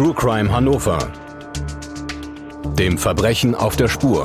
True 0.00 0.14
Crime 0.14 0.50
Hannover. 0.50 1.12
Dem 2.78 2.96
Verbrechen 2.96 3.54
auf 3.54 3.76
der 3.76 3.86
Spur. 3.86 4.24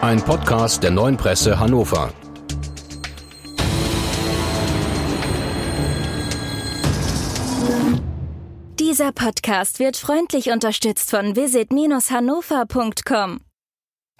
Ein 0.00 0.22
Podcast 0.22 0.84
der 0.84 0.92
neuen 0.92 1.16
Presse 1.16 1.58
Hannover. 1.58 2.12
Dieser 8.78 9.10
Podcast 9.10 9.80
wird 9.80 9.96
freundlich 9.96 10.52
unterstützt 10.52 11.10
von 11.10 11.34
visit-hannover.com. 11.34 13.40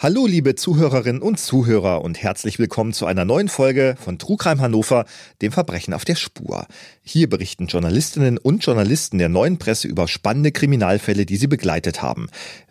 Hallo 0.02 0.26
liebe 0.26 0.56
Zuhörerinnen 0.56 1.22
und 1.22 1.38
Zuhörer 1.38 2.02
und 2.02 2.20
herzlich 2.20 2.58
willkommen 2.58 2.92
zu 2.92 3.06
einer 3.06 3.24
neuen 3.24 3.48
Folge 3.48 3.94
von 4.00 4.18
Trugheim 4.18 4.60
Hannover, 4.60 5.04
dem 5.42 5.52
Verbrechen 5.52 5.94
auf 5.94 6.04
der 6.04 6.16
Spur. 6.16 6.66
Hier 7.04 7.30
berichten 7.30 7.68
Journalistinnen 7.68 8.36
und 8.36 8.64
Journalisten 8.64 9.18
der 9.18 9.28
neuen 9.28 9.60
Presse 9.60 9.86
über 9.86 10.08
spannende 10.08 10.50
Kriminalfälle, 10.50 11.24
die 11.24 11.36
sie 11.36 11.46
begleitet 11.46 12.02
haben. 12.02 12.26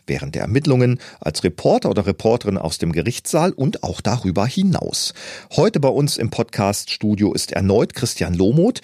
Während 0.06 0.36
der 0.36 0.42
Ermittlungen, 0.42 1.00
als 1.22 1.42
Reporter 1.46 1.90
oder 1.90 2.06
Reporterin 2.06 2.58
aus 2.58 2.80
dem 2.80 2.92
Gerichtssaal 2.92 3.54
und 3.54 3.82
auch 3.82 4.02
darüber 4.02 4.46
hinaus. 4.46 5.14
Heute 5.56 5.80
bei 5.80 5.88
uns 5.88 6.18
im 6.18 6.32
Podcaststudio 6.32 7.32
ist 7.32 7.54
erneut 7.54 7.94
Christian 7.94 8.34
Lohmuth. 8.34 8.82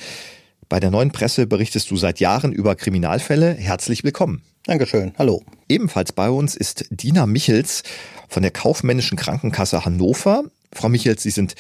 Bei 0.70 0.80
der 0.80 0.92
neuen 0.92 1.12
Presse 1.12 1.48
berichtest 1.48 1.92
du 1.92 1.98
seit 1.98 2.22
Jahren 2.22 2.54
über 2.54 2.76
Kriminalfälle. 2.76 3.56
Herzlich 3.56 4.06
willkommen. 4.06 4.42
Dankeschön. 4.68 5.14
Hallo. 5.18 5.44
Ebenfalls 5.70 6.12
bei 6.12 6.30
uns 6.30 6.54
ist 6.54 6.88
Dina 6.90 7.26
Michels 7.26 7.84
von 8.28 8.44
der 8.44 8.52
Kaufmännischen 8.52 9.18
Krankenkasse 9.18 9.86
Hannover. 9.86 10.44
Frau 10.74 10.90
Michels, 10.90 11.24
Sie 11.24 11.30
sind 11.30 11.56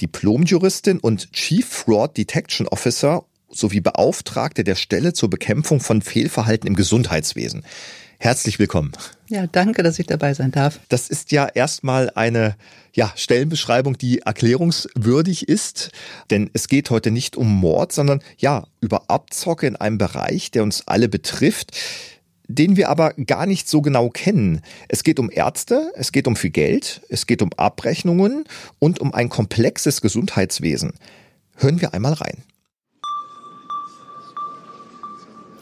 Diplomjuristin 0.00 1.00
und 1.00 1.32
Chief 1.32 1.66
Fraud 1.66 2.16
Detection 2.16 2.68
Officer 2.68 3.24
sowie 3.50 3.80
Beauftragte 3.80 4.62
der 4.62 4.76
Stelle 4.76 5.12
zur 5.12 5.28
Bekämpfung 5.28 5.80
von 5.80 6.02
Fehlverhalten 6.02 6.68
im 6.68 6.76
Gesundheitswesen. 6.76 7.64
Herzlich 8.20 8.60
willkommen. 8.60 8.92
Ja, 9.28 9.48
danke, 9.48 9.82
dass 9.82 9.98
ich 9.98 10.06
dabei 10.06 10.32
sein 10.32 10.52
darf. 10.52 10.78
Das 10.88 11.08
ist 11.08 11.32
ja 11.32 11.46
erstmal 11.46 12.10
eine 12.10 12.54
ja, 12.92 13.12
Stellenbeschreibung, 13.16 13.98
die 13.98 14.20
erklärungswürdig 14.20 15.48
ist, 15.48 15.90
denn 16.30 16.48
es 16.52 16.68
geht 16.68 16.90
heute 16.90 17.10
nicht 17.10 17.36
um 17.36 17.48
Mord, 17.48 17.90
sondern 17.90 18.22
ja, 18.38 18.68
über 18.80 19.10
Abzocke 19.10 19.66
in 19.66 19.74
einem 19.74 19.98
Bereich, 19.98 20.52
der 20.52 20.62
uns 20.62 20.86
alle 20.86 21.08
betrifft 21.08 21.72
den 22.54 22.76
wir 22.76 22.88
aber 22.88 23.14
gar 23.14 23.46
nicht 23.46 23.68
so 23.68 23.82
genau 23.82 24.08
kennen. 24.10 24.60
Es 24.88 25.02
geht 25.02 25.18
um 25.18 25.30
Ärzte, 25.30 25.92
es 25.94 26.12
geht 26.12 26.26
um 26.26 26.36
viel 26.36 26.50
Geld, 26.50 27.02
es 27.08 27.26
geht 27.26 27.42
um 27.42 27.50
Abrechnungen 27.56 28.44
und 28.78 29.00
um 29.00 29.14
ein 29.14 29.28
komplexes 29.28 30.00
Gesundheitswesen. 30.00 30.92
Hören 31.56 31.80
wir 31.80 31.94
einmal 31.94 32.14
rein. 32.14 32.42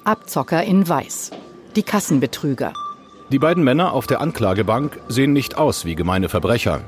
Abzocker 0.05 0.65
in 0.65 0.89
Weiß. 0.89 1.31
Die 1.77 1.83
Kassenbetrüger. 1.83 2.73
Die 3.31 3.39
beiden 3.39 3.63
Männer 3.63 3.93
auf 3.93 4.07
der 4.07 4.21
Anklagebank 4.21 4.99
sehen 5.09 5.33
nicht 5.33 5.57
aus 5.57 5.85
wie 5.85 5.95
gemeine 5.95 6.29
Verbrecher. 6.29 6.81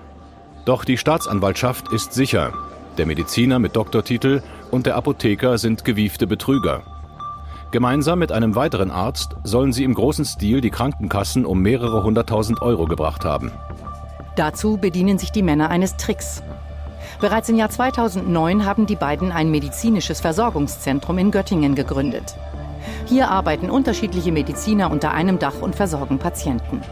Doch 0.65 0.85
die 0.85 0.99
Staatsanwaltschaft 0.99 1.93
ist 1.93 2.15
sicher. 2.15 2.53
Der 2.99 3.07
Mediziner 3.07 3.59
mit 3.59 3.77
Doktortitel 3.77 4.43
und 4.71 4.87
der 4.87 4.97
Apotheker 4.97 5.59
sind 5.59 5.85
gewiefte 5.85 6.27
Betrüger. 6.27 6.92
Gemeinsam 7.73 8.19
mit 8.19 8.33
einem 8.33 8.55
weiteren 8.55 8.91
Arzt 8.91 9.35
sollen 9.45 9.73
sie 9.73 9.85
im 9.85 9.95
großen 9.95 10.27
Stil 10.27 10.61
die 10.61 10.69
Krankenkassen 10.69 11.47
um 11.47 11.63
mehrere 11.63 12.05
hunderttausend 12.05 12.61
Euro 12.61 12.85
gebracht 12.85 13.25
haben. 13.25 13.51
Dazu 14.37 14.77
bedienen 14.77 15.17
sich 15.17 15.33
die 15.33 15.43
Männer 15.43 15.71
eines 15.71 15.97
Tricks. 15.97 16.43
Bereits 17.19 17.49
im 17.49 17.57
Jahr 17.57 17.71
2009 17.71 18.67
haben 18.67 18.85
die 18.85 18.95
beiden 18.95 19.33
ein 19.33 19.51
medizinisches 19.51 20.21
Versorgungszentrum 20.21 21.17
in 21.17 21.31
Göttingen 21.31 21.75
gegründet. 21.75 22.37
Hier 23.07 23.31
arbeiten 23.31 23.71
unterschiedliche 23.71 24.33
Mediziner 24.33 24.91
unter 24.91 25.13
einem 25.13 25.39
Dach 25.39 25.63
und 25.63 25.75
versorgen 25.75 26.19
Patienten. 26.19 26.83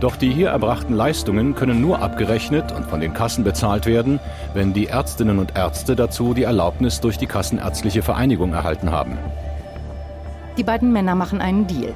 Doch 0.00 0.16
die 0.16 0.32
hier 0.32 0.48
erbrachten 0.48 0.94
Leistungen 0.94 1.54
können 1.54 1.80
nur 1.80 2.02
abgerechnet 2.02 2.72
und 2.72 2.84
von 2.86 2.98
den 2.98 3.14
Kassen 3.14 3.44
bezahlt 3.44 3.86
werden, 3.86 4.18
wenn 4.54 4.72
die 4.72 4.88
Ärztinnen 4.88 5.38
und 5.38 5.56
Ärzte 5.56 5.94
dazu 5.94 6.34
die 6.34 6.42
Erlaubnis 6.42 7.00
durch 7.00 7.16
die 7.16 7.26
Kassenärztliche 7.26 8.02
Vereinigung 8.02 8.54
erhalten 8.54 8.90
haben. 8.90 9.18
Die 10.58 10.64
beiden 10.64 10.92
Männer 10.92 11.14
machen 11.14 11.40
einen 11.40 11.68
Deal. 11.68 11.94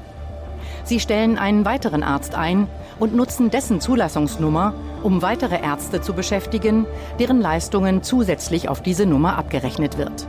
Sie 0.84 1.00
stellen 1.00 1.37
einen 1.37 1.65
weiteren 1.65 2.05
Arzt 2.05 2.37
ein 2.37 2.69
und 3.00 3.15
nutzen 3.15 3.50
dessen 3.50 3.81
Zulassungsnummer, 3.81 4.73
um 5.03 5.21
weitere 5.21 5.61
Ärzte 5.61 6.00
zu 6.00 6.15
beschäftigen, 6.15 6.87
deren 7.19 7.41
Leistungen 7.41 8.05
zusätzlich 8.05 8.69
auf 8.69 8.81
diese 8.81 9.05
Nummer 9.05 9.37
abgerechnet 9.37 9.99
wird. 9.99 10.28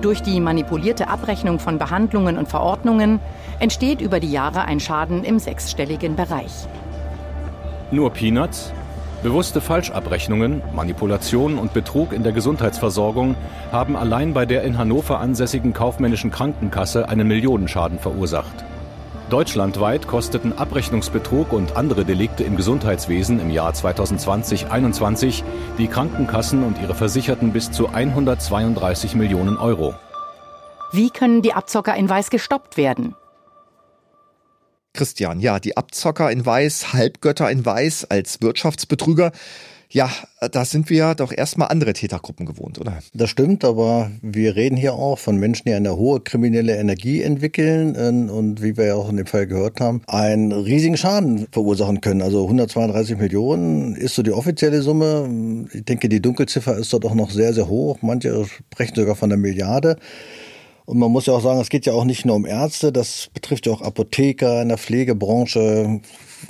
Durch 0.00 0.22
die 0.22 0.40
manipulierte 0.40 1.08
Abrechnung 1.08 1.60
von 1.60 1.78
Behandlungen 1.78 2.36
und 2.36 2.48
Verordnungen 2.48 3.20
entsteht 3.60 4.00
über 4.00 4.18
die 4.18 4.32
Jahre 4.32 4.62
ein 4.62 4.80
Schaden 4.80 5.22
im 5.22 5.38
sechsstelligen 5.38 6.16
Bereich. 6.16 6.66
Nur 7.92 8.10
Peanuts? 8.10 8.72
Bewusste 9.26 9.60
Falschabrechnungen, 9.60 10.62
Manipulation 10.72 11.58
und 11.58 11.74
Betrug 11.74 12.12
in 12.12 12.22
der 12.22 12.30
Gesundheitsversorgung 12.30 13.34
haben 13.72 13.96
allein 13.96 14.34
bei 14.34 14.46
der 14.46 14.62
in 14.62 14.78
Hannover 14.78 15.18
ansässigen 15.18 15.72
kaufmännischen 15.72 16.30
Krankenkasse 16.30 17.08
einen 17.08 17.26
Millionenschaden 17.26 17.98
verursacht. 17.98 18.64
Deutschlandweit 19.28 20.06
kosteten 20.06 20.56
Abrechnungsbetrug 20.56 21.52
und 21.52 21.76
andere 21.76 22.04
Delikte 22.04 22.44
im 22.44 22.54
Gesundheitswesen 22.54 23.40
im 23.40 23.50
Jahr 23.50 23.72
2020-21 23.72 25.42
die 25.76 25.88
Krankenkassen 25.88 26.62
und 26.62 26.80
ihre 26.80 26.94
Versicherten 26.94 27.52
bis 27.52 27.72
zu 27.72 27.88
132 27.88 29.16
Millionen 29.16 29.56
Euro. 29.56 29.96
Wie 30.92 31.10
können 31.10 31.42
die 31.42 31.52
Abzocker 31.52 31.96
in 31.96 32.08
Weiß 32.08 32.30
gestoppt 32.30 32.76
werden? 32.76 33.16
Christian, 34.96 35.40
ja, 35.40 35.60
die 35.60 35.76
Abzocker 35.76 36.30
in 36.30 36.46
Weiß, 36.46 36.94
Halbgötter 36.94 37.50
in 37.50 37.64
Weiß 37.66 38.06
als 38.06 38.40
Wirtschaftsbetrüger. 38.40 39.30
Ja, 39.88 40.10
da 40.50 40.64
sind 40.64 40.90
wir 40.90 41.14
doch 41.14 41.32
erstmal 41.32 41.68
andere 41.68 41.92
Tätergruppen 41.92 42.44
gewohnt, 42.44 42.80
oder? 42.80 42.98
Das 43.14 43.30
stimmt, 43.30 43.64
aber 43.64 44.10
wir 44.20 44.56
reden 44.56 44.76
hier 44.76 44.94
auch 44.94 45.18
von 45.18 45.36
Menschen, 45.36 45.64
die 45.66 45.74
eine 45.74 45.96
hohe 45.96 46.20
kriminelle 46.20 46.76
Energie 46.76 47.22
entwickeln 47.22 47.94
äh, 47.94 48.32
und 48.32 48.62
wie 48.62 48.76
wir 48.76 48.86
ja 48.86 48.94
auch 48.94 49.08
in 49.08 49.16
dem 49.16 49.26
Fall 49.26 49.46
gehört 49.46 49.80
haben, 49.80 50.02
einen 50.08 50.50
riesigen 50.50 50.96
Schaden 50.96 51.46
verursachen 51.52 52.00
können. 52.00 52.20
Also 52.20 52.42
132 52.44 53.18
Millionen 53.18 53.94
ist 53.94 54.16
so 54.16 54.22
die 54.22 54.32
offizielle 54.32 54.82
Summe. 54.82 55.66
Ich 55.72 55.84
denke, 55.84 56.08
die 56.08 56.20
Dunkelziffer 56.20 56.76
ist 56.76 56.92
dort 56.92 57.04
auch 57.04 57.14
noch 57.14 57.30
sehr, 57.30 57.52
sehr 57.52 57.68
hoch. 57.68 57.98
Manche 58.02 58.44
sprechen 58.44 58.96
sogar 58.96 59.14
von 59.14 59.30
einer 59.30 59.40
Milliarde. 59.40 59.98
Und 60.86 60.98
man 60.98 61.10
muss 61.10 61.26
ja 61.26 61.34
auch 61.34 61.42
sagen, 61.42 61.60
es 61.60 61.68
geht 61.68 61.84
ja 61.84 61.92
auch 61.92 62.04
nicht 62.04 62.24
nur 62.24 62.36
um 62.36 62.46
Ärzte, 62.46 62.92
das 62.92 63.28
betrifft 63.34 63.66
ja 63.66 63.72
auch 63.72 63.82
Apotheker 63.82 64.62
in 64.62 64.68
der 64.68 64.78
Pflegebranche, 64.78 66.00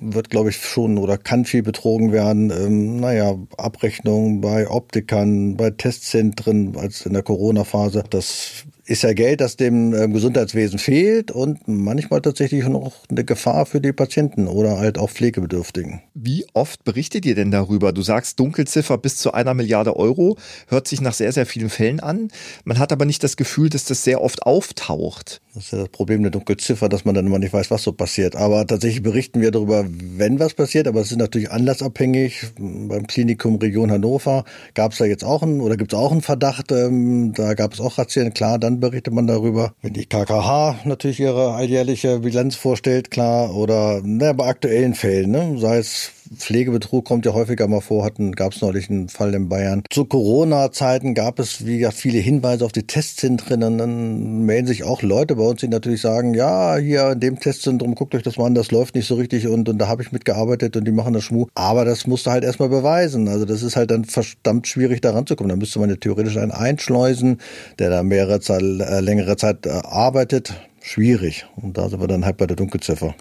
wird, 0.01 0.29
glaube 0.29 0.51
ich, 0.51 0.57
schon 0.57 0.99
oder 0.99 1.17
kann 1.17 1.47
viel 1.47 1.63
betrogen 1.63 2.13
werden. 2.13 2.51
Ähm, 2.51 3.01
naja, 3.01 3.35
Abrechnung 3.57 4.43
bei 4.43 4.69
Optikern, 4.69 5.57
bei 5.57 5.71
Testzentren, 5.71 6.77
als 6.77 7.07
in 7.07 7.15
der 7.15 7.23
Corona-Phase. 7.23 8.05
Das 8.11 8.67
ist 8.87 9.03
ja 9.03 9.13
Geld, 9.13 9.41
das 9.41 9.57
dem 9.57 9.93
ähm, 9.95 10.13
Gesundheitswesen 10.13 10.79
fehlt 10.79 11.33
und 11.33 11.67
manchmal 11.67 12.23
tatsächlich 12.23 12.67
noch 12.67 13.05
eine 13.11 13.25
Gefahr 13.25 13.67
für 13.67 13.81
die 13.81 13.93
Patienten 13.93 14.47
oder 14.47 14.79
halt 14.79 14.97
auch 14.97 15.11
Pflegebedürftigen. 15.11 16.03
Wie 16.15 16.47
oft 16.55 16.85
berichtet 16.85 17.27
ihr 17.27 17.35
denn 17.35 17.51
darüber? 17.51 17.93
Du 17.93 18.03
sagst 18.03 18.39
Dunkelziffer 18.39 18.97
bis 18.97 19.17
zu 19.17 19.33
einer 19.33 19.55
Milliarde 19.55 19.97
Euro, 19.97 20.39
hört 20.69 20.87
sich 20.87 21.01
nach 21.01 21.15
sehr, 21.15 21.33
sehr 21.33 21.47
vielen 21.47 21.69
Fällen 21.69 22.01
an. 22.01 22.29
Man 22.65 22.79
hat 22.79 22.93
aber 22.93 23.05
nicht 23.05 23.25
das 23.25 23.37
Gefühl, 23.37 23.71
dass 23.71 23.85
das 23.85 24.05
sehr 24.05 24.23
oft 24.23 24.45
auftaucht. 24.45 25.41
Das 25.55 25.65
ist 25.65 25.73
ja 25.73 25.79
das 25.79 25.89
Problem 25.89 26.23
der 26.23 26.31
Dunkelziffer, 26.31 26.89
dass 26.89 27.05
man 27.05 27.15
dann 27.15 27.27
immer 27.27 27.39
nicht 27.39 27.55
weiß, 27.55 27.71
was 27.71 27.83
so 27.83 27.93
passiert. 27.93 28.37
Aber 28.37 28.67
tatsächlich 28.67 29.03
berichten 29.03 29.41
wir 29.41 29.51
darüber, 29.51 29.87
wenn 29.89 30.39
was 30.39 30.55
passiert, 30.55 30.87
aber 30.87 31.01
es 31.01 31.11
ist 31.11 31.17
natürlich 31.17 31.51
anlassabhängig. 31.51 32.49
Beim 32.59 33.07
Klinikum 33.07 33.57
Region 33.57 33.91
Hannover 33.91 34.45
gab 34.75 34.93
es 34.93 34.99
da 34.99 35.07
jetzt 35.07 35.25
auch 35.25 35.43
einen 35.43 35.61
oder 35.61 35.77
gibt 35.77 35.93
es 35.93 35.99
auch 35.99 36.13
einen 36.13 36.21
Verdacht, 36.21 36.73
ähm, 36.73 37.33
da 37.33 37.55
gab 37.55 37.73
es 37.73 37.81
auch 37.81 37.99
Razzien, 37.99 38.35
klar, 38.35 38.59
dann 38.59 38.76
berichtet 38.81 39.13
man 39.13 39.27
darüber. 39.27 39.75
Wenn 39.83 39.93
die 39.93 40.07
KKH 40.07 40.81
natürlich 40.85 41.21
ihre 41.21 41.53
alljährliche 41.55 42.21
Bilanz 42.21 42.57
vorstellt, 42.57 43.11
klar, 43.11 43.55
oder 43.55 44.01
ne, 44.03 44.35
bei 44.35 44.47
aktuellen 44.47 44.95
Fällen, 44.95 45.31
ne, 45.31 45.59
sei 45.59 45.79
es 45.79 46.13
Pflegebetrug 46.35 47.05
kommt 47.05 47.27
ja 47.27 47.33
häufiger 47.33 47.69
mal 47.69 47.81
vor, 47.81 48.05
hatten, 48.05 48.33
gab 48.33 48.53
es 48.53 48.61
neulich 48.61 48.91
einen 48.91 49.09
Fall 49.09 49.35
in 49.35 49.49
Bayern. 49.49 49.83
Zu 49.91 50.05
Corona-Zeiten 50.05 51.15
gab 51.15 51.39
es, 51.39 51.67
wie 51.67 51.79
gesagt, 51.79 51.97
viele 51.97 52.19
Hinweise 52.19 52.65
auf 52.65 52.73
die 52.73 52.87
Testzentren 52.87 53.63
und 53.63 53.79
dann 53.79 54.43
melden 54.45 54.67
sich 54.67 54.85
auch 54.85 55.03
Leute 55.03 55.37
bei 55.37 55.45
uns, 55.45 55.61
die 55.61 55.69
natürlich 55.69 56.01
sagen, 56.01 56.35
ja, 56.35 56.77
hier 56.77 57.13
in 57.13 57.21
dem 57.21 57.39
Testzentrum, 57.39 57.95
guckt 57.95 58.15
euch 58.15 58.23
das 58.23 58.37
mal 58.37 58.47
an, 58.47 58.55
das 58.55 58.71
läuft 58.71 58.95
nicht 58.95 59.07
so 59.07 59.15
richtig 59.15 59.47
und, 59.47 59.69
und 59.69 59.79
da 59.79 59.89
habe 59.89 60.03
ich 60.03 60.13
mitgearbeitet 60.13 60.77
und 60.77 60.85
die 60.85 60.93
machen 60.93 61.15
das 61.15 61.25
Schmuh. 61.25 61.47
Aber 61.55 61.85
das 61.85 62.07
musst 62.07 62.27
du 62.27 62.31
halt 62.31 62.45
erstmal 62.45 62.69
beweisen. 62.69 63.29
Also 63.29 63.45
das 63.45 63.63
ist 63.63 63.77
halt 63.77 63.91
dann 63.91 64.05
verdammt 64.05 64.67
schwierig, 64.67 65.01
da 65.01 65.13
ranzukommen. 65.13 65.51
Da 65.51 65.57
müsste 65.57 65.79
man 65.79 65.91
ja 65.91 65.97
theoretisch 65.97 66.37
einen 66.37 66.53
einschleusen, 66.53 67.39
der 67.79 67.91
da 67.91 68.03
mehrere 68.03 68.41
Zeit, 68.41 68.63
äh, 68.63 69.01
längere 69.01 69.37
Zeit 69.37 69.67
äh, 69.67 69.71
arbeitet, 69.71 70.55
schwierig. 70.87 71.47
Und 71.57 71.77
da 71.77 71.89
sind 71.89 72.01
wir 72.01 72.07
dann 72.07 72.25
halt 72.25 72.37
bei 72.37 72.47
der 72.47 72.57
Dunkelziffer. 72.57 73.15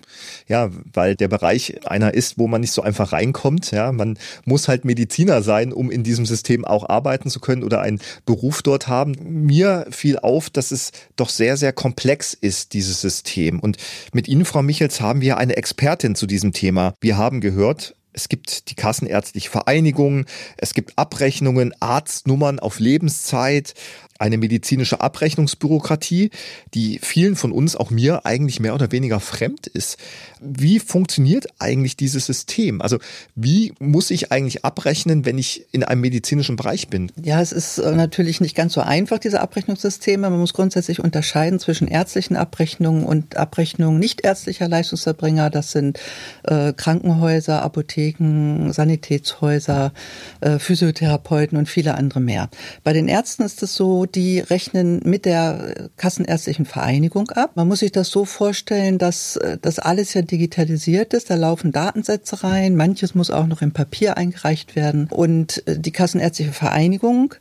Ja, 0.48 0.70
weil 0.94 1.16
der 1.16 1.28
Bereich 1.28 1.86
einer 1.88 2.14
ist, 2.14 2.38
wo 2.38 2.48
man 2.48 2.62
nicht 2.62 2.72
so 2.72 2.82
einfach 2.82 3.12
reinkommt. 3.12 3.72
Ja, 3.72 3.92
man 3.92 4.20
muss 4.46 4.68
halt 4.68 4.86
Mediziner 4.86 5.42
sein, 5.42 5.74
um 5.74 5.90
in 5.90 6.04
diesem 6.04 6.26
System 6.26 6.64
auch 6.64 6.88
arbeiten 6.88 7.30
zu 7.30 7.40
können 7.40 7.64
oder 7.64 7.82
einen 7.82 8.00
Beruf 8.26 8.62
dort 8.62 8.88
haben. 8.88 9.16
Mir 9.46 9.88
fiel 9.90 10.20
auf, 10.20 10.50
dass 10.50 10.72
es 10.72 10.92
doch 11.16 11.30
sehr, 11.30 11.58
sehr 11.58 11.74
komplex 11.74 12.34
ist, 12.34 12.74
dieses 12.74 13.02
System. 13.02 13.60
Und 13.60 13.78
mit 14.14 14.28
Ihnen, 14.28 14.46
Frau 14.46 14.62
Michels, 14.62 15.02
haben 15.02 15.22
wir 15.22 15.38
eine 15.38 15.58
Expertin 15.58 16.16
zu 16.16 16.28
diesem 16.28 16.54
Thema. 16.54 16.94
Wir 17.02 17.18
haben 17.18 17.42
gehört, 17.42 17.96
es 18.16 18.30
gibt 18.30 18.70
die 18.70 18.76
Kassenärztliche 18.76 19.50
Vereinigung, 19.50 20.26
es 20.58 20.74
gibt 20.74 20.98
Abrechnungen, 20.98 21.74
Arztnummern 21.82 22.60
auf 22.60 22.80
Lebenszeit, 22.80 23.74
eine 24.18 24.38
medizinische 24.38 25.02
Abrechnungsbürokratie, 25.02 26.32
die 26.74 27.00
vielen 27.02 27.36
von 27.36 27.52
uns, 27.52 27.76
auch 27.76 27.90
mir, 27.90 28.26
eigentlich 28.26 28.62
mehr 28.62 28.74
oder 28.74 28.92
weniger 28.92 29.20
fremd 29.20 29.68
ist. 29.68 29.98
Wie 30.40 30.80
funktioniert 30.80 31.48
eigentlich 31.60 31.98
dieses 31.98 32.26
System? 32.26 32.82
Also 32.82 33.00
wie 33.36 33.74
muss 33.80 34.12
ich 34.12 34.32
eigentlich 34.32 34.64
abrechnen, 34.64 35.26
wenn 35.26 35.38
ich 35.38 35.66
in 35.72 35.84
einem 35.84 36.02
medizinischen 36.02 36.56
Bereich 36.56 36.88
bin? 36.88 37.12
Ja, 37.22 37.42
es 37.42 37.52
ist 37.52 37.78
äh, 37.78 37.94
natürlich 37.94 38.40
nicht 38.40 38.56
ganz 38.56 38.74
so 38.74 38.82
einfach, 38.82 39.20
diese 39.20 39.42
Abrechnungssysteme. 39.42 40.30
Man 40.30 40.40
muss 40.40 40.54
grundsätzlich 40.54 41.04
unterscheiden 41.04 41.60
zwischen 41.60 41.88
ärztlichen 41.88 42.38
Abrechnungen 42.38 43.04
und 43.04 43.36
Abrechnungen 43.36 44.00
nicht 44.00 44.22
ärztlicher 44.22 44.70
Leistungserbringer. 44.70 45.50
Das 45.50 45.72
sind 45.72 46.00
äh, 46.44 46.72
Krankenhäuser, 46.72 47.62
Apotheken, 47.62 48.72
Sanitätshäuser, 48.72 49.92
äh, 50.40 50.58
Physiotherapeuten 50.58 51.58
und 51.58 51.68
viele 51.68 51.96
andere 51.96 52.22
mehr. 52.22 52.50
Bei 52.84 52.94
den 52.94 53.10
Ärzten 53.10 53.44
ist 53.44 53.62
es 53.62 53.76
so, 53.76 54.05
die 54.08 54.40
rechnen 54.40 55.02
mit 55.04 55.26
der 55.26 55.90
Kassenärztlichen 55.98 56.66
Vereinigung 56.66 57.30
ab. 57.32 57.52
Man 57.56 57.68
muss 57.68 57.80
sich 57.80 57.92
das 57.92 58.10
so 58.10 58.26
vorstellen, 58.26 58.98
dass 58.98 59.38
äh, 59.38 59.58
das 59.62 59.80
alles 59.80 60.14
ja 60.14 60.22
digitalisiert 60.22 61.14
ist. 61.14 61.30
Da 61.30 61.36
laufen 61.36 61.72
Datensätze 61.72 62.44
rein. 62.44 62.76
Manches 62.76 63.16
muss 63.16 63.32
auch 63.32 63.48
noch 63.48 63.62
im 63.62 63.72
Papier 63.72 64.18
eingereicht 64.18 64.76
werden. 64.76 65.08
Und 65.12 65.66
äh, 65.68 65.80
die 65.80 65.92
Kassenärztliche 65.92 66.52
Vereinigung 66.52 67.36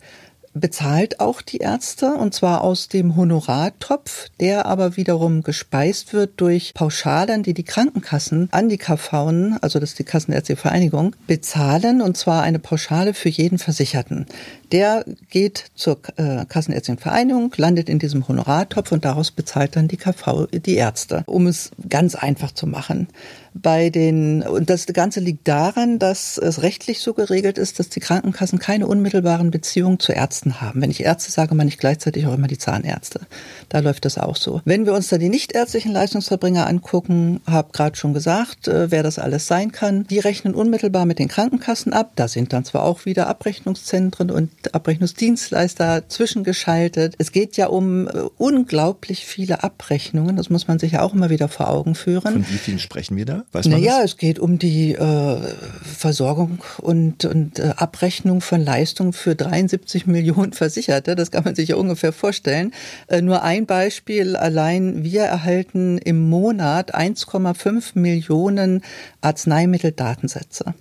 bezahlt 0.55 1.21
auch 1.21 1.43
die 1.43 1.59
Ärzte 1.59 2.15
und 2.15 2.33
zwar 2.33 2.63
aus 2.63 2.89
dem 2.89 3.17
Honorartopf, 3.17 4.29
der 4.41 4.67
aber 4.67 4.97
wiederum 4.97 5.43
gespeist 5.43 6.13
wird 6.13 6.41
durch 6.41 6.73
Pauschalen, 6.75 7.43
die 7.43 7.55
die 7.55 7.65
Krankenkassen 7.65 8.49
an 8.53 8.69
die 8.69 8.79
KV, 8.79 9.13
also 9.61 9.81
das 9.81 9.91
ist 9.91 9.99
die 9.99 10.05
Kassenärztliche 10.05 10.61
Vereinigung, 10.61 11.17
bezahlen 11.27 12.01
und 12.01 12.17
zwar 12.17 12.43
eine 12.43 12.61
Pauschale 12.61 13.15
für 13.15 13.29
jeden 13.29 13.59
Versicherten. 13.59 14.27
Der 14.75 15.05
geht 15.31 15.67
zur 15.77 16.01
äh, 16.17 16.47
Kassenärztlichen 16.47 16.99
Vereinigung, 16.99 17.55
landet 17.57 17.89
in 17.89 18.01
diesem 18.01 18.27
Honorartopf 18.27 18.91
und 18.91 19.05
daraus 19.05 19.31
bezahlt 19.31 19.77
dann 19.77 19.87
die 19.87 19.97
KV 19.97 20.49
die 20.51 20.75
Ärzte, 20.75 21.23
um 21.27 21.47
es 21.47 21.71
ganz 21.89 22.17
einfach 22.17 22.51
zu 22.51 22.67
machen 22.67 23.07
bei 23.55 23.89
den, 23.89 24.43
und 24.43 24.69
das 24.69 24.87
Ganze 24.87 25.21
liegt 25.21 25.47
daran, 25.47 26.01
dass 26.01 26.39
es 26.39 26.63
rechtlich 26.63 27.01
so 27.01 27.15
geregelt 27.15 27.57
ist, 27.57 27.79
dass 27.79 27.89
die 27.89 28.01
Krankenkassen 28.01 28.59
keine 28.59 28.89
unmittelbaren 28.89 29.53
Beziehungen 29.53 30.01
zu 30.01 30.13
Ärzten 30.13 30.61
haben. 30.61 30.83
Wenn 30.83 30.91
ich 30.91 31.05
Ärzte 31.05 31.31
sage, 31.31 31.55
meine 31.55 31.69
ich 31.69 31.79
gleichzeitig 31.79 32.27
auch 32.27 32.35
immer 32.35 32.49
die 32.49 32.59
Zahnärzte. 32.59 33.21
Da 33.69 33.79
läuft 33.79 34.05
das 34.05 34.19
auch 34.19 34.35
so. 34.35 34.61
Wenn 34.65 34.87
wir 34.87 34.93
uns 34.93 35.09
da 35.09 35.19
die 35.19 35.29
nichtärztlichen 35.29 35.93
Leistungsverbringer 35.93 36.67
angucken, 36.67 37.41
habe 37.47 37.71
gerade 37.73 37.97
schon 37.97 38.13
gesagt, 38.13 38.67
äh, 38.67 38.91
wer 38.91 39.05
das 39.05 39.21
alles 39.21 39.47
sein 39.47 39.71
kann, 39.71 40.05
die 40.09 40.19
rechnen 40.19 40.55
unmittelbar 40.55 41.07
mit 41.07 41.21
den 41.21 41.29
Krankenkassen 41.29 41.93
ab. 41.93 42.13
Da 42.17 42.27
sind 42.27 42.53
dann 42.53 42.65
zwar 42.65 42.83
auch 42.83 43.05
wieder 43.05 43.29
Abrechnungszentren 43.29 44.33
und 44.33 44.51
Abrechnungsdienstleister 44.73 46.09
zwischengeschaltet. 46.09 47.17
Es 47.19 47.33
geht 47.33 47.57
ja 47.57 47.67
um 47.67 48.09
äh, 48.09 48.13
unglaublich 48.39 49.27
viele 49.27 49.63
Abrechnungen. 49.63 50.37
Das 50.37 50.49
muss 50.49 50.69
man 50.69 50.79
sich 50.79 50.93
ja 50.93 51.03
auch 51.03 51.13
immer 51.13 51.29
wieder 51.29 51.49
vor 51.49 51.69
Augen 51.69 51.95
führen. 51.95 52.33
Von 52.33 52.49
wie 52.49 52.59
vielen 52.59 52.79
sprechen 52.79 53.17
wir 53.17 53.27
da? 53.27 53.45
Weiß 53.53 53.67
naja, 53.67 54.01
es 54.03 54.17
geht 54.17 54.39
um 54.39 54.59
die 54.59 54.93
äh, 54.93 55.37
Versorgung 55.83 56.61
und, 56.79 57.25
und 57.25 57.59
äh, 57.59 57.75
Abrechnung 57.77 58.41
von 58.41 58.65
Leistungen 58.65 59.13
für 59.13 59.35
73 59.35 60.07
Millionen 60.07 60.53
Versicherte. 60.53 61.17
Das 61.17 61.31
kann 61.31 61.45
man 61.45 61.55
sich 61.55 61.71
ja 61.71 61.77
ungefähr 61.77 62.13
vorstellen. 62.13 62.73
Äh, 63.09 63.21
nur 63.21 63.43
ein 63.43 63.67
Beispiel. 63.67 64.37
Allein 64.37 65.05
wir 65.05 65.23
erhalten 65.23 65.99
im 65.99 66.29
Monat 66.29 66.95
1,5 66.95 67.99
Millionen 67.99 68.83
Arzneimitteldatensätze. 69.21 70.75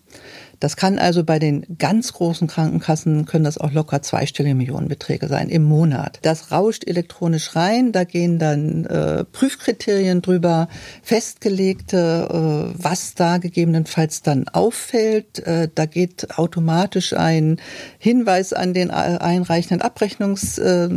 Das 0.64 0.78
kann 0.78 0.98
also 0.98 1.26
bei 1.26 1.40
den 1.40 1.66
ganz 1.78 2.14
großen 2.14 2.48
Krankenkassen 2.48 3.26
können 3.26 3.44
das 3.44 3.58
auch 3.58 3.74
locker 3.74 4.02
zweistellige 4.02 4.56
Millionenbeträge 4.56 5.28
sein 5.28 5.50
im 5.50 5.64
Monat. 5.64 6.20
Das 6.22 6.54
rauscht 6.54 6.88
elektronisch 6.88 7.58
rein, 7.58 7.92
da 7.92 8.06
gehen 8.06 8.40
dann 8.40 8.86
äh, 8.86 9.26
Prüfkriterien 9.26 10.22
drüber, 10.22 10.70
festgelegte, 11.02 12.30
äh, 12.78 12.82
was 12.82 13.14
da 13.14 13.40
gegebenenfalls 13.40 14.22
dann 14.22 14.48
auffällt. 14.48 15.46
Äh, 15.46 15.68
da 15.76 15.86
geht 15.86 16.38
automatisch 16.38 17.12
ein 17.12 17.60
Hinweis 18.00 18.54
an 18.54 18.74
den 18.74 18.90
einreichenden 18.90 19.82
Abrechnungs, 19.82 20.60
äh, 20.60 20.88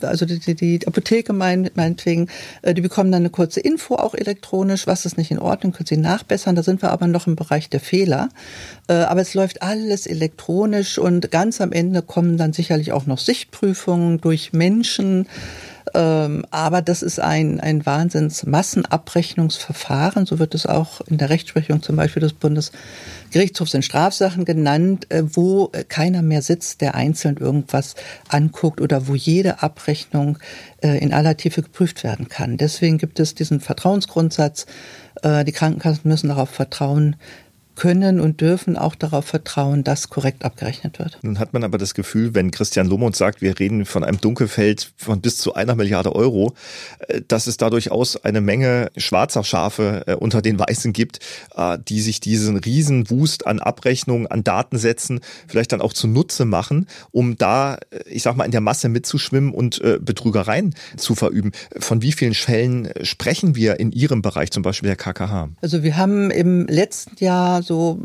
also 0.00 0.24
die, 0.24 0.54
die 0.54 0.86
Apotheke 0.86 1.34
mein, 1.34 1.68
meinetwegen, 1.74 2.28
äh, 2.62 2.72
die 2.72 2.80
bekommen 2.80 3.12
dann 3.12 3.20
eine 3.20 3.30
kurze 3.30 3.60
Info 3.60 3.96
auch 3.96 4.14
elektronisch, 4.14 4.86
was 4.86 5.04
ist 5.04 5.18
nicht 5.18 5.30
in 5.30 5.38
Ordnung, 5.38 5.72
können 5.72 5.86
sie 5.86 5.98
nachbessern. 5.98 6.56
Da 6.56 6.62
sind 6.62 6.80
wir 6.80 6.92
aber 6.92 7.06
noch 7.06 7.26
im 7.26 7.36
Bereich 7.36 7.68
der 7.68 7.80
Fehler. 7.80 8.30
Äh, 8.88 8.94
aber 8.94 9.20
es 9.20 9.34
läuft 9.34 9.62
alles 9.62 10.06
elektronisch 10.06 10.98
und 10.98 11.30
ganz 11.30 11.60
am 11.60 11.70
Ende 11.72 12.02
kommen 12.02 12.36
dann 12.36 12.52
sicherlich 12.52 12.92
auch 12.92 13.06
noch 13.06 13.18
Sichtprüfungen 13.18 14.20
durch 14.20 14.52
Menschen. 14.52 15.28
Ähm, 15.94 16.44
aber 16.50 16.82
das 16.82 17.02
ist 17.02 17.20
ein, 17.20 17.60
ein 17.60 17.86
Wahnsinns-Massenabrechnungsverfahren, 17.86 20.26
so 20.26 20.38
wird 20.38 20.54
es 20.54 20.66
auch 20.66 21.00
in 21.02 21.18
der 21.18 21.30
Rechtsprechung 21.30 21.80
zum 21.80 21.94
Beispiel 21.96 22.20
des 22.20 22.32
Bundesgerichtshofs 22.32 23.72
in 23.72 23.82
Strafsachen 23.82 24.44
genannt, 24.44 25.06
äh, 25.10 25.22
wo 25.24 25.70
keiner 25.88 26.22
mehr 26.22 26.42
sitzt, 26.42 26.80
der 26.80 26.96
einzeln 26.96 27.36
irgendwas 27.36 27.94
anguckt 28.28 28.80
oder 28.80 29.06
wo 29.08 29.14
jede 29.14 29.62
Abrechnung 29.62 30.38
äh, 30.82 30.98
in 30.98 31.14
aller 31.14 31.36
Tiefe 31.36 31.62
geprüft 31.62 32.02
werden 32.04 32.28
kann. 32.28 32.56
Deswegen 32.56 32.98
gibt 32.98 33.20
es 33.20 33.34
diesen 33.34 33.60
Vertrauensgrundsatz. 33.60 34.66
Die 35.24 35.52
Krankenkassen 35.52 36.02
müssen 36.04 36.28
darauf 36.28 36.50
vertrauen, 36.50 37.16
können 37.76 38.20
und 38.20 38.40
dürfen 38.40 38.76
auch 38.76 38.94
darauf 38.94 39.26
vertrauen, 39.26 39.84
dass 39.84 40.10
korrekt 40.10 40.44
abgerechnet 40.44 40.98
wird. 40.98 41.18
Nun 41.22 41.38
hat 41.38 41.52
man 41.52 41.62
aber 41.62 41.78
das 41.78 41.94
Gefühl, 41.94 42.34
wenn 42.34 42.50
Christian 42.50 42.88
Lomont 42.88 43.14
sagt, 43.14 43.42
wir 43.42 43.58
reden 43.58 43.84
von 43.84 44.02
einem 44.02 44.20
Dunkelfeld 44.20 44.92
von 44.96 45.20
bis 45.20 45.36
zu 45.36 45.54
einer 45.54 45.74
Milliarde 45.74 46.14
Euro, 46.14 46.54
äh, 47.08 47.20
dass 47.28 47.46
es 47.46 47.56
da 47.56 47.70
durchaus 47.70 48.16
eine 48.24 48.40
Menge 48.40 48.90
schwarzer 48.96 49.44
Schafe 49.44 50.04
äh, 50.06 50.14
unter 50.14 50.42
den 50.42 50.58
Weißen 50.58 50.92
gibt, 50.92 51.20
äh, 51.54 51.78
die 51.86 52.00
sich 52.00 52.20
diesen 52.20 52.56
Riesenwust 52.56 53.46
an 53.46 53.60
Abrechnungen, 53.60 54.26
an 54.26 54.42
Datensätzen 54.42 55.20
vielleicht 55.46 55.72
dann 55.72 55.80
auch 55.80 55.92
zunutze 55.92 56.44
machen, 56.44 56.86
um 57.12 57.36
da, 57.36 57.78
ich 58.06 58.22
sag 58.22 58.36
mal, 58.36 58.44
in 58.44 58.50
der 58.50 58.60
Masse 58.60 58.88
mitzuschwimmen 58.88 59.52
und 59.52 59.80
Betrügereien 60.00 60.74
zu 60.96 61.14
verüben. 61.14 61.52
Von 61.78 62.02
wie 62.02 62.12
vielen 62.12 62.34
Fällen 62.34 62.88
sprechen 63.02 63.54
wir 63.54 63.78
in 63.78 63.92
Ihrem 63.92 64.22
Bereich, 64.22 64.50
zum 64.50 64.62
Beispiel 64.62 64.88
der 64.88 64.96
KKH? 64.96 65.50
Also 65.60 65.82
wir 65.82 65.96
haben 65.96 66.30
im 66.30 66.66
letzten 66.66 67.22
Jahr 67.22 67.62
so 67.66 68.00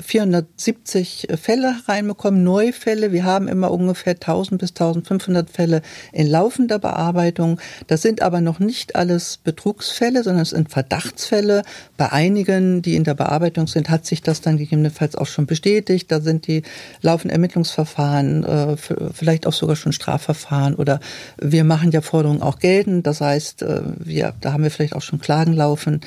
470 0.00 1.28
Fälle 1.40 1.74
reinbekommen, 1.86 2.44
Neufälle. 2.44 3.12
Wir 3.12 3.24
haben 3.24 3.48
immer 3.48 3.70
ungefähr 3.70 4.14
1000 4.14 4.60
bis 4.60 4.70
1500 4.70 5.50
Fälle 5.50 5.82
in 6.12 6.26
laufender 6.26 6.78
Bearbeitung. 6.78 7.60
Das 7.86 8.02
sind 8.02 8.22
aber 8.22 8.40
noch 8.40 8.60
nicht 8.60 8.96
alles 8.96 9.38
Betrugsfälle, 9.38 10.22
sondern 10.22 10.42
es 10.42 10.50
sind 10.50 10.70
Verdachtsfälle. 10.70 11.62
Bei 11.96 12.12
einigen, 12.12 12.82
die 12.82 12.94
in 12.94 13.04
der 13.04 13.14
Bearbeitung 13.14 13.66
sind, 13.66 13.90
hat 13.90 14.06
sich 14.06 14.22
das 14.22 14.40
dann 14.40 14.56
gegebenenfalls 14.56 15.16
auch 15.16 15.26
schon 15.26 15.46
bestätigt. 15.46 16.10
Da 16.12 16.20
sind 16.20 16.46
die 16.46 16.62
laufen 17.02 17.30
Ermittlungsverfahren, 17.30 18.44
äh, 18.44 18.76
vielleicht 19.12 19.46
auch 19.46 19.52
sogar 19.52 19.76
schon 19.76 19.92
Strafverfahren 19.92 20.74
oder 20.74 21.00
wir 21.40 21.64
machen 21.64 21.90
ja 21.90 22.00
Forderungen 22.00 22.42
auch 22.42 22.58
geltend. 22.58 23.06
Das 23.06 23.20
heißt, 23.20 23.62
äh, 23.62 23.82
wir, 23.98 24.34
da 24.40 24.52
haben 24.52 24.62
wir 24.62 24.70
vielleicht 24.70 24.94
auch 24.94 25.02
schon 25.02 25.20
Klagen 25.20 25.52
laufen. 25.52 26.00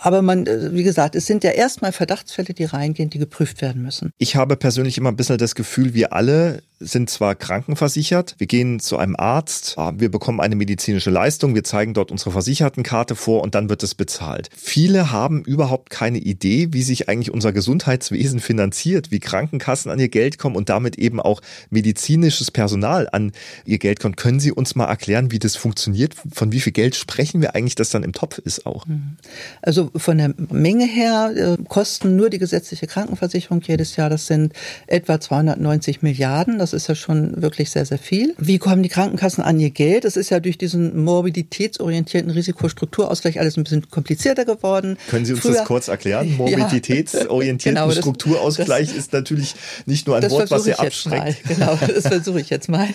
Aber 0.00 0.22
man, 0.22 0.46
äh, 0.46 0.72
wie 0.72 0.84
gesagt, 0.84 1.14
es 1.16 1.26
sind 1.26 1.44
ja 1.44 1.50
erstmal 1.50 1.92
Verdachtsfälle, 1.92 2.54
die 2.54 2.64
reingehen, 2.64 3.10
die 3.10 3.18
geprüft 3.18 3.60
werden 3.60 3.82
müssen. 3.82 4.12
Ich 4.18 4.36
habe 4.36 4.56
persönlich 4.56 4.96
immer 4.96 5.10
ein 5.10 5.16
bisschen 5.16 5.38
das 5.38 5.54
Gefühl, 5.54 5.94
wir 5.94 6.12
alle 6.12 6.62
sind 6.80 7.10
zwar 7.10 7.34
krankenversichert, 7.34 8.36
wir 8.38 8.46
gehen 8.46 8.78
zu 8.78 8.98
einem 8.98 9.16
Arzt, 9.16 9.74
ah, 9.76 9.94
wir 9.96 10.10
bekommen 10.10 10.40
eine 10.40 10.54
medizinische 10.54 11.10
Leistung, 11.10 11.54
wir 11.56 11.64
zeigen 11.64 11.92
dort 11.92 12.12
unsere 12.12 12.30
Versichertenkarte 12.30 13.16
vor 13.16 13.42
und 13.42 13.56
dann 13.56 13.68
wird 13.68 13.82
es 13.82 13.96
bezahlt. 13.96 14.48
Viele 14.56 15.10
haben 15.10 15.42
überhaupt 15.42 15.90
keine 15.90 16.18
Idee, 16.18 16.68
wie 16.70 16.82
sich 16.82 17.08
eigentlich 17.08 17.32
unser 17.32 17.52
Gesundheitswesen 17.52 18.38
finanziert, 18.38 19.10
wie 19.10 19.18
Krankenkassen 19.18 19.90
an 19.90 19.98
ihr 19.98 20.08
Geld 20.08 20.38
kommen 20.38 20.54
und 20.54 20.68
damit 20.68 20.96
eben 20.98 21.20
auch 21.20 21.40
medizinisches 21.70 22.52
Personal 22.52 23.08
an 23.10 23.32
ihr 23.64 23.78
Geld 23.78 23.98
kommt. 23.98 24.16
Können 24.16 24.38
Sie 24.38 24.52
uns 24.52 24.76
mal 24.76 24.86
erklären, 24.86 25.32
wie 25.32 25.40
das 25.40 25.56
funktioniert? 25.56 26.14
Von 26.32 26.52
wie 26.52 26.60
viel 26.60 26.72
Geld 26.72 26.94
sprechen 26.94 27.40
wir 27.40 27.56
eigentlich, 27.56 27.74
das 27.74 27.90
dann 27.90 28.04
im 28.04 28.12
Topf 28.12 28.38
ist 28.38 28.66
auch? 28.66 28.86
Mhm. 28.86 29.16
Also 29.62 29.87
Also 29.88 29.98
von 29.98 30.18
der 30.18 30.34
Menge 30.50 30.86
her 30.86 31.32
äh, 31.36 31.62
kosten 31.68 32.16
nur 32.16 32.30
die 32.30 32.38
gesetzliche 32.38 32.86
Krankenversicherung 32.86 33.60
jedes 33.62 33.96
Jahr, 33.96 34.10
das 34.10 34.26
sind 34.26 34.52
etwa 34.86 35.20
290 35.20 36.02
Milliarden. 36.02 36.58
Das 36.58 36.72
ist 36.72 36.88
ja 36.88 36.94
schon 36.94 37.40
wirklich 37.40 37.70
sehr, 37.70 37.86
sehr 37.86 37.98
viel. 37.98 38.34
Wie 38.38 38.58
kommen 38.58 38.82
die 38.82 38.88
Krankenkassen 38.88 39.42
an 39.42 39.58
ihr 39.60 39.70
Geld? 39.70 40.04
Das 40.04 40.16
ist 40.16 40.30
ja 40.30 40.40
durch 40.40 40.58
diesen 40.58 41.04
morbiditätsorientierten 41.04 42.30
Risikostrukturausgleich 42.30 43.38
alles 43.40 43.56
ein 43.56 43.64
bisschen 43.64 43.90
komplizierter 43.90 44.44
geworden. 44.44 44.98
Können 45.08 45.24
Sie 45.24 45.32
uns 45.32 45.42
Früher, 45.42 45.54
das 45.54 45.64
kurz 45.64 45.88
erklären? 45.88 46.32
Morbiditätsorientierten 46.36 47.82
genau, 47.84 47.90
Strukturausgleich 47.90 48.88
das, 48.88 48.96
ist 48.96 49.12
natürlich 49.12 49.54
nicht 49.86 50.06
nur 50.06 50.16
ein 50.16 50.30
Wort, 50.30 50.50
was 50.50 50.64
sehr 50.64 50.80
abschreckt. 50.80 51.44
Genau, 51.48 51.78
das 51.86 52.06
versuche 52.06 52.40
ich 52.40 52.50
jetzt 52.50 52.68
mal. 52.68 52.88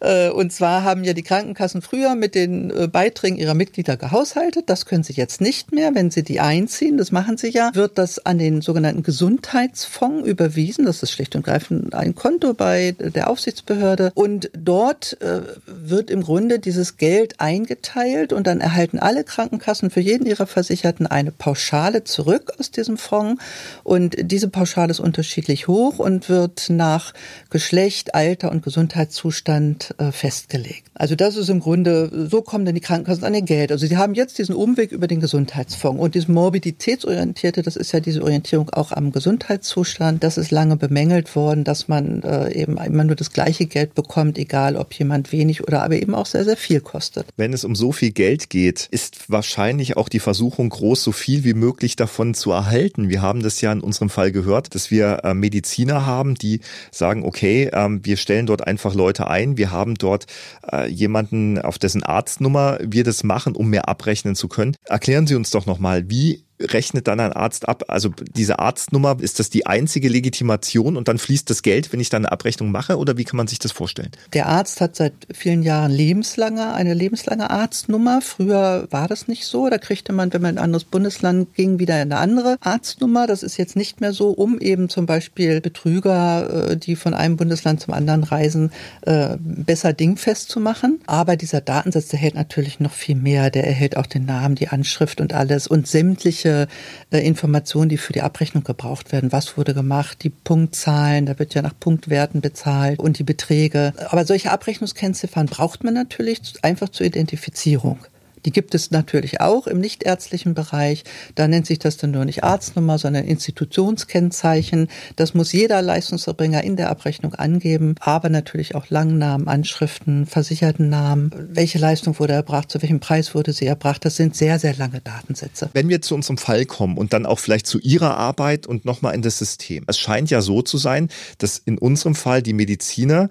Äh, 0.00 0.30
und 0.30 0.52
zwar 0.52 0.84
haben 0.84 1.04
ja 1.04 1.12
die 1.12 1.22
Krankenkassen 1.22 1.82
früher 1.82 2.14
mit 2.14 2.34
den 2.34 2.70
äh, 2.70 2.88
Beiträgen 2.88 3.36
ihrer 3.36 3.54
Mitglieder 3.54 3.96
gehaushaltet. 3.96 4.68
Das 4.68 4.86
können 4.86 5.02
sie 5.02 5.14
jetzt 5.14 5.40
nicht 5.40 5.72
mehr. 5.72 5.94
Wenn 5.94 6.10
sie 6.10 6.22
die 6.22 6.33
einziehen, 6.40 6.96
das 6.96 7.12
machen 7.12 7.36
sie 7.36 7.50
ja, 7.50 7.70
wird 7.74 7.98
das 7.98 8.24
an 8.24 8.38
den 8.38 8.60
sogenannten 8.60 9.02
Gesundheitsfonds 9.02 10.26
überwiesen. 10.26 10.84
Das 10.84 11.02
ist 11.02 11.12
schlicht 11.12 11.36
und 11.36 11.44
greifend 11.44 11.94
ein 11.94 12.14
Konto 12.14 12.54
bei 12.54 12.92
der 12.92 13.30
Aufsichtsbehörde. 13.30 14.12
Und 14.14 14.50
dort 14.56 15.20
äh, 15.20 15.42
wird 15.66 16.10
im 16.10 16.22
Grunde 16.22 16.58
dieses 16.58 16.96
Geld 16.96 17.40
eingeteilt 17.40 18.32
und 18.32 18.46
dann 18.46 18.60
erhalten 18.60 18.98
alle 18.98 19.24
Krankenkassen 19.24 19.90
für 19.90 20.00
jeden 20.00 20.26
ihrer 20.26 20.46
Versicherten 20.46 21.06
eine 21.06 21.32
Pauschale 21.32 22.04
zurück 22.04 22.52
aus 22.58 22.70
diesem 22.70 22.96
Fonds. 22.96 23.42
Und 23.82 24.16
diese 24.20 24.48
Pauschale 24.48 24.90
ist 24.90 25.00
unterschiedlich 25.00 25.68
hoch 25.68 25.98
und 25.98 26.28
wird 26.28 26.70
nach 26.70 27.12
Geschlecht, 27.50 28.14
Alter 28.14 28.50
und 28.50 28.62
Gesundheitszustand 28.62 29.94
äh, 29.98 30.12
festgelegt. 30.12 30.88
Also 30.94 31.14
das 31.14 31.36
ist 31.36 31.48
im 31.48 31.60
Grunde, 31.60 32.28
so 32.30 32.42
kommen 32.42 32.64
dann 32.64 32.74
die 32.74 32.80
Krankenkassen 32.80 33.24
an 33.24 33.34
ihr 33.34 33.42
Geld. 33.42 33.72
Also 33.72 33.86
sie 33.86 33.96
haben 33.96 34.14
jetzt 34.14 34.38
diesen 34.38 34.54
Umweg 34.54 34.92
über 34.92 35.06
den 35.06 35.20
Gesundheitsfonds 35.20 36.00
und 36.00 36.14
dieses 36.24 36.34
Morbiditätsorientierte, 36.34 37.62
das 37.62 37.76
ist 37.76 37.92
ja 37.92 38.00
diese 38.00 38.22
Orientierung 38.22 38.70
auch 38.70 38.92
am 38.92 39.12
Gesundheitszustand. 39.12 40.22
Das 40.22 40.38
ist 40.38 40.50
lange 40.50 40.76
bemängelt 40.76 41.34
worden, 41.36 41.64
dass 41.64 41.88
man 41.88 42.22
äh, 42.22 42.52
eben 42.52 42.78
immer 42.78 43.04
nur 43.04 43.16
das 43.16 43.30
gleiche 43.30 43.66
Geld 43.66 43.94
bekommt, 43.94 44.38
egal 44.38 44.76
ob 44.76 44.92
jemand 44.94 45.32
wenig 45.32 45.62
oder 45.62 45.82
aber 45.82 45.96
eben 45.96 46.14
auch 46.14 46.26
sehr, 46.26 46.44
sehr 46.44 46.56
viel 46.56 46.80
kostet. 46.80 47.26
Wenn 47.36 47.52
es 47.52 47.64
um 47.64 47.74
so 47.74 47.92
viel 47.92 48.10
Geld 48.10 48.50
geht, 48.50 48.88
ist 48.90 49.30
wahrscheinlich 49.30 49.96
auch 49.96 50.08
die 50.08 50.20
Versuchung 50.20 50.68
groß, 50.70 51.02
so 51.02 51.12
viel 51.12 51.44
wie 51.44 51.54
möglich 51.54 51.96
davon 51.96 52.34
zu 52.34 52.52
erhalten. 52.52 53.08
Wir 53.08 53.22
haben 53.22 53.42
das 53.42 53.60
ja 53.60 53.72
in 53.72 53.80
unserem 53.80 54.10
Fall 54.10 54.32
gehört, 54.32 54.74
dass 54.74 54.90
wir 54.90 55.20
äh, 55.24 55.34
Mediziner 55.34 56.06
haben, 56.06 56.34
die 56.34 56.60
sagen, 56.90 57.24
okay, 57.24 57.70
ähm, 57.72 58.00
wir 58.04 58.16
stellen 58.16 58.46
dort 58.46 58.66
einfach 58.66 58.94
Leute 58.94 59.28
ein, 59.28 59.56
wir 59.56 59.70
haben 59.70 59.94
dort 59.94 60.26
äh, 60.72 60.88
jemanden, 60.88 61.58
auf 61.58 61.78
dessen 61.78 62.02
Arztnummer 62.02 62.78
wir 62.80 63.04
das 63.04 63.24
machen, 63.24 63.54
um 63.54 63.68
mehr 63.68 63.88
abrechnen 63.88 64.34
zu 64.34 64.48
können. 64.48 64.76
Erklären 64.84 65.26
Sie 65.26 65.34
uns 65.34 65.50
doch 65.50 65.66
nochmal, 65.66 66.08
wie 66.08 66.13
Ruby 66.14 66.43
rechnet 66.60 67.08
dann 67.08 67.20
ein 67.20 67.32
Arzt 67.32 67.68
ab? 67.68 67.84
Also 67.88 68.10
diese 68.36 68.58
Arztnummer, 68.58 69.16
ist 69.20 69.40
das 69.40 69.50
die 69.50 69.66
einzige 69.66 70.08
Legitimation 70.08 70.96
und 70.96 71.08
dann 71.08 71.18
fließt 71.18 71.48
das 71.50 71.62
Geld, 71.62 71.92
wenn 71.92 72.00
ich 72.00 72.10
dann 72.10 72.24
eine 72.24 72.32
Abrechnung 72.32 72.70
mache 72.70 72.98
oder 72.98 73.16
wie 73.16 73.24
kann 73.24 73.36
man 73.36 73.46
sich 73.46 73.58
das 73.58 73.72
vorstellen? 73.72 74.10
Der 74.32 74.46
Arzt 74.46 74.80
hat 74.80 74.96
seit 74.96 75.14
vielen 75.32 75.62
Jahren 75.62 75.90
lebenslange, 75.90 76.72
eine 76.74 76.94
lebenslange 76.94 77.50
Arztnummer. 77.50 78.20
Früher 78.20 78.86
war 78.90 79.08
das 79.08 79.28
nicht 79.28 79.46
so. 79.46 79.68
Da 79.68 79.78
kriegte 79.78 80.12
man, 80.12 80.32
wenn 80.32 80.42
man 80.42 80.52
in 80.52 80.58
ein 80.58 80.64
anderes 80.64 80.84
Bundesland 80.84 81.54
ging, 81.54 81.78
wieder 81.78 81.94
eine 81.94 82.18
andere 82.18 82.56
Arztnummer. 82.60 83.26
Das 83.26 83.42
ist 83.42 83.56
jetzt 83.56 83.76
nicht 83.76 84.00
mehr 84.00 84.12
so, 84.12 84.30
um 84.30 84.58
eben 84.60 84.88
zum 84.88 85.06
Beispiel 85.06 85.60
Betrüger, 85.60 86.70
äh, 86.70 86.76
die 86.76 86.96
von 86.96 87.14
einem 87.14 87.36
Bundesland 87.36 87.80
zum 87.80 87.94
anderen 87.94 88.24
reisen, 88.24 88.70
äh, 89.02 89.36
besser 89.38 89.92
dingfest 89.92 90.50
zu 90.50 90.60
machen. 90.60 91.00
Aber 91.06 91.36
dieser 91.36 91.60
Datensatz, 91.60 92.08
der 92.08 92.18
hält 92.18 92.34
natürlich 92.34 92.80
noch 92.80 92.92
viel 92.92 93.16
mehr. 93.16 93.50
Der 93.50 93.66
erhält 93.66 93.96
auch 93.96 94.06
den 94.06 94.24
Namen, 94.24 94.54
die 94.54 94.68
Anschrift 94.68 95.20
und 95.20 95.32
alles 95.32 95.66
und 95.66 95.86
sämtliche 95.86 96.43
sämtliche 96.44 96.68
äh, 97.10 97.26
Informationen, 97.26 97.88
die 97.88 97.98
für 97.98 98.12
die 98.12 98.22
Abrechnung 98.22 98.64
gebraucht 98.64 99.12
werden. 99.12 99.32
Was 99.32 99.56
wurde 99.56 99.74
gemacht, 99.74 100.22
die 100.22 100.30
Punktzahlen, 100.30 101.26
da 101.26 101.38
wird 101.38 101.54
ja 101.54 101.62
nach 101.62 101.78
Punktwerten 101.78 102.40
bezahlt 102.40 102.98
und 102.98 103.18
die 103.18 103.24
Beträge. 103.24 103.92
Aber 104.10 104.24
solche 104.24 104.50
Abrechnungskennziffern 104.50 105.46
braucht 105.46 105.84
man 105.84 105.94
natürlich 105.94 106.40
einfach 106.62 106.88
zur 106.90 107.06
Identifizierung. 107.06 107.98
Die 108.44 108.52
gibt 108.52 108.74
es 108.74 108.90
natürlich 108.90 109.40
auch 109.40 109.66
im 109.66 109.80
nichtärztlichen 109.80 110.54
Bereich. 110.54 111.04
Da 111.34 111.48
nennt 111.48 111.66
sich 111.66 111.78
das 111.78 111.96
dann 111.96 112.10
nur 112.10 112.24
nicht 112.24 112.44
Arztnummer, 112.44 112.98
sondern 112.98 113.24
Institutionskennzeichen. 113.24 114.88
Das 115.16 115.34
muss 115.34 115.52
jeder 115.52 115.80
Leistungserbringer 115.82 116.62
in 116.62 116.76
der 116.76 116.90
Abrechnung 116.90 117.34
angeben, 117.34 117.94
aber 118.00 118.28
natürlich 118.28 118.74
auch 118.74 118.90
Langnamen, 118.90 119.48
Anschriften, 119.48 120.26
Versichertennamen. 120.26 121.30
Welche 121.52 121.78
Leistung 121.78 122.18
wurde 122.18 122.34
erbracht, 122.34 122.70
zu 122.70 122.82
welchem 122.82 123.00
Preis 123.00 123.34
wurde 123.34 123.52
sie 123.52 123.66
erbracht? 123.66 124.04
Das 124.04 124.16
sind 124.16 124.36
sehr, 124.36 124.58
sehr 124.58 124.74
lange 124.74 125.00
Datensätze. 125.00 125.70
Wenn 125.72 125.88
wir 125.88 126.02
zu 126.02 126.14
unserem 126.14 126.38
Fall 126.38 126.66
kommen 126.66 126.98
und 126.98 127.12
dann 127.12 127.26
auch 127.26 127.38
vielleicht 127.38 127.66
zu 127.66 127.78
Ihrer 127.78 128.16
Arbeit 128.16 128.66
und 128.66 128.84
nochmal 128.84 129.14
in 129.14 129.22
das 129.22 129.38
System. 129.38 129.84
Es 129.86 129.98
scheint 129.98 130.30
ja 130.30 130.42
so 130.42 130.62
zu 130.62 130.78
sein, 130.78 131.08
dass 131.38 131.58
in 131.58 131.78
unserem 131.78 132.14
Fall 132.14 132.42
die 132.42 132.52
Mediziner 132.52 133.28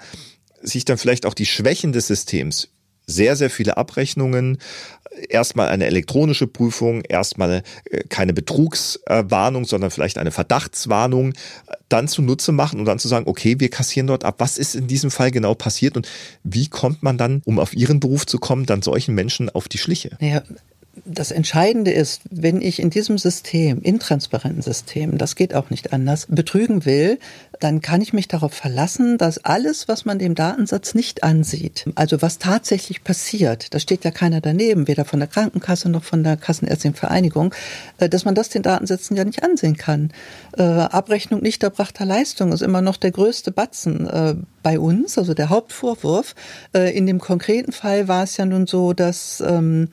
sich 0.61 0.85
dann 0.85 0.97
vielleicht 0.97 1.25
auch 1.25 1.33
die 1.33 1.45
Schwächen 1.45 1.91
des 1.91 2.07
Systems 2.07 2.69
sehr, 3.05 3.35
sehr 3.35 3.49
viele 3.49 3.77
Abrechnungen, 3.77 4.57
erstmal 5.29 5.69
eine 5.69 5.85
elektronische 5.85 6.47
Prüfung, 6.47 7.01
erstmal 7.01 7.63
äh, 7.85 8.03
keine 8.09 8.33
Betrugswarnung, 8.33 9.65
sondern 9.65 9.91
vielleicht 9.91 10.17
eine 10.17 10.31
Verdachtswarnung, 10.31 11.33
dann 11.89 12.07
zunutze 12.07 12.51
machen 12.51 12.79
und 12.79 12.85
dann 12.85 12.99
zu 12.99 13.07
sagen, 13.07 13.27
okay, 13.27 13.59
wir 13.59 13.69
kassieren 13.69 14.07
dort 14.07 14.23
ab, 14.23 14.35
was 14.39 14.57
ist 14.57 14.75
in 14.75 14.87
diesem 14.87 15.11
Fall 15.11 15.31
genau 15.31 15.53
passiert 15.53 15.95
und 15.95 16.07
wie 16.43 16.67
kommt 16.67 17.03
man 17.03 17.17
dann, 17.17 17.41
um 17.45 17.59
auf 17.59 17.73
Ihren 17.73 17.99
Beruf 17.99 18.25
zu 18.25 18.37
kommen, 18.39 18.65
dann 18.65 18.81
solchen 18.81 19.15
Menschen 19.15 19.49
auf 19.49 19.67
die 19.67 19.77
Schliche? 19.77 20.17
Naja, 20.19 20.43
das 21.05 21.31
Entscheidende 21.31 21.91
ist, 21.91 22.21
wenn 22.29 22.61
ich 22.61 22.79
in 22.79 22.91
diesem 22.91 23.17
System, 23.17 23.81
intransparenten 23.81 24.61
System, 24.61 25.17
das 25.17 25.35
geht 25.35 25.55
auch 25.55 25.71
nicht 25.71 25.91
anders, 25.91 26.27
betrügen 26.29 26.85
will, 26.85 27.17
dann 27.59 27.81
kann 27.81 28.01
ich 28.01 28.13
mich 28.13 28.27
darauf 28.27 28.53
verlassen, 28.53 29.17
dass 29.17 29.43
alles, 29.43 29.87
was 29.87 30.05
man 30.05 30.19
dem 30.19 30.35
Datensatz 30.35 30.93
nicht 30.93 31.23
ansieht, 31.23 31.85
also 31.95 32.21
was 32.21 32.37
tatsächlich 32.37 33.03
passiert, 33.03 33.73
da 33.73 33.79
steht 33.79 34.03
ja 34.03 34.11
keiner 34.11 34.41
daneben, 34.41 34.87
weder 34.87 35.05
von 35.05 35.19
der 35.19 35.27
Krankenkasse 35.27 35.89
noch 35.89 36.03
von 36.03 36.23
der 36.23 36.37
Kassenärztlichen 36.37 36.95
Vereinigung, 36.95 37.55
äh, 37.97 38.07
dass 38.09 38.25
man 38.25 38.35
das 38.35 38.49
den 38.49 38.61
Datensätzen 38.61 39.17
ja 39.17 39.23
nicht 39.23 39.43
ansehen 39.43 39.77
kann. 39.77 40.11
Äh, 40.57 40.63
Abrechnung 40.63 41.41
nicht 41.41 41.63
erbrachter 41.63 42.05
Leistung 42.05 42.51
ist 42.51 42.61
immer 42.61 42.81
noch 42.81 42.97
der 42.97 43.11
größte 43.11 43.51
Batzen 43.51 44.07
äh, 44.07 44.35
bei 44.61 44.79
uns, 44.79 45.17
also 45.17 45.33
der 45.33 45.49
Hauptvorwurf. 45.49 46.35
In 46.71 47.05
dem 47.05 47.19
konkreten 47.19 47.73
Fall 47.73 48.07
war 48.07 48.23
es 48.23 48.37
ja 48.37 48.45
nun 48.45 48.65
so, 48.65 48.93
dass 48.93 49.43
ähm, 49.45 49.89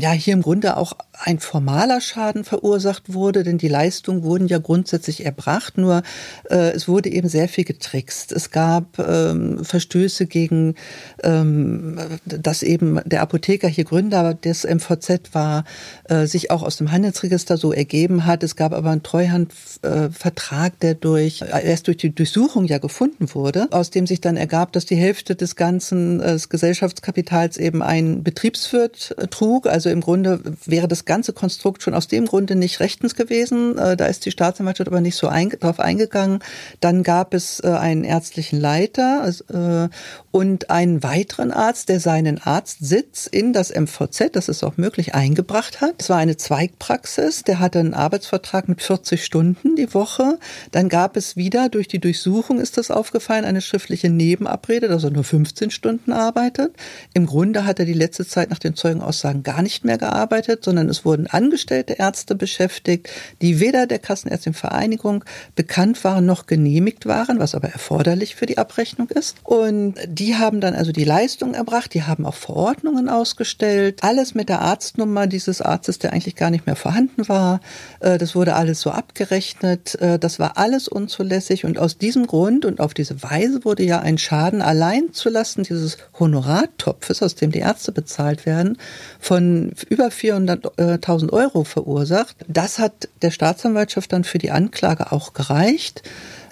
ja 0.00 0.12
hier 0.12 0.34
im 0.34 0.42
Grunde 0.42 0.76
auch 0.76 0.92
ein 1.12 1.38
formaler 1.38 2.00
Schaden 2.00 2.44
verursacht 2.44 3.14
wurde, 3.14 3.42
denn 3.42 3.58
die 3.58 3.68
Leistungen 3.68 4.22
wurden 4.22 4.46
ja 4.48 4.58
grundsätzlich 4.58 5.24
erbracht, 5.24 5.78
nur 5.78 6.02
äh, 6.50 6.72
es 6.72 6.88
wurde 6.88 7.10
eben 7.10 7.28
sehr 7.28 7.48
viel 7.48 7.64
getrickst. 7.64 8.32
Es 8.32 8.50
gab 8.50 8.98
ähm, 8.98 9.64
Verstöße 9.64 10.26
gegen, 10.26 10.74
ähm, 11.22 11.98
dass 12.24 12.62
eben 12.62 13.00
der 13.04 13.22
Apotheker 13.22 13.68
hier 13.68 13.84
Gründer 13.84 14.34
des 14.34 14.64
MVZ 14.64 15.32
war, 15.32 15.64
äh, 16.04 16.26
sich 16.26 16.50
auch 16.50 16.62
aus 16.62 16.76
dem 16.76 16.90
Handelsregister 16.90 17.56
so 17.56 17.72
ergeben 17.72 18.26
hat. 18.26 18.42
Es 18.42 18.56
gab 18.56 18.72
aber 18.72 18.90
einen 18.90 19.02
Treuhandvertrag, 19.02 20.72
äh, 20.74 20.76
der 20.82 20.94
durch 20.94 21.42
äh, 21.42 21.66
erst 21.66 21.86
durch 21.86 21.96
die 21.96 22.14
Durchsuchung 22.14 22.66
ja 22.66 22.78
gefunden 22.78 23.34
wurde, 23.34 23.68
aus 23.70 23.90
dem 23.90 24.06
sich 24.06 24.20
dann 24.20 24.36
ergab, 24.36 24.72
dass 24.72 24.86
die 24.86 24.96
Hälfte 24.96 25.34
des 25.34 25.56
ganzen 25.56 26.20
äh, 26.20 26.38
des 26.42 26.48
Gesellschaftskapitals 26.48 27.56
eben 27.56 27.82
ein 27.82 28.22
Betriebswirt 28.22 29.14
äh, 29.16 29.28
trug. 29.28 29.66
Also 29.66 29.81
im 29.88 30.00
Grunde 30.00 30.40
wäre 30.64 30.88
das 30.88 31.04
ganze 31.04 31.32
Konstrukt 31.32 31.82
schon 31.82 31.94
aus 31.94 32.08
dem 32.08 32.26
Grunde 32.26 32.56
nicht 32.56 32.80
rechtens 32.80 33.14
gewesen. 33.14 33.78
Äh, 33.78 33.96
da 33.96 34.06
ist 34.06 34.24
die 34.26 34.30
Staatsanwaltschaft 34.30 34.88
aber 34.88 35.00
nicht 35.00 35.16
so 35.16 35.28
ein, 35.28 35.50
drauf 35.50 35.80
eingegangen. 35.80 36.40
Dann 36.80 37.02
gab 37.02 37.34
es 37.34 37.60
äh, 37.60 37.68
einen 37.68 38.04
ärztlichen 38.04 38.60
Leiter 38.60 39.28
äh, 39.48 39.88
und 40.32 40.70
einen 40.70 41.02
weiteren 41.02 41.52
Arzt, 41.52 41.90
der 41.90 42.00
seinen 42.00 42.38
Arztsitz 42.38 43.26
in 43.26 43.52
das 43.52 43.70
MVZ, 43.70 44.30
das 44.32 44.48
ist 44.48 44.64
auch 44.64 44.78
möglich, 44.78 45.14
eingebracht 45.14 45.82
hat. 45.82 45.96
Es 45.98 46.08
war 46.08 46.16
eine 46.16 46.38
Zweigpraxis, 46.38 47.44
der 47.44 47.60
hatte 47.60 47.78
einen 47.78 47.92
Arbeitsvertrag 47.92 48.66
mit 48.66 48.80
40 48.80 49.24
Stunden 49.24 49.76
die 49.76 49.92
Woche. 49.92 50.38
Dann 50.70 50.88
gab 50.88 51.18
es 51.18 51.36
wieder, 51.36 51.68
durch 51.68 51.86
die 51.86 51.98
Durchsuchung 51.98 52.60
ist 52.60 52.78
das 52.78 52.90
aufgefallen, 52.90 53.44
eine 53.44 53.60
schriftliche 53.60 54.08
Nebenabrede, 54.08 54.88
dass 54.88 55.04
er 55.04 55.10
nur 55.10 55.22
15 55.22 55.70
Stunden 55.70 56.12
arbeitet. 56.12 56.74
Im 57.12 57.26
Grunde 57.26 57.66
hat 57.66 57.78
er 57.78 57.84
die 57.84 57.92
letzte 57.92 58.26
Zeit 58.26 58.48
nach 58.48 58.58
den 58.58 58.74
Zeugenaussagen 58.74 59.42
gar 59.42 59.60
nicht 59.60 59.84
mehr 59.84 59.98
gearbeitet, 59.98 60.64
sondern 60.64 60.88
es 60.88 61.04
wurden 61.04 61.26
angestellte 61.26 61.92
Ärzte 61.94 62.34
beschäftigt, 62.34 63.10
die 63.42 63.60
weder 63.60 63.86
der 63.86 63.98
Kassenärztlichen 63.98 64.54
Vereinigung 64.54 65.24
bekannt 65.56 66.02
waren 66.04 66.24
noch 66.24 66.46
genehmigt 66.46 67.04
waren, 67.04 67.38
was 67.38 67.54
aber 67.54 67.68
erforderlich 67.68 68.34
für 68.34 68.46
die 68.46 68.56
Abrechnung 68.56 69.10
ist. 69.10 69.36
Und 69.44 69.96
die 70.06 70.21
haben 70.30 70.60
dann 70.60 70.74
also 70.74 70.92
die 70.92 71.04
Leistung 71.04 71.54
erbracht, 71.54 71.94
die 71.94 72.02
haben 72.02 72.26
auch 72.26 72.34
Verordnungen 72.34 73.08
ausgestellt, 73.08 74.02
alles 74.02 74.34
mit 74.34 74.48
der 74.48 74.60
Arztnummer 74.60 75.26
dieses 75.26 75.60
Arztes, 75.60 75.98
der 75.98 76.12
eigentlich 76.12 76.36
gar 76.36 76.50
nicht 76.50 76.66
mehr 76.66 76.76
vorhanden 76.76 77.28
war. 77.28 77.60
Äh, 78.00 78.18
das 78.18 78.34
wurde 78.34 78.54
alles 78.54 78.80
so 78.80 78.90
abgerechnet. 78.90 80.00
Äh, 80.00 80.18
das 80.18 80.38
war 80.38 80.58
alles 80.58 80.88
unzulässig 80.88 81.64
und 81.64 81.78
aus 81.78 81.98
diesem 81.98 82.26
Grund 82.26 82.64
und 82.64 82.80
auf 82.80 82.94
diese 82.94 83.22
Weise 83.22 83.64
wurde 83.64 83.82
ja 83.84 84.00
ein 84.00 84.18
Schaden 84.18 84.62
allein 84.62 85.12
zulasten 85.12 85.64
dieses 85.64 85.98
Honorartopfes, 86.18 87.22
aus 87.22 87.34
dem 87.34 87.50
die 87.50 87.60
Ärzte 87.60 87.92
bezahlt 87.92 88.46
werden, 88.46 88.78
von 89.18 89.72
über 89.88 90.08
400.000 90.08 91.32
Euro 91.32 91.64
verursacht. 91.64 92.36
Das 92.48 92.78
hat 92.78 93.08
der 93.22 93.30
Staatsanwaltschaft 93.30 94.12
dann 94.12 94.24
für 94.24 94.38
die 94.38 94.50
Anklage 94.50 95.12
auch 95.12 95.32
gereicht. 95.32 96.02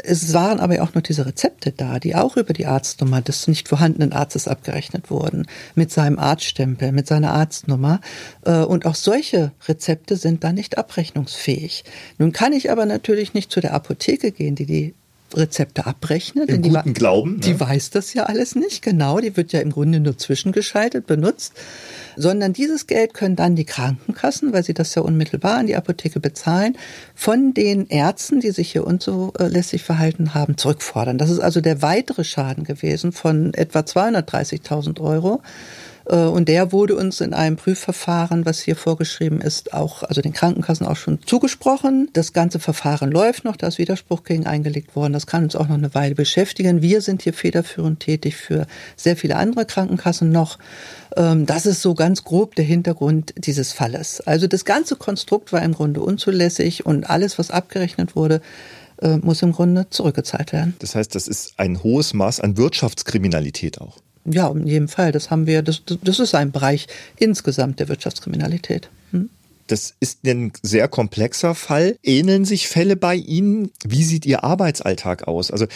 Es 0.05 0.33
waren 0.33 0.61
aber 0.61 0.83
auch 0.83 0.95
noch 0.95 1.03
diese 1.03 1.27
Rezepte 1.27 1.73
da, 1.73 1.99
die 1.99 2.15
auch 2.15 2.37
über 2.37 2.53
die 2.53 2.67
Arztnummer 2.67 3.21
des 3.21 3.49
nicht 3.49 3.69
vorhandenen 3.69 4.13
Arztes 4.13 4.49
abgerechnet 4.49 5.11
wurden, 5.11 5.47
mit 5.75 5.91
seinem 5.91 6.19
Arztstempel, 6.19 6.93
mit 6.93 7.07
seiner 7.07 7.33
Arztnummer. 7.33 8.01
Äh, 8.45 8.63
und 8.63 8.87
auch 8.87 8.95
solche 8.95 9.53
Rezepte 9.69 10.17
sind 10.17 10.45
da 10.45 10.53
nicht 10.53 10.79
abrechnungsfähig. 10.79 11.85
Nun 12.19 12.33
kann 12.33 12.53
ich 12.53 12.71
aber 12.71 12.87
natürlich 12.87 13.35
nicht 13.35 13.51
zu 13.51 13.61
der 13.61 13.75
Apotheke 13.75 14.33
gehen, 14.33 14.55
die 14.55 14.67
die 14.67 14.95
Rezepte 15.35 15.87
abrechnet. 15.87 16.49
Im 16.49 16.63
die, 16.63 16.71
guten 16.71 16.95
Glauben. 16.95 17.35
Ne? 17.35 17.41
Die 17.41 17.61
weiß 17.61 17.91
das 17.91 18.15
ja 18.15 18.25
alles 18.25 18.55
nicht, 18.55 18.83
genau. 18.83 19.21
Die 19.21 19.37
wird 19.37 19.53
ja 19.53 19.61
im 19.61 19.71
Grunde 19.71 20.01
nur 20.01 20.19
zwischengeschaltet 20.19 21.07
benutzt. 21.07 21.53
Sondern 22.17 22.53
dieses 22.53 22.87
Geld 22.87 23.15
können 23.15 23.37
dann 23.37 23.57
die 23.57 23.65
Krankenkassen, 23.65 24.53
weil 24.53 24.65
sie 24.65 24.75
das 24.75 24.95
ja 24.95 25.03
unmittelbar 25.03 25.59
an 25.59 25.67
die 25.67 25.77
Apotheke 25.77 26.21
bezahlen, 26.21 26.77
von 27.15 27.55
den 27.55 27.87
Ärzten, 27.87 28.41
die 28.41 28.51
sich 28.51 28.73
hier 28.73 28.87
unzulässig 28.87 29.83
verhalten 29.83 30.35
haben, 30.35 30.57
zurückfordern. 30.57 31.19
Das 31.19 31.31
ist 31.31 31.41
also 31.41 31.61
der 31.61 31.83
weitere 31.83 32.25
Schaden 32.25 32.65
gewesen 32.65 33.13
von 33.13 33.55
etwa 33.55 33.81
230.000 33.81 35.01
Euro. 35.01 35.41
Äh, 36.11 36.17
und 36.25 36.49
der 36.49 36.73
wurde 36.73 36.97
uns 36.97 37.21
in 37.21 37.33
einem 37.33 37.57
Prüfverfahren, 37.57 38.45
was 38.45 38.61
hier 38.61 38.77
vorgeschrieben 38.77 39.41
ist, 39.41 39.73
auch, 39.73 40.03
also 40.03 40.21
den 40.21 40.33
Krankenkassen 40.33 40.87
auch 40.87 40.97
schon 40.97 41.21
zugesprochen. 41.25 42.09
Das 42.13 42.33
ganze 42.33 42.59
Verfahren 42.59 43.11
läuft 43.11 43.45
noch, 43.45 43.57
da 43.57 43.69
ist 43.69 43.79
Widerspruch 43.79 44.25
gegen 44.25 44.47
eingelegt 44.47 44.97
worden. 44.97 45.13
Das 45.13 45.27
kann 45.27 45.45
uns 45.45 45.57
auch 45.57 45.69
noch 45.69 45.77
eine 45.77 45.95
Weile 45.95 46.15
beschäftigen. 46.15 46.83
Wir 46.83 47.01
sind 47.01 47.23
hier 47.23 47.33
federführend 47.33 48.01
tätig 48.01 48.37
für 48.37 48.67
sehr 48.97 49.17
viele 49.17 49.37
andere 49.37 49.65
Krankenkassen 49.65 50.31
noch. 50.31 50.59
Ähm, 51.17 51.47
das 51.47 51.67
ist 51.67 51.81
so 51.81 51.95
ganz 51.95 52.25
grob 52.25 52.57
der 52.57 52.65
Hintergrund 52.65 53.35
dieses 53.37 53.73
Falles. 53.73 54.21
Also 54.21 54.47
das 54.47 54.65
ganze 54.65 54.97
Konstrukt 54.97 55.53
war 55.53 55.63
im 55.63 55.75
Grunde 55.75 56.01
unzulässig 56.01 56.85
und 56.85 57.09
alles, 57.09 57.39
was 57.39 57.51
abgerechnet 57.51 58.17
wurde, 58.17 58.41
äh, 59.01 59.17
muss 59.19 59.43
im 59.43 59.53
Grunde 59.53 59.89
zurückgezahlt 59.91 60.53
werden. 60.53 60.75
Das 60.81 60.95
heißt, 60.95 61.15
das 61.15 61.29
ist 61.29 61.55
ein 61.57 61.83
hohes 61.83 62.13
Maß 62.13 62.41
an 62.41 62.57
Wirtschaftskriminalität 62.57 63.81
auch. 63.81 63.99
Ja, 64.25 64.49
in 64.49 64.67
jedem 64.67 64.89
Fall. 64.89 65.13
Das 65.13 65.31
haben 65.31 65.47
wir, 65.47 65.63
das, 65.63 65.83
das 66.03 66.19
ist 66.19 66.35
ein 66.35 66.53
Bereich 66.53 66.87
insgesamt 67.17 67.81
der 67.81 67.89
Wirtschaftskriminalität. 67.89 68.91
Hm? 69.13 69.31
Das 69.67 69.95
ist 70.01 70.25
ein 70.27 70.53
sehr 70.63 70.89
komplexer 70.89 71.55
Fall. 71.55 71.97
Ähneln 72.03 72.45
sich 72.45 72.69
Fälle 72.69 72.97
bei 72.97 73.15
Ihnen? 73.15 73.71
Wie 73.85 74.03
sieht 74.03 74.27
Ihr 74.27 74.43
Arbeitsalltag 74.43 75.29
aus? 75.29 75.51
Also 75.51 75.67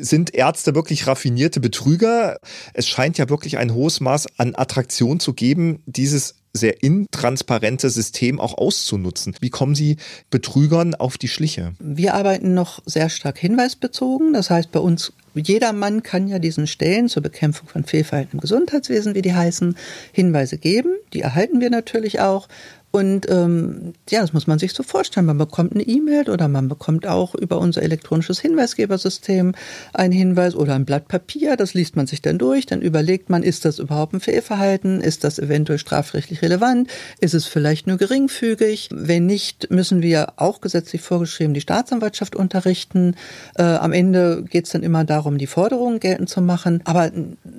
sind 0.00 0.34
Ärzte 0.34 0.74
wirklich 0.74 1.06
raffinierte 1.06 1.60
Betrüger? 1.60 2.38
Es 2.74 2.88
scheint 2.88 3.18
ja 3.18 3.28
wirklich 3.28 3.58
ein 3.58 3.74
hohes 3.74 4.00
Maß 4.00 4.38
an 4.38 4.54
Attraktion 4.54 5.18
zu 5.18 5.32
geben, 5.32 5.82
dieses 5.86 6.36
sehr 6.52 6.82
intransparente 6.82 7.90
System 7.90 8.40
auch 8.40 8.58
auszunutzen. 8.58 9.34
Wie 9.40 9.50
kommen 9.50 9.74
Sie 9.74 9.96
Betrügern 10.30 10.94
auf 10.94 11.16
die 11.16 11.28
Schliche? 11.28 11.72
Wir 11.78 12.14
arbeiten 12.14 12.54
noch 12.54 12.82
sehr 12.86 13.08
stark 13.08 13.38
hinweisbezogen. 13.38 14.32
Das 14.32 14.50
heißt, 14.50 14.72
bei 14.72 14.80
uns 14.80 15.12
jeder 15.34 15.72
Mann 15.72 16.02
kann 16.02 16.26
ja 16.26 16.40
diesen 16.40 16.66
Stellen 16.66 17.08
zur 17.08 17.22
Bekämpfung 17.22 17.68
von 17.68 17.84
Fehlverhalten 17.84 18.34
im 18.34 18.40
Gesundheitswesen, 18.40 19.14
wie 19.14 19.22
die 19.22 19.34
heißen, 19.34 19.76
Hinweise 20.12 20.58
geben. 20.58 20.96
Die 21.12 21.20
erhalten 21.20 21.60
wir 21.60 21.70
natürlich 21.70 22.20
auch. 22.20 22.48
Und 22.92 23.30
ähm, 23.30 23.92
ja, 24.08 24.20
das 24.20 24.32
muss 24.32 24.48
man 24.48 24.58
sich 24.58 24.72
so 24.72 24.82
vorstellen. 24.82 25.26
Man 25.26 25.38
bekommt 25.38 25.74
eine 25.74 25.84
E-Mail 25.84 26.28
oder 26.28 26.48
man 26.48 26.68
bekommt 26.68 27.06
auch 27.06 27.36
über 27.36 27.58
unser 27.58 27.82
elektronisches 27.82 28.40
Hinweisgebersystem 28.40 29.54
einen 29.92 30.12
Hinweis 30.12 30.56
oder 30.56 30.74
ein 30.74 30.84
Blatt 30.84 31.06
Papier. 31.06 31.56
Das 31.56 31.72
liest 31.74 31.94
man 31.94 32.08
sich 32.08 32.20
dann 32.20 32.38
durch. 32.38 32.66
Dann 32.66 32.82
überlegt 32.82 33.30
man, 33.30 33.44
ist 33.44 33.64
das 33.64 33.78
überhaupt 33.78 34.12
ein 34.12 34.20
Fehlverhalten? 34.20 35.00
Ist 35.00 35.22
das 35.22 35.38
eventuell 35.38 35.78
strafrechtlich 35.78 36.42
relevant? 36.42 36.90
Ist 37.20 37.34
es 37.34 37.46
vielleicht 37.46 37.86
nur 37.86 37.96
geringfügig? 37.96 38.88
Wenn 38.92 39.26
nicht, 39.26 39.70
müssen 39.70 40.02
wir 40.02 40.32
auch 40.36 40.60
gesetzlich 40.60 41.00
vorgeschrieben 41.00 41.54
die 41.54 41.60
Staatsanwaltschaft 41.60 42.34
unterrichten. 42.34 43.14
Äh, 43.54 43.62
am 43.62 43.92
Ende 43.92 44.42
geht 44.42 44.64
es 44.66 44.72
dann 44.72 44.82
immer 44.82 45.04
darum, 45.04 45.38
die 45.38 45.46
Forderungen 45.46 46.00
geltend 46.00 46.28
zu 46.28 46.40
machen. 46.40 46.82
Aber 46.84 47.12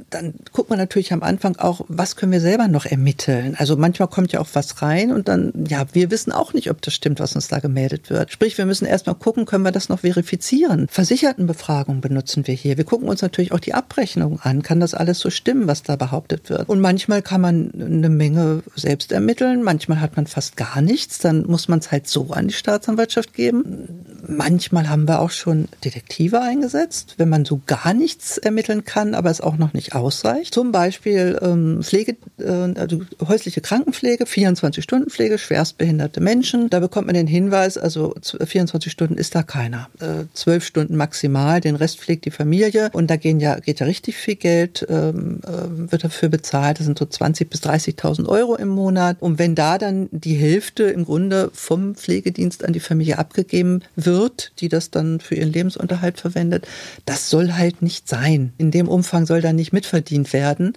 dann 0.10 0.34
guckt 0.52 0.70
man 0.70 0.80
natürlich 0.80 1.14
am 1.14 1.24
Anfang 1.24 1.56
auch, 1.56 1.86
was 1.88 2.18
können 2.18 2.34
wir 2.34 2.42
selber 2.42 2.68
noch 2.68 2.86
ermitteln? 2.86 3.56
Also 3.58 3.78
manchmal 3.78 4.10
kommt 4.10 4.34
ja 4.34 4.42
auch 4.42 4.50
was 4.54 4.82
rein 4.82 5.12
und 5.12 5.21
dann, 5.28 5.54
ja, 5.68 5.86
wir 5.94 6.12
wissen 6.12 6.32
auch 6.32 6.54
nicht, 6.54 6.70
ob 6.70 6.82
das 6.82 6.94
stimmt, 6.94 7.20
was 7.20 7.36
uns 7.36 7.48
da 7.48 7.60
gemeldet 7.60 8.10
wird. 8.10 8.32
Sprich, 8.32 8.58
wir 8.58 8.66
müssen 8.66 8.86
erstmal 8.86 9.16
gucken, 9.16 9.46
können 9.46 9.64
wir 9.64 9.72
das 9.72 9.90
noch 9.90 10.00
verifizieren? 10.00 10.88
Versichertenbefragung 10.90 12.02
benutzen 12.02 12.48
wir 12.48 12.54
hier. 12.54 12.78
Wir 12.78 12.84
gucken 12.84 13.08
uns 13.08 13.22
natürlich 13.22 13.52
auch 13.52 13.60
die 13.60 13.74
Abrechnung 13.74 14.40
an. 14.42 14.64
Kann 14.64 14.80
das 14.80 14.94
alles 14.94 15.20
so 15.20 15.30
stimmen, 15.30 15.68
was 15.68 15.84
da 15.84 15.96
behauptet 15.96 16.50
wird? 16.50 16.68
Und 16.70 16.80
manchmal 16.80 17.22
kann 17.22 17.42
man 17.42 17.72
eine 17.74 18.10
Menge 18.10 18.64
selbst 18.76 19.12
ermitteln. 19.12 19.64
Manchmal 19.64 20.02
hat 20.02 20.16
man 20.16 20.28
fast 20.28 20.58
gar 20.58 20.82
nichts. 20.82 21.20
Dann 21.20 21.46
muss 21.46 21.68
man 21.68 21.80
es 21.80 21.92
halt 21.92 22.08
so 22.08 22.32
an 22.32 22.48
die 22.48 22.54
Staatsanwaltschaft 22.54 23.34
geben. 23.34 24.06
Manchmal 24.28 24.90
haben 24.90 25.08
wir 25.08 25.20
auch 25.20 25.32
schon 25.32 25.68
Detektive 25.84 26.42
eingesetzt, 26.42 27.16
wenn 27.18 27.30
man 27.30 27.46
so 27.46 27.62
gar 27.68 27.94
nichts 27.94 28.38
ermitteln 28.38 28.86
kann, 28.86 29.14
aber 29.14 29.30
es 29.30 29.42
auch 29.42 29.58
noch 29.58 29.74
nicht 29.74 29.94
ausreicht. 29.94 30.54
Zum 30.54 30.72
Beispiel 30.72 31.40
ähm, 31.42 31.84
Pflege, 31.84 32.18
äh, 32.40 32.80
also 32.80 33.02
häusliche 33.28 33.62
Krankenpflege, 33.62 34.26
24 34.26 34.84
Stunden 34.84 35.10
Pflege, 35.12 35.38
schwerstbehinderte 35.38 36.22
Menschen. 36.22 36.70
Da 36.70 36.80
bekommt 36.80 37.08
man 37.08 37.14
den 37.14 37.28
Hinweis, 37.28 37.78
also 37.78 38.16
24 38.22 38.92
Stunden 38.92 39.16
ist 39.16 39.36
da 39.36 39.44
keiner. 39.44 39.90
Äh, 40.00 40.26
12 40.34 40.66
Stunden 40.66 40.96
maximal, 40.96 41.62
den 41.62 41.76
Rest 41.76 42.00
pflegt 42.00 42.26
die 42.26 42.32
Familie. 42.32 42.90
Und 42.94 43.10
da 43.10 43.18
gehen 43.18 43.40
ja, 43.40 43.60
geht 43.60 43.80
ja 43.80 43.86
richtig 43.86 44.16
viel 44.16 44.36
Geld, 44.36 44.86
ähm, 44.90 45.42
äh, 45.46 45.92
wird 45.92 46.04
dafür 46.04 46.30
bezahlt. 46.30 46.80
Das 46.80 46.86
sind 46.86 46.98
so 46.98 47.06
20.000 47.06 47.46
bis 47.46 47.62
30.000 47.62 48.28
Euro 48.28 48.56
im 48.56 48.70
Monat. 48.70 49.18
Und 49.20 49.38
wenn 49.38 49.56
da 49.56 49.78
dann 49.78 50.10
die 50.12 50.36
Hälfte 50.36 50.84
im 50.84 51.06
Grunde 51.06 51.52
vom 51.54 51.96
Pflegedienst 51.96 52.66
an 52.66 52.74
die 52.74 52.80
Familie 52.80 53.20
abgegeben 53.20 53.82
wird, 53.96 54.54
die 54.60 54.70
das 54.70 54.92
dann 54.92 55.20
für 55.20 55.36
ihren 55.36 55.52
Lebensunterhalt 55.52 56.20
verwendet, 56.20 56.68
das 57.06 57.30
soll 57.30 57.54
halt 57.54 57.82
nicht 57.82 58.08
sein. 58.08 58.54
In 58.58 58.72
dem 58.72 58.88
Umfang 58.88 59.26
soll 59.26 59.42
da 59.42 59.54
nicht 59.54 59.74
mitverdient 59.74 60.34
werden. 60.34 60.74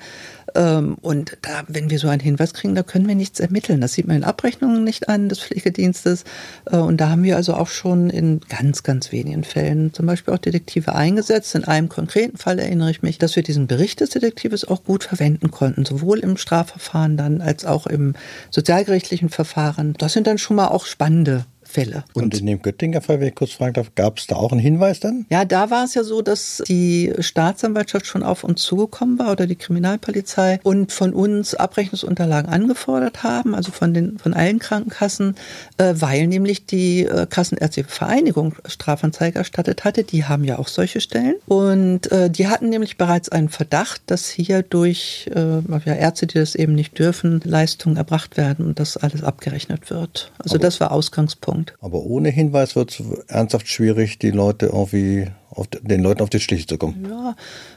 Ähm, 0.54 0.96
und 1.00 1.36
da, 1.42 1.64
wenn 1.68 1.90
wir 1.90 1.98
so 1.98 2.08
einen 2.08 2.20
Hinweis 2.20 2.54
kriegen, 2.54 2.74
da 2.74 2.82
können 2.82 3.08
wir 3.08 3.14
nichts 3.14 3.40
ermitteln. 3.40 3.80
Das 3.80 3.94
sieht 3.94 4.06
man 4.06 4.16
in 4.16 4.24
Abrechnungen 4.24 4.84
nicht 4.84 5.08
an 5.08 5.28
des 5.28 5.40
Pflegedienstes. 5.40 6.24
Äh, 6.70 6.76
und 6.76 7.00
da 7.00 7.10
haben 7.10 7.22
wir 7.22 7.36
also 7.36 7.54
auch 7.54 7.68
schon 7.68 8.10
in 8.10 8.40
ganz, 8.48 8.82
ganz 8.82 9.12
wenigen 9.12 9.44
Fällen 9.44 9.92
zum 9.92 10.06
Beispiel 10.06 10.32
auch 10.34 10.38
Detektive 10.38 10.94
eingesetzt. 10.94 11.54
In 11.54 11.64
einem 11.64 11.88
konkreten 11.88 12.36
Fall 12.36 12.58
erinnere 12.58 12.90
ich 12.90 13.02
mich, 13.02 13.18
dass 13.18 13.36
wir 13.36 13.42
diesen 13.42 13.66
Bericht 13.66 14.00
des 14.00 14.10
Detektives 14.10 14.66
auch 14.66 14.84
gut 14.84 15.04
verwenden 15.04 15.50
konnten, 15.50 15.84
sowohl 15.84 16.20
im 16.20 16.36
Strafverfahren 16.36 17.16
dann 17.16 17.40
als 17.40 17.64
auch 17.64 17.86
im 17.86 18.14
sozialgerichtlichen 18.50 19.28
Verfahren. 19.28 19.94
Das 19.98 20.12
sind 20.12 20.26
dann 20.26 20.38
schon 20.38 20.56
mal 20.56 20.68
auch 20.68 20.86
spannende 20.86 21.44
Fälle. 21.74 22.04
Und 22.14 22.38
in 22.38 22.46
dem 22.46 22.62
Göttinger 22.62 23.00
Fall, 23.00 23.18
wenn 23.18 23.28
ich 23.28 23.34
kurz 23.34 23.50
fragen 23.50 23.74
darf, 23.74 23.94
gab 23.96 24.18
es 24.18 24.28
da 24.28 24.36
auch 24.36 24.52
einen 24.52 24.60
Hinweis 24.60 25.00
dann? 25.00 25.26
Ja, 25.28 25.44
da 25.44 25.70
war 25.70 25.84
es 25.84 25.94
ja 25.94 26.04
so, 26.04 26.22
dass 26.22 26.62
die 26.68 27.12
Staatsanwaltschaft 27.18 28.06
schon 28.06 28.22
auf 28.22 28.44
uns 28.44 28.62
zugekommen 28.62 29.18
war 29.18 29.32
oder 29.32 29.48
die 29.48 29.56
Kriminalpolizei 29.56 30.60
und 30.62 30.92
von 30.92 31.12
uns 31.12 31.56
Abrechnungsunterlagen 31.56 32.50
angefordert 32.50 33.24
haben, 33.24 33.56
also 33.56 33.72
von 33.72 33.92
den 33.92 34.18
von 34.18 34.34
allen 34.34 34.60
Krankenkassen, 34.60 35.34
äh, 35.78 35.94
weil 35.96 36.28
nämlich 36.28 36.66
die 36.66 37.06
äh, 37.06 37.26
Kassenärztliche 37.28 37.88
Vereinigung 37.88 38.54
Strafanzeige 38.66 39.38
erstattet 39.38 39.82
hatte. 39.82 40.04
Die 40.04 40.24
haben 40.24 40.44
ja 40.44 40.60
auch 40.60 40.68
solche 40.68 41.00
Stellen 41.00 41.34
und 41.46 42.10
äh, 42.12 42.30
die 42.30 42.46
hatten 42.46 42.68
nämlich 42.68 42.96
bereits 42.98 43.30
einen 43.30 43.48
Verdacht, 43.48 44.02
dass 44.06 44.28
hier 44.28 44.62
durch 44.62 45.28
äh, 45.34 45.58
ja, 45.84 45.94
Ärzte, 45.94 46.28
die 46.28 46.38
das 46.38 46.54
eben 46.54 46.76
nicht 46.76 46.96
dürfen, 47.00 47.40
Leistungen 47.44 47.96
erbracht 47.96 48.36
werden 48.36 48.64
und 48.66 48.78
das 48.78 48.96
alles 48.96 49.24
abgerechnet 49.24 49.90
wird. 49.90 50.30
Also 50.38 50.54
Aber 50.54 50.62
das 50.62 50.78
war 50.78 50.92
Ausgangspunkt. 50.92 51.63
Punkt. 51.64 51.82
Aber 51.82 52.00
ohne 52.00 52.30
Hinweis 52.30 52.76
wird 52.76 52.90
es 52.90 53.02
ernsthaft 53.28 53.68
schwierig, 53.68 54.18
die 54.18 54.30
Leute 54.30 54.66
irgendwie 54.66 55.28
auf 55.50 55.66
den 55.68 56.02
Leuten 56.02 56.22
auf 56.22 56.30
die 56.30 56.40
Schliche 56.40 56.66
zu 56.66 56.78
kommen. 56.78 57.06
Ja, 57.08 57.36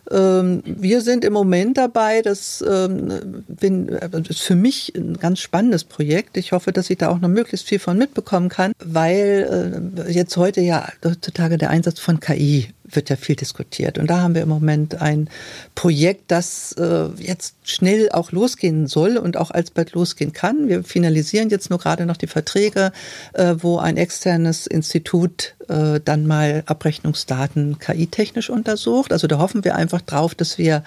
wir 0.10 1.02
sind 1.02 1.26
im 1.26 1.34
Moment 1.34 1.78
dabei, 1.78 2.22
das, 2.22 2.64
ähm, 2.68 3.44
bin, 3.48 3.88
das 3.88 4.30
ist 4.30 4.42
für 4.42 4.56
mich 4.56 4.94
ein 4.96 5.18
ganz 5.18 5.40
spannendes 5.40 5.84
Projekt. 5.84 6.38
Ich 6.38 6.52
hoffe, 6.52 6.72
dass 6.72 6.90
ich 6.90 6.98
da 6.98 7.10
auch 7.10 7.20
noch 7.20 7.30
möglichst 7.30 7.68
viel 7.68 7.80
von 7.80 7.98
mitbekommen 7.98 8.50
kann, 8.50 8.72
weil 8.84 9.92
äh, 10.08 10.12
jetzt 10.12 10.38
heute 10.38 10.62
ja 10.62 10.88
heutzutage 11.04 11.58
der 11.58 11.70
Einsatz 11.70 12.00
von 12.00 12.20
KI 12.20 12.70
wird 12.90 13.10
ja 13.10 13.18
viel 13.18 13.36
diskutiert. 13.36 13.98
Und 13.98 14.10
da 14.10 14.22
haben 14.22 14.34
wir 14.34 14.42
im 14.42 14.50
Moment 14.50 15.02
ein 15.02 15.30
Projekt, 15.76 16.32
das 16.32 16.72
äh, 16.74 17.08
jetzt 17.18 17.56
schnell 17.64 18.10
auch 18.12 18.32
losgehen 18.32 18.88
soll 18.88 19.18
und 19.18 19.36
auch 19.36 19.52
alsbald 19.52 19.92
losgehen 19.92 20.32
kann. 20.32 20.70
Wir 20.70 20.86
finalisieren 20.86 21.50
jetzt 21.50 21.70
nur 21.70 21.80
gerade 21.80 22.06
noch 22.06 22.16
die 22.16 22.28
Verträge, 22.28 22.94
äh, 23.34 23.56
wo 23.60 23.78
ein 23.78 23.98
externes 23.98 24.68
Institut 24.68 25.54
dann 25.70 26.26
mal 26.28 26.64
Abrechnungsdaten 26.66 27.78
KI-technisch 27.78 28.50
untersucht. 28.50 29.12
Also 29.12 29.28
da 29.28 29.38
hoffen 29.38 29.66
wir 29.66 29.76
einfach, 29.76 29.97
einfach 29.98 30.06
drauf, 30.06 30.36
dass 30.36 30.58
wir 30.58 30.84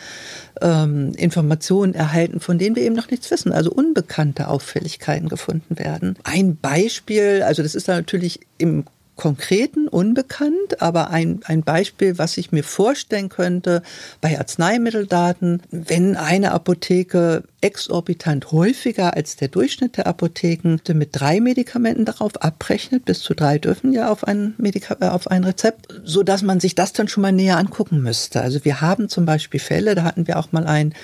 ähm, 0.61 1.13
Informationen 1.17 1.95
erhalten, 1.95 2.41
von 2.41 2.59
denen 2.59 2.77
wir 2.77 2.83
eben 2.83 2.95
noch 2.95 3.11
nichts 3.11 3.31
wissen, 3.31 3.53
also 3.53 3.71
unbekannte 3.71 4.49
Auffälligkeiten 4.49 5.29
gefunden 5.29 5.79
werden. 5.79 6.17
Ein 6.25 6.57
Beispiel, 6.57 7.43
also 7.43 7.63
das 7.63 7.75
ist 7.75 7.89
natürlich 7.89 8.41
im 8.59 8.85
Konkreten 9.21 9.87
unbekannt, 9.87 10.81
aber 10.81 11.11
ein, 11.11 11.41
ein 11.45 11.63
Beispiel, 11.63 12.17
was 12.17 12.39
ich 12.39 12.53
mir 12.53 12.65
vorstellen 12.65 13.29
könnte 13.29 13.83
bei 14.23 14.39
Arzneimitteldaten, 14.39 15.61
wenn 15.71 16.17
eine 16.17 16.53
Apotheke 16.53 17.43
exorbitant 17.61 18.51
häufiger 18.51 19.15
als 19.15 19.37
der 19.37 19.49
Durchschnitt 19.49 19.99
der 19.99 20.07
Apotheken 20.07 20.79
mit 20.95 21.11
drei 21.13 21.41
Medikamenten 21.41 22.07
darauf 22.07 22.43
abrechnet, 22.43 23.05
bis 23.05 23.21
zu 23.21 23.35
drei 23.35 23.59
dürfen 23.59 23.93
ja 23.93 24.11
auf 24.11 24.25
ein, 24.27 24.55
Medika 24.57 24.97
äh, 25.03 25.11
auf 25.11 25.31
ein 25.31 25.45
Rezept, 25.45 26.01
so 26.03 26.23
dass 26.23 26.41
man 26.41 26.59
sich 26.59 26.75
das 26.75 26.95
dann 26.95 27.07
schon 27.07 27.21
mal 27.21 27.31
näher 27.31 27.59
angucken 27.59 28.01
müsste. 28.01 28.41
Also 28.41 28.65
wir 28.65 28.81
haben 28.81 29.11
zum 29.11 29.27
Beispiel 29.27 29.61
Fälle, 29.61 29.95
da 29.95 30.05
hatten 30.05 30.29
wir 30.29 30.39
auch 30.39 30.51
mal 30.53 30.67
ein 30.67 30.95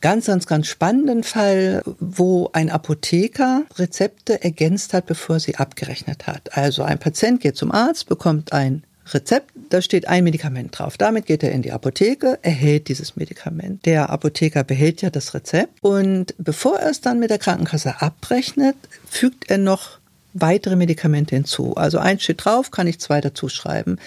ganz, 0.00 0.26
ganz, 0.26 0.46
ganz 0.46 0.66
spannenden 0.66 1.24
Fall, 1.24 1.82
wo 1.98 2.50
ein 2.52 2.70
Apotheker 2.70 3.64
Rezepte 3.76 4.42
ergänzt 4.42 4.94
hat, 4.94 5.06
bevor 5.06 5.40
sie 5.40 5.56
abgerechnet 5.56 6.26
hat. 6.26 6.56
Also 6.56 6.82
ein 6.82 6.98
Patient 6.98 7.40
geht 7.40 7.56
zum 7.56 7.72
Arzt, 7.72 8.08
bekommt 8.08 8.52
ein 8.52 8.84
Rezept, 9.14 9.52
da 9.70 9.80
steht 9.80 10.06
ein 10.06 10.24
Medikament 10.24 10.78
drauf. 10.78 10.98
Damit 10.98 11.26
geht 11.26 11.42
er 11.42 11.52
in 11.52 11.62
die 11.62 11.72
Apotheke, 11.72 12.38
erhält 12.42 12.88
dieses 12.88 13.16
Medikament. 13.16 13.86
Der 13.86 14.10
Apotheker 14.10 14.64
behält 14.64 15.02
ja 15.02 15.10
das 15.10 15.34
Rezept 15.34 15.82
und 15.82 16.34
bevor 16.38 16.78
er 16.78 16.90
es 16.90 17.00
dann 17.00 17.18
mit 17.18 17.30
der 17.30 17.38
Krankenkasse 17.38 18.00
abrechnet, 18.02 18.76
fügt 19.08 19.50
er 19.50 19.58
noch 19.58 19.98
weitere 20.34 20.76
Medikamente 20.76 21.34
hinzu. 21.34 21.74
Also 21.74 21.98
eins 21.98 22.22
steht 22.22 22.44
drauf, 22.44 22.70
kann 22.70 22.86
ich 22.86 23.00
zwei 23.00 23.20
dazu 23.20 23.48
schreiben 23.48 23.98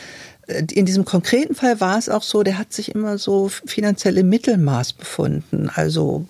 in 0.47 0.85
diesem 0.85 1.05
konkreten 1.05 1.55
Fall 1.55 1.79
war 1.79 1.97
es 1.97 2.09
auch 2.09 2.23
so, 2.23 2.43
der 2.43 2.57
hat 2.57 2.73
sich 2.73 2.93
immer 2.93 3.17
so 3.17 3.49
finanziell 3.49 4.17
im 4.17 4.29
Mittelmaß 4.29 4.93
befunden. 4.93 5.69
Also 5.73 6.25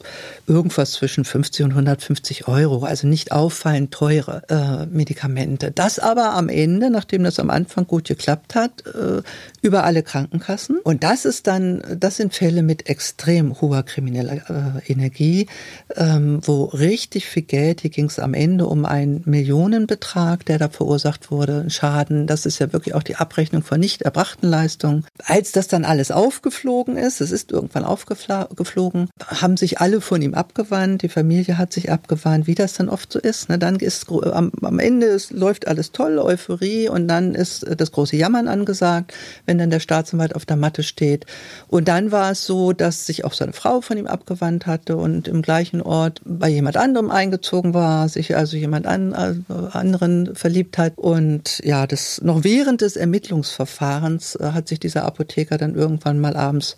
irgendwas 0.52 0.92
zwischen 0.92 1.24
50 1.24 1.64
und 1.64 1.72
150 1.72 2.48
Euro, 2.50 2.84
also 2.84 3.08
nicht 3.08 3.32
auffallend 3.32 3.92
teure 3.92 4.44
äh, 4.50 4.86
Medikamente. 4.86 5.72
Das 5.72 5.98
aber 5.98 6.34
am 6.34 6.50
Ende, 6.50 6.90
nachdem 6.90 7.24
das 7.24 7.40
am 7.40 7.50
Anfang 7.50 7.88
gut 7.88 8.08
geklappt 8.08 8.54
hat, 8.54 8.86
äh, 8.86 9.22
über 9.62 9.86
alle 9.86 10.04
Krankenkassen. 10.04 10.80
Und 10.84 11.04
das 11.04 11.24
ist 11.24 11.48
dann, 11.48 11.82
das 11.98 12.18
sind 12.18 12.34
Fälle 12.34 12.64
mit 12.64 12.90
extrem 12.90 13.62
hoher 13.62 13.84
krimineller 13.84 14.82
äh, 14.86 14.92
Energie, 14.92 15.48
ähm, 15.96 16.42
wo 16.44 16.66
richtig 16.66 17.28
viel 17.28 17.44
Geld, 17.44 17.82
hier 17.82 17.90
ging 17.90 18.08
es 18.08 18.20
am 18.20 18.34
Ende 18.34 18.66
um 18.66 18.84
einen 18.84 19.24
Millionenbetrag, 19.26 20.46
der 20.46 20.60
da 20.60 20.68
verursacht 20.68 21.32
wurde, 21.32 21.70
Schaden. 21.70 22.28
Das 22.28 22.46
ist 22.46 22.60
ja 22.60 22.74
wirklich 22.74 22.94
auch 22.94 23.04
die 23.04 23.16
Abrechnung 23.16 23.64
von 23.64 23.80
nicht 23.80 24.02
erbrachten 24.02 24.50
Leistungen. 24.50 25.06
Als 25.24 25.54
das 25.54 25.70
dann 25.70 25.86
alles 25.86 26.12
aufgeflogen 26.12 26.98
ist, 26.98 27.22
es 27.22 27.32
ist 27.32 27.52
irgendwann 27.52 27.86
aufgeflogen, 27.86 29.10
haben 29.26 29.56
sich 29.56 29.80
alle 29.80 30.02
von 30.02 30.22
ihm 30.22 30.34
abgewandt, 30.42 31.04
die 31.04 31.10
Familie 31.10 31.60
hat 31.60 31.72
sich 31.72 31.92
abgewandt, 31.92 32.48
wie 32.48 32.56
das 32.56 32.74
dann 32.74 32.90
oft 32.90 33.14
so 33.14 33.20
ist. 33.20 33.48
Ne? 33.48 33.60
Dann 33.60 33.76
ist 33.76 34.10
am, 34.10 34.52
am 34.64 34.80
Ende 34.80 35.06
ist, 35.06 35.32
läuft 35.32 35.68
alles 35.68 35.92
toll, 35.92 36.18
Euphorie 36.18 36.90
und 36.90 37.08
dann 37.08 37.36
ist 37.36 37.64
das 37.78 37.92
große 37.92 38.16
Jammern 38.16 38.48
angesagt, 38.48 39.14
wenn 39.46 39.60
dann 39.60 39.70
der 39.70 39.80
Staatsanwalt 39.80 40.36
auf 40.36 40.48
der 40.48 40.58
Matte 40.58 40.82
steht. 40.82 41.28
Und 41.68 41.88
dann 41.88 42.12
war 42.12 42.32
es 42.32 42.48
so, 42.48 42.74
dass 42.74 43.06
sich 43.06 43.24
auch 43.24 43.34
seine 43.34 43.54
Frau 43.54 43.82
von 43.82 43.98
ihm 43.98 44.08
abgewandt 44.08 44.66
hatte 44.66 44.98
und 44.98 45.28
im 45.28 45.44
gleichen 45.44 45.80
Ort 45.82 46.22
bei 46.26 46.50
jemand 46.50 46.76
anderem 46.76 47.12
eingezogen 47.12 47.76
war, 47.76 48.10
sich 48.10 48.36
also 48.36 48.58
jemand 48.58 48.88
an, 48.88 49.14
also 49.14 49.42
anderen 49.72 50.36
verliebt 50.36 50.80
hat. 50.80 50.94
Und 50.96 51.62
ja, 51.64 51.86
das 51.86 52.20
noch 52.24 52.44
während 52.44 52.82
des 52.82 52.96
Ermittlungsverfahrens 52.96 54.38
äh, 54.38 54.52
hat 54.54 54.68
sich 54.68 54.80
dieser 54.80 55.06
Apotheker 55.06 55.60
dann 55.60 55.76
irgendwann 55.76 56.20
mal 56.20 56.36
abends 56.36 56.78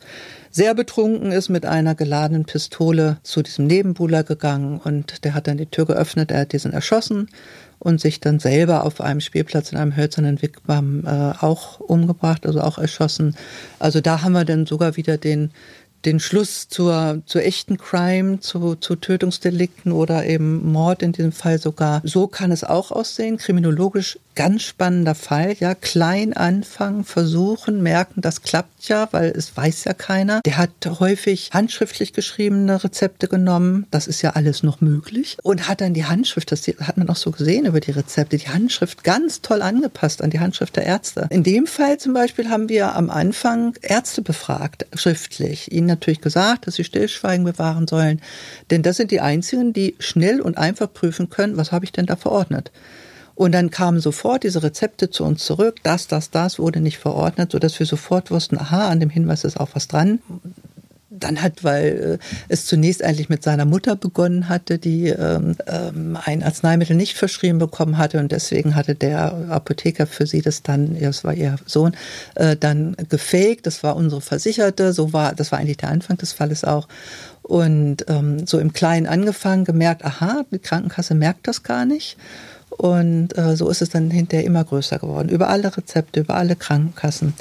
sehr 0.54 0.76
betrunken 0.76 1.32
ist, 1.32 1.50
mit 1.50 1.66
einer 1.66 1.96
geladenen 1.96 2.46
Pistole 2.46 3.18
zu 3.24 3.42
diesem 3.44 3.68
Nebenbuhler 3.68 4.24
gegangen 4.24 4.80
und 4.84 5.24
der 5.24 5.34
hat 5.34 5.48
dann 5.48 5.58
die 5.58 5.66
Tür 5.66 5.86
geöffnet, 5.86 6.32
er 6.32 6.42
hat 6.42 6.54
diesen 6.54 6.74
erschossen 6.74 7.30
und 7.80 8.00
sich 8.00 8.20
dann 8.20 8.40
selber 8.40 8.86
auf 8.86 9.02
einem 9.02 9.20
Spielplatz 9.20 9.72
in 9.72 9.78
einem 9.78 9.96
hölzernen 9.96 10.42
Wigwam 10.42 11.04
äh, 11.06 11.34
auch 11.40 11.80
umgebracht, 11.80 12.46
also 12.46 12.62
auch 12.62 12.78
erschossen. 12.78 13.36
Also 13.80 14.02
da 14.02 14.22
haben 14.22 14.34
wir 14.34 14.46
dann 14.46 14.66
sogar 14.66 14.96
wieder 14.98 15.18
den 15.18 15.52
den 16.06 16.20
Schluss 16.20 16.68
zur, 16.68 17.22
zur 17.26 17.44
echten 17.44 17.78
Crime, 17.78 18.40
zu, 18.40 18.76
zu 18.76 18.96
Tötungsdelikten 18.96 19.92
oder 19.92 20.26
eben 20.26 20.72
Mord 20.72 21.02
in 21.02 21.14
diesem 21.14 21.32
Fall 21.32 21.60
sogar. 21.60 22.02
So 22.04 22.28
kann 22.28 22.52
es 22.52 22.64
auch 22.64 22.92
aussehen. 22.92 23.38
Kriminologisch 23.38 24.20
ganz 24.36 24.64
spannender 24.64 25.16
Fall, 25.16 25.56
ja, 25.60 25.76
klein 25.76 26.34
anfangen, 26.34 27.04
versuchen, 27.04 27.82
merken, 27.82 28.22
das 28.22 28.42
klappt 28.42 28.88
ja, 28.88 29.08
weil 29.12 29.32
es 29.32 29.56
weiß 29.56 29.86
ja 29.86 29.94
keiner. 29.94 30.42
Der 30.46 30.58
hat 30.58 30.72
häufig 31.00 31.50
handschriftlich 31.54 32.14
geschriebene 32.14 32.84
Rezepte 32.84 33.28
genommen, 33.28 33.88
das 33.92 34.08
ist 34.08 34.22
ja 34.22 34.32
alles 34.32 34.64
noch 34.64 34.82
möglich 34.82 35.38
und 35.44 35.68
hat 35.68 35.82
dann 35.82 35.94
die 35.94 36.06
Handschrift, 36.06 36.52
das 36.52 36.68
hat 36.68 36.98
man 36.98 37.10
auch 37.10 37.16
so 37.16 37.32
gesehen 37.32 37.66
über 37.66 37.80
die 37.80 37.92
Rezepte, 37.92 38.38
die 38.38 38.50
Handschrift 38.50 39.04
ganz 39.04 39.42
toll 39.42 39.62
angepasst 39.62 40.22
an 40.22 40.30
die 40.30 40.40
Handschrift 40.40 40.76
der 40.76 40.86
Ärzte. 40.86 41.28
In 41.30 41.44
dem 41.44 41.68
Fall 41.68 41.98
zum 41.98 42.14
Beispiel 42.14 42.50
haben 42.50 42.70
wir 42.70 42.96
am 42.96 43.10
Anfang 43.10 43.76
Ärzte 43.82 44.22
befragt, 44.22 44.86
schriftlich, 44.96 45.72
ihnen 45.72 45.88
natürlich 45.88 46.22
gesagt, 46.22 46.68
dass 46.68 46.76
sie 46.76 46.84
Stillschweigen 46.84 47.46
bewahren 47.46 47.88
sollen, 47.88 48.22
denn 48.72 48.84
das 48.84 48.98
sind 48.98 49.12
die 49.12 49.22
einzigen, 49.22 49.74
die 49.74 49.96
schnell 50.00 50.42
und 50.42 50.58
einfach 50.58 50.92
prüfen 50.92 51.30
können, 51.30 51.58
was 51.58 51.72
habe 51.72 51.86
ich 51.86 51.92
denn 51.92 52.06
da 52.06 52.16
verordnet. 52.16 52.72
Und 53.36 53.52
dann 53.54 53.72
kamen 53.72 54.00
sofort 54.00 54.44
diese 54.44 54.62
Rezepte 54.62 55.10
zu 55.10 55.24
uns 55.24 55.44
zurück. 55.44 55.78
Das, 55.84 56.08
das, 56.08 56.30
das 56.30 56.60
wurde 56.60 56.80
nicht 56.80 57.00
verordnet, 57.00 57.52
sodass 57.52 57.80
wir 57.80 57.86
sofort 57.86 58.30
wussten, 58.32 58.58
aha, 58.58 58.90
an 58.90 59.00
dem 59.00 59.10
Hinweis 59.10 59.44
ist 59.44 59.60
auch 59.60 59.70
was 59.74 59.88
dran. 59.88 60.20
Dann 61.10 61.42
hat, 61.42 61.64
weil 61.64 62.20
äh, 62.20 62.26
es 62.50 62.66
zunächst 62.66 63.04
eigentlich 63.04 63.30
mit 63.30 63.44
seiner 63.44 63.66
Mutter 63.66 63.96
begonnen 63.96 64.50
hatte, 64.50 64.78
die 64.78 65.08
ähm, 65.10 65.56
ähm, 65.68 66.18
ein 66.24 66.44
Arzneimittel 66.44 66.96
nicht 66.96 67.18
verschrieben 67.18 67.60
bekommen 67.60 67.98
hatte 68.00 68.20
und 68.20 68.32
deswegen 68.32 68.76
hatte 68.76 68.96
der 68.96 69.32
Apotheker 69.50 70.08
für 70.08 70.26
sie 70.26 70.42
das 70.42 70.64
dann, 70.64 71.00
das 71.00 71.24
war 71.24 71.34
ihr 71.34 71.56
Sohn, 71.66 71.96
äh, 72.36 72.56
dann 72.56 72.96
gefaked. 73.10 73.66
Das 73.68 73.84
war 73.84 73.96
unsere 73.96 74.22
Versicherte. 74.22 74.92
So 74.92 75.14
war, 75.14 75.34
das 75.34 75.52
war 75.52 75.60
eigentlich 75.60 75.78
der 75.78 75.90
Anfang 75.90 76.18
des 76.18 76.34
Falles 76.34 76.64
auch. 76.64 76.88
Und 77.44 78.06
ähm, 78.08 78.48
so 78.48 78.58
im 78.60 78.74
Kleinen 78.74 79.06
angefangen, 79.06 79.66
gemerkt, 79.66 80.06
aha, 80.06 80.46
die 80.52 80.60
Krankenkasse 80.60 81.14
merkt 81.14 81.48
das 81.48 81.64
gar 81.64 81.86
nicht. 81.86 82.18
Und 82.78 83.38
äh, 83.38 83.56
so 83.56 83.70
ist 83.70 83.82
es 83.82 83.90
dann 83.90 84.10
hinterher 84.12 84.46
immer 84.46 84.64
größer 84.64 85.00
geworden. 85.00 85.30
Über 85.30 85.50
alle 85.50 85.76
Rezepte, 85.76 86.22
über 86.22 86.36
alle 86.36 86.56
Krankenkassen. 86.56 87.34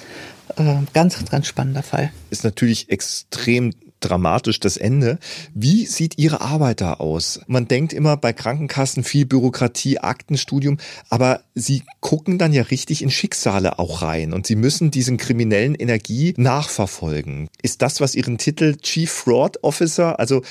Äh, 0.57 0.77
ganz, 0.93 1.25
ganz 1.31 1.47
spannender 1.47 1.83
Fall. 1.83 2.11
Ist 2.31 2.45
natürlich 2.45 2.91
extrem 2.91 3.73
dramatisch 4.05 4.61
das 4.61 4.77
Ende. 4.77 5.19
Wie 5.55 5.87
sieht 5.87 6.19
Ihre 6.19 6.41
Arbeit 6.41 6.81
da 6.81 6.95
aus? 6.95 7.41
Man 7.47 7.69
denkt 7.69 7.93
immer 7.93 8.17
bei 8.17 8.33
Krankenkassen 8.33 9.05
viel 9.05 9.27
Bürokratie, 9.27 9.99
Aktenstudium, 9.99 10.79
aber 11.09 11.41
Sie 11.55 11.83
gucken 12.01 12.39
dann 12.39 12.53
ja 12.53 12.63
richtig 12.63 13.03
in 13.03 13.11
Schicksale 13.11 13.79
auch 13.79 14.03
rein 14.03 14.33
und 14.33 14.47
Sie 14.47 14.57
müssen 14.57 14.91
diesen 14.91 15.17
kriminellen 15.17 15.75
Energie 15.75 16.35
nachverfolgen. 16.37 17.49
Ist 17.63 17.83
das, 17.83 18.01
was 18.01 18.15
Ihren 18.15 18.39
Titel 18.39 18.77
Chief 18.77 19.11
Fraud 19.11 19.63
Officer, 19.63 20.19
also 20.19 20.43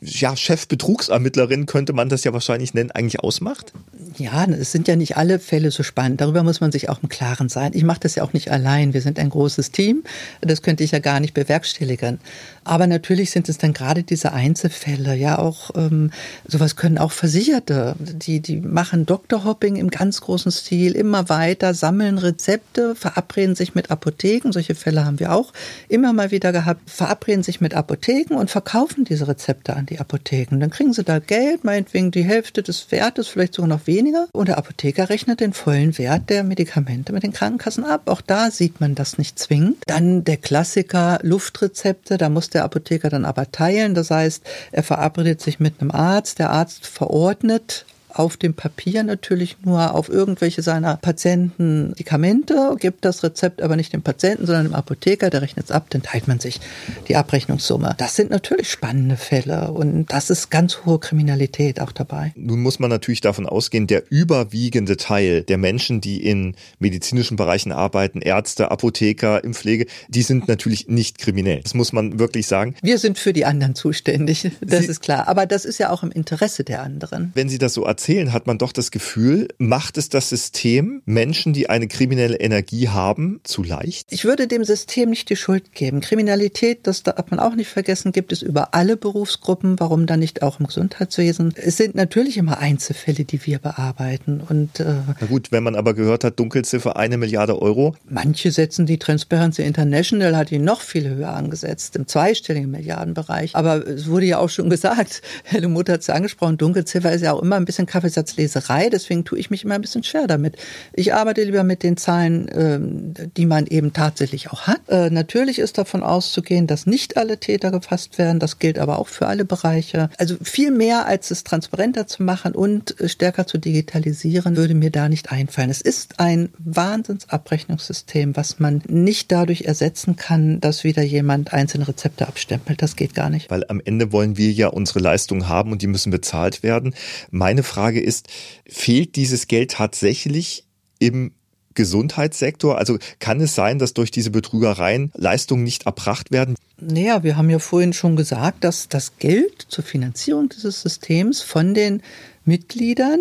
ja, 0.00 0.36
Chef 0.36 0.68
Betrugsermittlerin 0.68 1.66
könnte 1.66 1.92
man 1.92 2.08
das 2.08 2.24
ja 2.24 2.32
wahrscheinlich 2.32 2.74
nennen, 2.74 2.90
eigentlich 2.90 3.20
ausmacht? 3.20 3.72
Ja, 4.16 4.44
es 4.44 4.72
sind 4.72 4.88
ja 4.88 4.96
nicht 4.96 5.16
alle 5.16 5.38
Fälle 5.38 5.70
so 5.70 5.82
spannend. 5.82 6.20
Darüber 6.20 6.42
muss 6.42 6.60
man 6.60 6.72
sich 6.72 6.88
auch 6.88 7.02
im 7.02 7.08
Klaren 7.08 7.48
sein. 7.48 7.72
Ich 7.74 7.84
mache 7.84 8.00
das 8.00 8.14
ja 8.14 8.22
auch 8.22 8.32
nicht 8.32 8.50
allein. 8.50 8.92
Wir 8.92 9.02
sind 9.02 9.18
ein 9.18 9.30
großes 9.30 9.70
Team. 9.70 10.02
Das 10.40 10.62
könnte 10.62 10.84
ich 10.84 10.90
ja 10.90 10.98
gar 10.98 11.20
nicht 11.20 11.34
bewerkstelligen. 11.34 12.18
Aber 12.64 12.86
natürlich 12.86 12.99
sind 13.06 13.48
es 13.48 13.58
dann 13.58 13.72
gerade 13.72 14.02
diese 14.02 14.32
Einzelfälle, 14.32 15.14
ja 15.14 15.38
auch 15.38 15.70
ähm, 15.74 16.10
sowas 16.46 16.76
können 16.76 16.98
auch 16.98 17.12
Versicherte, 17.12 17.96
die 17.98 18.40
die 18.40 18.60
machen 18.60 19.06
Doktorhopping 19.06 19.76
im 19.76 19.90
ganz 19.90 20.20
großen 20.20 20.52
Stil, 20.52 20.92
immer 20.92 21.28
weiter 21.28 21.74
sammeln 21.74 22.18
Rezepte, 22.18 22.94
verabreden 22.94 23.54
sich 23.54 23.74
mit 23.74 23.90
Apotheken. 23.90 24.52
Solche 24.52 24.74
Fälle 24.74 25.04
haben 25.04 25.20
wir 25.20 25.32
auch 25.32 25.52
immer 25.88 26.12
mal 26.12 26.30
wieder 26.30 26.52
gehabt. 26.52 26.88
Verabreden 26.90 27.42
sich 27.42 27.60
mit 27.60 27.74
Apotheken 27.74 28.34
und 28.34 28.50
verkaufen 28.50 29.04
diese 29.04 29.28
Rezepte 29.28 29.74
an 29.74 29.86
die 29.86 29.98
Apotheken. 29.98 30.58
Dann 30.60 30.70
kriegen 30.70 30.92
sie 30.92 31.04
da 31.04 31.18
Geld, 31.18 31.64
meinetwegen 31.64 32.10
die 32.10 32.24
Hälfte 32.24 32.62
des 32.62 32.90
Wertes, 32.90 33.28
vielleicht 33.28 33.54
sogar 33.54 33.68
noch 33.68 33.86
weniger. 33.86 34.28
Und 34.32 34.48
der 34.48 34.58
Apotheker 34.58 35.08
rechnet 35.08 35.40
den 35.40 35.52
vollen 35.52 35.96
Wert 35.98 36.30
der 36.30 36.44
Medikamente 36.44 37.12
mit 37.12 37.22
den 37.22 37.32
Krankenkassen 37.32 37.84
ab. 37.84 38.02
Auch 38.06 38.20
da 38.20 38.50
sieht 38.50 38.80
man 38.80 38.94
das 38.94 39.18
nicht 39.18 39.38
zwingend. 39.38 39.78
Dann 39.86 40.24
der 40.24 40.36
Klassiker 40.36 41.18
Luftrezepte, 41.22 42.18
da 42.18 42.28
muss 42.28 42.50
der 42.50 42.64
Apotheker 42.64 42.89
dann 42.98 43.24
aber 43.24 43.50
teilen. 43.50 43.94
Das 43.94 44.10
heißt, 44.10 44.42
er 44.72 44.82
verabredet 44.82 45.40
sich 45.40 45.60
mit 45.60 45.80
einem 45.80 45.90
Arzt, 45.90 46.38
der 46.38 46.50
Arzt 46.50 46.86
verordnet 46.86 47.86
auf 48.14 48.36
dem 48.36 48.54
Papier 48.54 49.02
natürlich 49.02 49.56
nur 49.64 49.94
auf 49.94 50.08
irgendwelche 50.08 50.62
seiner 50.62 50.96
Patienten 50.96 51.94
Medikamente, 52.10 52.76
gibt 52.78 53.04
das 53.04 53.22
Rezept 53.22 53.62
aber 53.62 53.76
nicht 53.76 53.92
dem 53.92 54.02
Patienten, 54.02 54.46
sondern 54.46 54.64
dem 54.64 54.74
Apotheker, 54.74 55.30
der 55.30 55.42
rechnet 55.42 55.66
es 55.66 55.70
ab, 55.70 55.86
dann 55.90 56.02
teilt 56.02 56.28
man 56.28 56.40
sich 56.40 56.60
die 57.08 57.16
Abrechnungssumme. 57.16 57.94
Das 57.98 58.16
sind 58.16 58.30
natürlich 58.30 58.70
spannende 58.70 59.16
Fälle 59.16 59.70
und 59.72 60.06
das 60.06 60.30
ist 60.30 60.50
ganz 60.50 60.80
hohe 60.84 60.98
Kriminalität 60.98 61.80
auch 61.80 61.92
dabei. 61.92 62.32
Nun 62.36 62.60
muss 62.60 62.78
man 62.78 62.90
natürlich 62.90 63.20
davon 63.20 63.46
ausgehen, 63.46 63.86
der 63.86 64.04
überwiegende 64.10 64.96
Teil 64.96 65.42
der 65.42 65.58
Menschen, 65.58 66.00
die 66.00 66.24
in 66.24 66.54
medizinischen 66.78 67.36
Bereichen 67.36 67.72
arbeiten, 67.72 68.20
Ärzte, 68.22 68.70
Apotheker, 68.70 69.44
im 69.44 69.54
Pflege, 69.54 69.86
die 70.08 70.22
sind 70.22 70.48
natürlich 70.48 70.88
nicht 70.88 71.18
kriminell. 71.18 71.60
Das 71.62 71.74
muss 71.74 71.92
man 71.92 72.18
wirklich 72.18 72.46
sagen. 72.46 72.74
Wir 72.82 72.98
sind 72.98 73.18
für 73.18 73.32
die 73.32 73.44
anderen 73.44 73.74
zuständig, 73.74 74.50
das 74.60 74.80
Sie, 74.80 74.86
ist 74.86 75.00
klar. 75.00 75.28
Aber 75.28 75.46
das 75.46 75.64
ist 75.64 75.78
ja 75.78 75.90
auch 75.90 76.02
im 76.02 76.10
Interesse 76.10 76.64
der 76.64 76.82
anderen. 76.82 77.30
Wenn 77.34 77.48
Sie 77.48 77.58
das 77.58 77.74
so 77.74 77.84
erzählen, 78.00 78.32
hat 78.32 78.46
man 78.46 78.56
doch 78.56 78.72
das 78.72 78.90
Gefühl, 78.90 79.48
macht 79.58 79.98
es 79.98 80.08
das 80.08 80.30
System 80.30 81.02
Menschen, 81.04 81.52
die 81.52 81.68
eine 81.68 81.86
kriminelle 81.86 82.36
Energie 82.36 82.88
haben, 82.88 83.40
zu 83.44 83.62
leicht? 83.62 84.10
Ich 84.10 84.24
würde 84.24 84.46
dem 84.46 84.64
System 84.64 85.10
nicht 85.10 85.28
die 85.28 85.36
Schuld 85.36 85.74
geben. 85.74 86.00
Kriminalität, 86.00 86.86
das 86.86 87.02
darf 87.02 87.30
man 87.30 87.38
auch 87.38 87.54
nicht 87.54 87.68
vergessen, 87.68 88.12
gibt 88.12 88.32
es 88.32 88.40
über 88.40 88.72
alle 88.72 88.96
Berufsgruppen. 88.96 89.78
Warum 89.78 90.06
dann 90.06 90.20
nicht 90.20 90.42
auch 90.42 90.60
im 90.60 90.66
Gesundheitswesen? 90.66 91.52
Es 91.56 91.76
sind 91.76 91.94
natürlich 91.94 92.38
immer 92.38 92.58
Einzelfälle, 92.58 93.24
die 93.24 93.44
wir 93.44 93.58
bearbeiten. 93.58 94.40
Und, 94.48 94.80
äh, 94.80 94.94
Na 95.20 95.26
gut, 95.26 95.52
wenn 95.52 95.62
man 95.62 95.74
aber 95.74 95.92
gehört 95.92 96.24
hat, 96.24 96.40
Dunkelziffer 96.40 96.96
eine 96.96 97.18
Milliarde 97.18 97.60
Euro. 97.60 97.94
Manche 98.08 98.50
setzen 98.50 98.86
die 98.86 98.98
Transparency 98.98 99.60
International, 99.60 100.38
hat 100.38 100.50
ihn 100.50 100.64
noch 100.64 100.80
viel 100.80 101.06
höher 101.06 101.34
angesetzt, 101.34 101.96
im 101.96 102.06
zweistelligen 102.06 102.70
Milliardenbereich. 102.70 103.54
Aber 103.54 103.86
es 103.86 104.08
wurde 104.08 104.24
ja 104.24 104.38
auch 104.38 104.48
schon 104.48 104.70
gesagt, 104.70 105.20
Herr 105.44 105.68
Mutter 105.68 105.92
hat 105.92 106.00
es 106.00 106.08
angesprochen, 106.08 106.56
Dunkelziffer 106.56 107.12
ist 107.12 107.20
ja 107.20 107.34
auch 107.34 107.42
immer 107.42 107.56
ein 107.56 107.66
bisschen 107.66 107.89
Kaffeesatzleserei, 107.90 108.88
deswegen 108.88 109.24
tue 109.24 109.38
ich 109.38 109.50
mich 109.50 109.64
immer 109.64 109.74
ein 109.74 109.80
bisschen 109.80 110.04
schwer 110.04 110.26
damit. 110.28 110.56
Ich 110.94 111.12
arbeite 111.12 111.42
lieber 111.42 111.64
mit 111.64 111.82
den 111.82 111.96
Zahlen, 111.96 112.48
ähm, 112.54 113.14
die 113.36 113.46
man 113.46 113.66
eben 113.66 113.92
tatsächlich 113.92 114.50
auch 114.50 114.62
hat. 114.62 114.80
Äh, 114.88 115.10
natürlich 115.10 115.58
ist 115.58 115.76
davon 115.76 116.02
auszugehen, 116.02 116.68
dass 116.68 116.86
nicht 116.86 117.16
alle 117.16 117.38
Täter 117.38 117.72
gefasst 117.72 118.16
werden. 118.16 118.38
Das 118.38 118.60
gilt 118.60 118.78
aber 118.78 118.98
auch 118.98 119.08
für 119.08 119.26
alle 119.26 119.44
Bereiche. 119.44 120.08
Also 120.18 120.36
viel 120.40 120.70
mehr 120.70 121.06
als 121.06 121.30
es 121.32 121.42
transparenter 121.42 122.06
zu 122.06 122.22
machen 122.22 122.52
und 122.52 122.94
stärker 123.06 123.46
zu 123.46 123.58
digitalisieren, 123.58 124.56
würde 124.56 124.74
mir 124.74 124.90
da 124.90 125.08
nicht 125.08 125.32
einfallen. 125.32 125.70
Es 125.70 125.80
ist 125.80 126.20
ein 126.20 126.50
Wahnsinnsabrechnungssystem, 126.58 128.36
was 128.36 128.60
man 128.60 128.82
nicht 128.86 129.32
dadurch 129.32 129.62
ersetzen 129.62 130.14
kann, 130.14 130.60
dass 130.60 130.84
wieder 130.84 131.02
jemand 131.02 131.52
einzelne 131.52 131.88
Rezepte 131.88 132.28
abstempelt. 132.28 132.82
Das 132.82 132.94
geht 132.94 133.14
gar 133.14 133.30
nicht. 133.30 133.50
Weil 133.50 133.64
am 133.68 133.80
Ende 133.84 134.12
wollen 134.12 134.36
wir 134.36 134.52
ja 134.52 134.68
unsere 134.68 135.00
Leistungen 135.00 135.48
haben 135.48 135.72
und 135.72 135.82
die 135.82 135.88
müssen 135.88 136.10
bezahlt 136.10 136.62
werden. 136.62 136.94
Meine 137.30 137.64
Frage 137.64 137.79
ist, 137.88 138.28
fehlt 138.68 139.16
dieses 139.16 139.46
Geld 139.46 139.72
tatsächlich 139.72 140.64
im 140.98 141.32
Gesundheitssektor? 141.74 142.78
Also 142.78 142.98
kann 143.18 143.40
es 143.40 143.54
sein, 143.54 143.78
dass 143.78 143.94
durch 143.94 144.10
diese 144.10 144.30
Betrügereien 144.30 145.12
Leistungen 145.14 145.64
nicht 145.64 145.86
erbracht 145.86 146.30
werden? 146.30 146.56
Naja, 146.78 147.22
wir 147.22 147.36
haben 147.36 147.50
ja 147.50 147.58
vorhin 147.58 147.92
schon 147.92 148.16
gesagt, 148.16 148.64
dass 148.64 148.88
das 148.88 149.18
Geld 149.18 149.66
zur 149.68 149.84
Finanzierung 149.84 150.48
dieses 150.48 150.82
Systems 150.82 151.42
von 151.42 151.74
den 151.74 152.02
Mitgliedern 152.44 153.20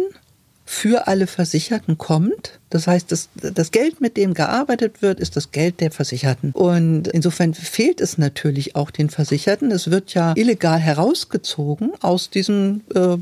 für 0.71 1.07
alle 1.07 1.25
Versicherten 1.25 1.97
kommt 1.97 2.59
das 2.69 2.85
heißt, 2.85 3.11
das, 3.11 3.29
das 3.35 3.71
Geld, 3.71 3.99
mit 3.99 4.15
dem 4.15 4.33
gearbeitet 4.33 5.01
wird, 5.01 5.19
ist 5.19 5.35
das 5.35 5.51
Geld 5.51 5.81
der 5.81 5.91
Versicherten. 5.91 6.51
Und 6.51 7.07
insofern 7.07 7.53
fehlt 7.53 7.99
es 7.99 8.17
natürlich 8.17 8.75
auch 8.75 8.91
den 8.91 9.09
Versicherten. 9.09 9.71
Es 9.71 9.89
wird 9.89 10.13
ja 10.13 10.33
illegal 10.35 10.77
herausgezogen 10.77 11.93
aus 12.01 12.29
diesen 12.29 12.83
äh, 12.93 13.17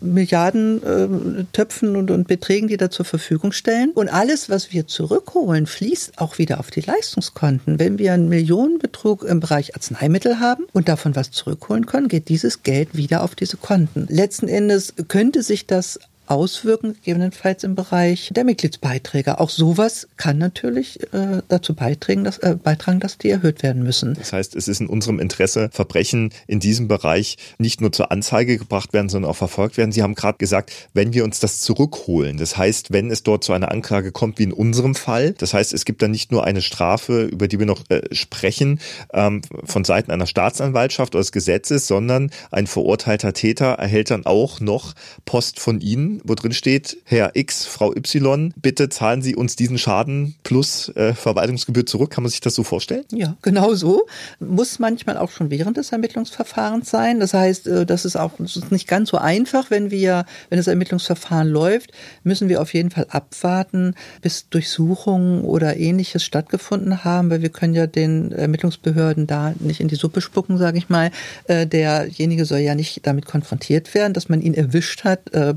Milliardentöpfen 0.00 1.96
und, 1.96 2.10
und 2.10 2.28
Beträgen, 2.28 2.68
die 2.68 2.78
da 2.78 2.90
zur 2.90 3.04
Verfügung 3.04 3.52
stellen. 3.52 3.90
Und 3.94 4.08
alles, 4.08 4.48
was 4.48 4.72
wir 4.72 4.86
zurückholen, 4.86 5.66
fließt 5.66 6.18
auch 6.18 6.38
wieder 6.38 6.58
auf 6.58 6.70
die 6.70 6.80
Leistungskonten. 6.80 7.78
Wenn 7.78 7.98
wir 7.98 8.14
einen 8.14 8.30
Millionenbetrug 8.30 9.22
im 9.24 9.40
Bereich 9.40 9.74
Arzneimittel 9.74 10.40
haben 10.40 10.64
und 10.72 10.88
davon 10.88 11.14
was 11.14 11.30
zurückholen 11.30 11.84
können, 11.84 12.08
geht 12.08 12.30
dieses 12.30 12.62
Geld 12.62 12.96
wieder 12.96 13.22
auf 13.22 13.34
diese 13.34 13.58
Konten. 13.58 14.06
Letzten 14.08 14.48
Endes 14.48 14.94
könnte 15.08 15.42
sich 15.42 15.66
das 15.66 16.00
auswirken, 16.28 16.94
gegebenenfalls 16.94 17.64
im 17.64 17.74
Bereich 17.74 18.30
der 18.34 18.44
Mitgliedsbeiträge. 18.44 19.38
Auch 19.38 19.50
sowas 19.50 20.08
kann 20.16 20.38
natürlich 20.38 21.00
äh, 21.12 21.42
dazu 21.48 21.74
beitragen 21.74 22.24
dass, 22.24 22.38
äh, 22.38 22.56
beitragen, 22.62 23.00
dass 23.00 23.18
die 23.18 23.30
erhöht 23.30 23.62
werden 23.62 23.82
müssen. 23.82 24.14
Das 24.14 24.32
heißt, 24.32 24.56
es 24.56 24.68
ist 24.68 24.80
in 24.80 24.86
unserem 24.86 25.20
Interesse, 25.20 25.70
Verbrechen 25.72 26.30
in 26.46 26.60
diesem 26.60 26.88
Bereich 26.88 27.36
nicht 27.58 27.80
nur 27.80 27.92
zur 27.92 28.10
Anzeige 28.10 28.58
gebracht 28.58 28.92
werden, 28.92 29.08
sondern 29.08 29.30
auch 29.30 29.36
verfolgt 29.36 29.76
werden. 29.76 29.92
Sie 29.92 30.02
haben 30.02 30.14
gerade 30.14 30.38
gesagt, 30.38 30.72
wenn 30.94 31.12
wir 31.12 31.24
uns 31.24 31.40
das 31.40 31.60
zurückholen, 31.60 32.36
das 32.38 32.56
heißt, 32.56 32.92
wenn 32.92 33.10
es 33.10 33.22
dort 33.22 33.44
zu 33.44 33.52
einer 33.52 33.70
Anklage 33.70 34.12
kommt, 34.12 34.38
wie 34.38 34.44
in 34.44 34.52
unserem 34.52 34.94
Fall, 34.94 35.32
das 35.32 35.54
heißt, 35.54 35.72
es 35.72 35.84
gibt 35.84 36.02
dann 36.02 36.10
nicht 36.10 36.32
nur 36.32 36.44
eine 36.44 36.62
Strafe, 36.62 37.24
über 37.24 37.48
die 37.48 37.58
wir 37.58 37.66
noch 37.66 37.82
äh, 37.90 38.02
sprechen, 38.12 38.80
ähm, 39.12 39.42
von 39.64 39.84
Seiten 39.84 40.10
einer 40.10 40.26
Staatsanwaltschaft 40.26 41.14
oder 41.14 41.22
des 41.22 41.32
Gesetzes, 41.32 41.86
sondern 41.86 42.30
ein 42.50 42.66
verurteilter 42.66 43.32
Täter 43.32 43.66
erhält 43.74 44.10
dann 44.10 44.26
auch 44.26 44.60
noch 44.60 44.94
Post 45.24 45.60
von 45.60 45.80
Ihnen 45.80 46.15
wo 46.24 46.34
drin 46.34 46.52
steht, 46.52 46.98
Herr 47.04 47.32
X, 47.34 47.64
Frau 47.64 47.94
Y, 47.94 48.52
bitte 48.60 48.88
zahlen 48.88 49.22
Sie 49.22 49.36
uns 49.36 49.56
diesen 49.56 49.78
Schaden 49.78 50.34
plus 50.42 50.88
äh, 50.90 51.14
Verwaltungsgebühr 51.14 51.86
zurück. 51.86 52.10
Kann 52.10 52.22
man 52.22 52.30
sich 52.30 52.40
das 52.40 52.54
so 52.54 52.62
vorstellen? 52.62 53.04
Ja, 53.12 53.36
genau 53.42 53.74
so. 53.74 54.06
Muss 54.40 54.78
manchmal 54.78 55.16
auch 55.16 55.30
schon 55.30 55.50
während 55.50 55.76
des 55.76 55.92
Ermittlungsverfahrens 55.92 56.90
sein. 56.90 57.20
Das 57.20 57.34
heißt, 57.34 57.66
äh, 57.66 57.86
das 57.86 58.04
ist 58.04 58.16
auch 58.16 58.32
das 58.38 58.56
ist 58.56 58.72
nicht 58.72 58.88
ganz 58.88 59.10
so 59.10 59.18
einfach, 59.18 59.70
wenn 59.70 59.90
wir, 59.90 60.24
wenn 60.48 60.58
das 60.58 60.66
Ermittlungsverfahren 60.66 61.48
läuft, 61.48 61.92
müssen 62.22 62.48
wir 62.48 62.60
auf 62.60 62.74
jeden 62.74 62.90
Fall 62.90 63.06
abwarten, 63.10 63.94
bis 64.22 64.48
Durchsuchungen 64.48 65.42
oder 65.42 65.76
ähnliches 65.76 66.24
stattgefunden 66.24 67.04
haben, 67.04 67.30
weil 67.30 67.42
wir 67.42 67.50
können 67.50 67.74
ja 67.74 67.86
den 67.86 68.32
Ermittlungsbehörden 68.32 69.26
da 69.26 69.54
nicht 69.58 69.80
in 69.80 69.88
die 69.88 69.96
Suppe 69.96 70.20
spucken, 70.20 70.58
sage 70.58 70.78
ich 70.78 70.88
mal. 70.88 71.10
Äh, 71.44 71.66
derjenige 71.66 72.44
soll 72.44 72.60
ja 72.60 72.74
nicht 72.74 73.06
damit 73.06 73.26
konfrontiert 73.26 73.94
werden, 73.94 74.12
dass 74.12 74.28
man 74.28 74.40
ihn 74.40 74.54
erwischt 74.54 75.04
hat, 75.04 75.32
äh, 75.34 75.54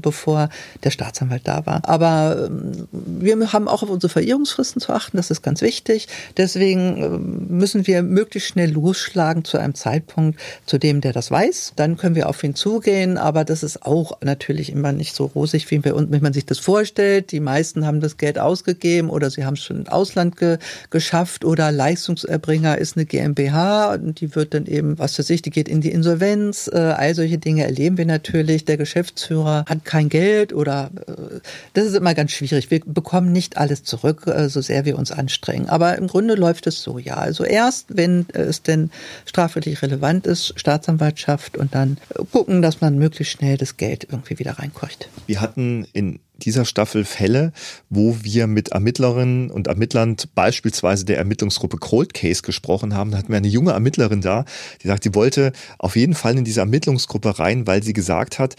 der 0.83 0.91
Staatsanwalt 0.91 1.47
da 1.47 1.65
war. 1.65 1.81
Aber 1.83 2.47
ähm, 2.47 2.87
wir 2.91 3.53
haben 3.53 3.67
auch 3.67 3.83
auf 3.83 3.89
unsere 3.89 4.11
Verehrungsfristen 4.11 4.81
zu 4.81 4.93
achten, 4.93 5.17
das 5.17 5.31
ist 5.31 5.41
ganz 5.41 5.61
wichtig. 5.61 6.07
Deswegen 6.37 6.97
ähm, 6.97 7.47
müssen 7.49 7.87
wir 7.87 8.03
möglichst 8.03 8.49
schnell 8.49 8.71
losschlagen 8.71 9.43
zu 9.43 9.57
einem 9.57 9.75
Zeitpunkt, 9.75 10.39
zu 10.65 10.77
dem 10.77 11.01
der 11.01 11.13
das 11.13 11.31
weiß. 11.31 11.73
Dann 11.75 11.97
können 11.97 12.15
wir 12.15 12.29
auf 12.29 12.43
ihn 12.43 12.55
zugehen, 12.55 13.17
aber 13.17 13.43
das 13.43 13.63
ist 13.63 13.85
auch 13.85 14.19
natürlich 14.21 14.71
immer 14.71 14.91
nicht 14.91 15.15
so 15.15 15.25
rosig, 15.25 15.69
wie, 15.71 15.79
man 15.79 16.33
sich 16.33 16.45
das 16.45 16.59
vorstellt. 16.59 17.31
Die 17.31 17.39
meisten 17.39 17.85
haben 17.85 18.01
das 18.01 18.17
Geld 18.17 18.39
ausgegeben 18.39 19.09
oder 19.09 19.29
sie 19.29 19.45
haben 19.45 19.55
es 19.55 19.63
schon 19.63 19.77
ins 19.77 19.89
Ausland 19.89 20.37
ge 20.37 20.57
geschafft 20.89 21.45
oder 21.45 21.71
Leistungserbringer 21.71 22.77
ist 22.77 22.97
eine 22.97 23.05
GmbH 23.05 23.93
und 23.93 24.21
die 24.21 24.35
wird 24.35 24.53
dann 24.53 24.65
eben, 24.65 24.97
was 24.97 25.17
weiß 25.17 25.29
ich, 25.29 25.41
die 25.41 25.49
geht 25.49 25.67
in 25.67 25.81
die 25.81 25.91
Insolvenz. 25.91 26.69
Äh, 26.71 26.77
all 26.77 27.15
solche 27.15 27.37
Dinge 27.37 27.63
erleben 27.63 27.97
wir 27.97 28.05
natürlich. 28.05 28.65
Der 28.65 28.77
Geschäftsführer 28.77 29.65
hat 29.67 29.85
kein 29.85 30.09
Geld 30.09 30.38
fehlt 30.39 30.53
oder 30.53 30.91
äh, 31.07 31.39
das 31.73 31.85
ist 31.85 31.95
immer 31.95 32.13
ganz 32.13 32.31
schwierig. 32.31 32.71
Wir 32.71 32.81
bekommen 32.85 33.31
nicht 33.31 33.57
alles 33.57 33.83
zurück, 33.83 34.27
äh, 34.27 34.49
so 34.49 34.61
sehr 34.61 34.85
wir 34.85 34.97
uns 34.97 35.11
anstrengen. 35.11 35.69
Aber 35.69 35.97
im 35.97 36.07
Grunde 36.07 36.35
läuft 36.35 36.67
es 36.67 36.81
so, 36.81 36.97
ja. 36.97 37.15
Also 37.15 37.43
erst, 37.43 37.85
wenn 37.89 38.25
es 38.33 38.61
denn 38.61 38.91
strafrechtlich 39.25 39.81
relevant 39.81 40.25
ist, 40.27 40.53
Staatsanwaltschaft 40.55 41.57
und 41.57 41.75
dann 41.75 41.97
gucken, 42.31 42.61
dass 42.61 42.81
man 42.81 42.97
möglichst 42.97 43.33
schnell 43.33 43.57
das 43.57 43.77
Geld 43.77 44.07
irgendwie 44.09 44.39
wieder 44.39 44.53
reinkocht. 44.53 45.09
Wir 45.27 45.41
hatten 45.41 45.85
in 45.93 46.19
dieser 46.37 46.63
Staffel 46.63 47.03
Fälle, 47.03 47.51
wo 47.89 48.15
wir 48.21 48.47
mit 48.47 48.69
Ermittlerinnen 48.69 49.51
und 49.51 49.67
Ermittlern 49.67 50.15
beispielsweise 50.35 51.03
der 51.03 51.17
Ermittlungsgruppe 51.17 51.77
Cold 51.77 52.13
Case 52.13 52.41
gesprochen 52.41 52.95
haben. 52.95 53.11
Da 53.11 53.17
hatten 53.17 53.29
wir 53.29 53.37
eine 53.37 53.49
junge 53.49 53.71
Ermittlerin 53.71 54.21
da, 54.21 54.45
die 54.81 54.87
sagt, 54.87 55.03
sie 55.03 55.13
wollte 55.15 55.51
auf 55.77 55.97
jeden 55.97 56.15
Fall 56.15 56.37
in 56.37 56.45
diese 56.45 56.61
Ermittlungsgruppe 56.61 57.39
rein, 57.39 57.67
weil 57.67 57.83
sie 57.83 57.93
gesagt 57.93 58.39
hat, 58.39 58.55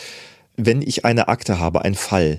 wenn 0.66 0.82
ich 0.82 1.04
eine 1.04 1.28
Akte 1.28 1.58
habe, 1.58 1.82
ein 1.82 1.94
Fall, 1.94 2.38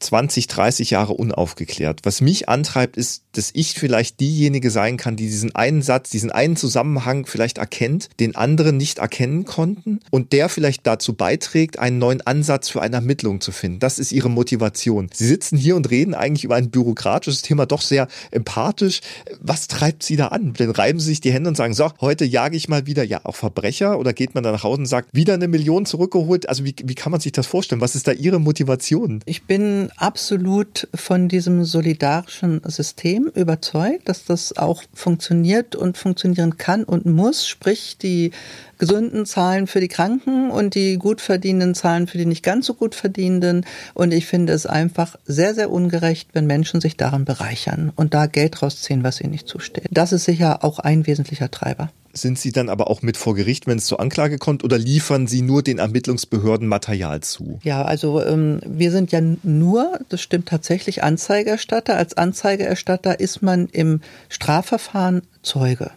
20, 0.00 0.46
30 0.46 0.90
Jahre 0.90 1.14
unaufgeklärt. 1.14 2.00
Was 2.04 2.20
mich 2.20 2.48
antreibt, 2.48 2.96
ist, 2.96 3.24
dass 3.32 3.50
ich 3.52 3.74
vielleicht 3.74 4.20
diejenige 4.20 4.70
sein 4.70 4.96
kann, 4.96 5.16
die 5.16 5.26
diesen 5.26 5.54
einen 5.54 5.82
Satz, 5.82 6.10
diesen 6.10 6.30
einen 6.30 6.56
Zusammenhang 6.56 7.26
vielleicht 7.26 7.58
erkennt, 7.58 8.08
den 8.20 8.36
anderen 8.36 8.76
nicht 8.76 8.98
erkennen 8.98 9.44
konnten 9.44 10.00
und 10.10 10.32
der 10.32 10.48
vielleicht 10.48 10.86
dazu 10.86 11.14
beiträgt, 11.14 11.78
einen 11.78 11.98
neuen 11.98 12.20
Ansatz 12.20 12.68
für 12.68 12.82
eine 12.82 12.96
Ermittlung 12.96 13.40
zu 13.40 13.52
finden. 13.52 13.78
Das 13.80 13.98
ist 13.98 14.12
ihre 14.12 14.30
Motivation. 14.30 15.08
Sie 15.12 15.26
sitzen 15.26 15.56
hier 15.56 15.76
und 15.76 15.90
reden 15.90 16.14
eigentlich 16.14 16.44
über 16.44 16.56
ein 16.56 16.70
bürokratisches 16.70 17.42
Thema 17.42 17.66
doch 17.66 17.82
sehr 17.82 18.08
empathisch. 18.30 19.00
Was 19.40 19.68
treibt 19.68 20.02
sie 20.02 20.16
da 20.16 20.28
an? 20.28 20.54
Dann 20.54 20.70
reiben 20.70 21.00
sie 21.00 21.06
sich 21.06 21.20
die 21.20 21.32
Hände 21.32 21.48
und 21.48 21.56
sagen, 21.56 21.74
so, 21.74 21.90
heute 22.00 22.24
jage 22.24 22.56
ich 22.56 22.68
mal 22.68 22.86
wieder, 22.86 23.04
ja, 23.04 23.20
auch 23.24 23.36
Verbrecher 23.36 23.98
oder 23.98 24.12
geht 24.12 24.34
man 24.34 24.44
da 24.44 24.52
nach 24.52 24.62
Hause 24.62 24.80
und 24.80 24.86
sagt, 24.86 25.10
wieder 25.12 25.34
eine 25.34 25.48
Million 25.48 25.86
zurückgeholt? 25.86 26.48
Also 26.48 26.64
wie, 26.64 26.74
wie 26.84 26.94
kann 26.94 27.12
man 27.12 27.20
sich 27.20 27.32
das 27.32 27.46
vorstellen? 27.46 27.80
Was 27.80 27.94
ist 27.94 28.06
da 28.06 28.12
ihre 28.12 28.40
Motivation? 28.40 29.20
Ich 29.24 29.44
bin 29.44 29.87
absolut 29.96 30.88
von 30.94 31.28
diesem 31.28 31.64
solidarischen 31.64 32.60
System 32.64 33.30
überzeugt, 33.34 34.08
dass 34.08 34.24
das 34.24 34.56
auch 34.56 34.82
funktioniert 34.94 35.76
und 35.76 35.96
funktionieren 35.96 36.56
kann 36.56 36.84
und 36.84 37.06
muss. 37.06 37.46
Sprich, 37.46 37.98
die 37.98 38.32
Gesunden 38.78 39.26
zahlen 39.26 39.66
für 39.66 39.80
die 39.80 39.88
Kranken 39.88 40.50
und 40.50 40.74
die 40.74 40.98
Gutverdienenden 40.98 41.74
zahlen 41.74 42.06
für 42.06 42.18
die 42.18 42.26
nicht 42.26 42.44
ganz 42.44 42.66
so 42.66 42.74
gut 42.74 42.94
verdienenden. 42.94 43.66
Und 43.94 44.12
ich 44.12 44.26
finde 44.26 44.52
es 44.52 44.66
einfach 44.66 45.16
sehr, 45.24 45.54
sehr 45.54 45.70
ungerecht, 45.70 46.30
wenn 46.32 46.46
Menschen 46.46 46.80
sich 46.80 46.96
daran 46.96 47.24
bereichern 47.24 47.92
und 47.96 48.14
da 48.14 48.26
Geld 48.26 48.62
rausziehen, 48.62 49.02
was 49.02 49.20
ihnen 49.20 49.32
nicht 49.32 49.48
zusteht. 49.48 49.86
Das 49.90 50.12
ist 50.12 50.24
sicher 50.24 50.64
auch 50.64 50.78
ein 50.78 51.06
wesentlicher 51.06 51.50
Treiber. 51.50 51.90
Sind 52.20 52.38
Sie 52.38 52.52
dann 52.52 52.68
aber 52.68 52.90
auch 52.90 53.02
mit 53.02 53.16
vor 53.16 53.34
Gericht, 53.34 53.66
wenn 53.66 53.78
es 53.78 53.86
zur 53.86 54.00
Anklage 54.00 54.38
kommt, 54.38 54.64
oder 54.64 54.78
liefern 54.78 55.26
Sie 55.26 55.42
nur 55.42 55.62
den 55.62 55.78
Ermittlungsbehörden 55.78 56.68
Material 56.68 57.20
zu? 57.20 57.58
Ja, 57.62 57.82
also 57.82 58.22
ähm, 58.22 58.60
wir 58.66 58.90
sind 58.90 59.12
ja 59.12 59.20
nur, 59.42 59.98
das 60.08 60.20
stimmt 60.20 60.48
tatsächlich, 60.48 61.02
Anzeigerstatter. 61.02 61.96
Als 61.96 62.16
Anzeigerstatter 62.16 63.20
ist 63.20 63.42
man 63.42 63.68
im 63.68 64.00
Strafverfahren 64.28 65.22
Zeuge. 65.42 65.90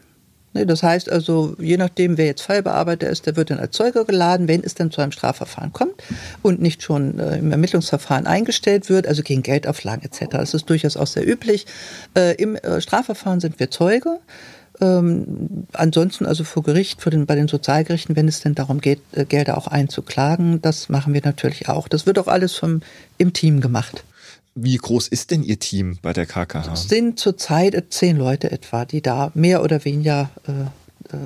Ne, 0.53 0.65
das 0.65 0.84
heißt 0.84 1.10
also, 1.10 1.55
je 1.60 1.77
nachdem, 1.77 2.17
wer 2.17 2.25
jetzt 2.25 2.41
Fallbearbeiter 2.41 3.10
ist, 3.10 3.25
der 3.25 3.38
wird 3.38 3.51
dann 3.51 3.60
als 3.60 3.75
Zeuge 3.75 4.03
geladen, 4.03 4.49
wenn 4.49 4.63
es 4.63 4.75
dann 4.75 4.91
zu 4.91 5.01
einem 5.01 5.13
Strafverfahren 5.13 5.71
kommt 5.71 6.03
und 6.41 6.62
nicht 6.62 6.84
schon 6.84 7.19
äh, 7.19 7.38
im 7.38 7.51
Ermittlungsverfahren 7.51 8.27
eingestellt 8.27 8.89
wird, 8.89 9.07
also 9.07 9.23
gegen 9.23 9.43
Geldauflagen 9.43 10.03
etc. 10.03 10.25
Das 10.31 10.53
ist 10.53 10.69
durchaus 10.69 10.97
auch 10.97 11.07
sehr 11.07 11.25
üblich. 11.25 11.67
Äh, 12.17 12.36
Im 12.36 12.55
äh, 12.55 12.81
Strafverfahren 12.81 13.39
sind 13.39 13.60
wir 13.60 13.71
Zeuge. 13.71 14.19
Ähm, 14.82 15.67
ansonsten 15.74 16.26
also 16.26 16.44
vor 16.44 16.63
Gericht, 16.63 17.06
den, 17.06 17.26
bei 17.28 17.36
den 17.36 17.48
Sozialgerichten, 17.48 18.15
wenn 18.15 18.28
es 18.28 18.41
denn 18.41 18.56
darum 18.56 18.82
geht, 18.82 19.00
äh, 19.12 19.26
Gelder 19.26 19.58
auch 19.58 19.67
einzuklagen, 19.67 20.62
das 20.62 20.89
machen 20.89 21.13
wir 21.13 21.22
natürlich 21.24 21.70
auch. 21.70 21.88
Das 21.88 22.06
wird 22.06 22.17
auch 22.17 22.28
alles 22.28 22.56
vom, 22.56 22.82
im 23.17 23.32
Team 23.32 23.62
gemacht. 23.62 24.04
Wie 24.56 24.76
groß 24.76 25.08
ist 25.08 25.32
denn 25.32 25.44
Ihr 25.44 25.60
Team 25.60 25.98
bei 26.02 26.13
der 26.13 26.26
KKH? 26.26 26.74
Es 26.74 26.89
sind 26.89 27.20
zurzeit 27.20 27.86
zehn 27.89 28.17
Leute 28.17 28.52
etwa, 28.52 28.84
die 28.86 29.02
da 29.02 29.32
mehr 29.34 29.63
oder 29.63 29.86
weniger 29.86 30.30
äh, 30.48 31.15
äh, 31.15 31.17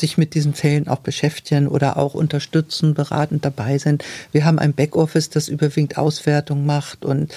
sich 0.00 0.18
mit 0.18 0.34
diesen 0.34 0.54
Fällen 0.54 0.88
auch 0.88 1.00
beschäftigen 1.00 1.68
oder 1.68 1.96
auch 1.96 2.14
unterstützen, 2.14 2.94
beratend 2.94 3.44
dabei 3.44 3.78
sind. 3.78 4.04
Wir 4.32 4.44
haben 4.44 4.58
ein 4.58 4.72
Backoffice, 4.72 5.30
das 5.30 5.48
überwiegend 5.48 5.98
Auswertung 5.98 6.66
macht 6.66 7.04
und 7.04 7.32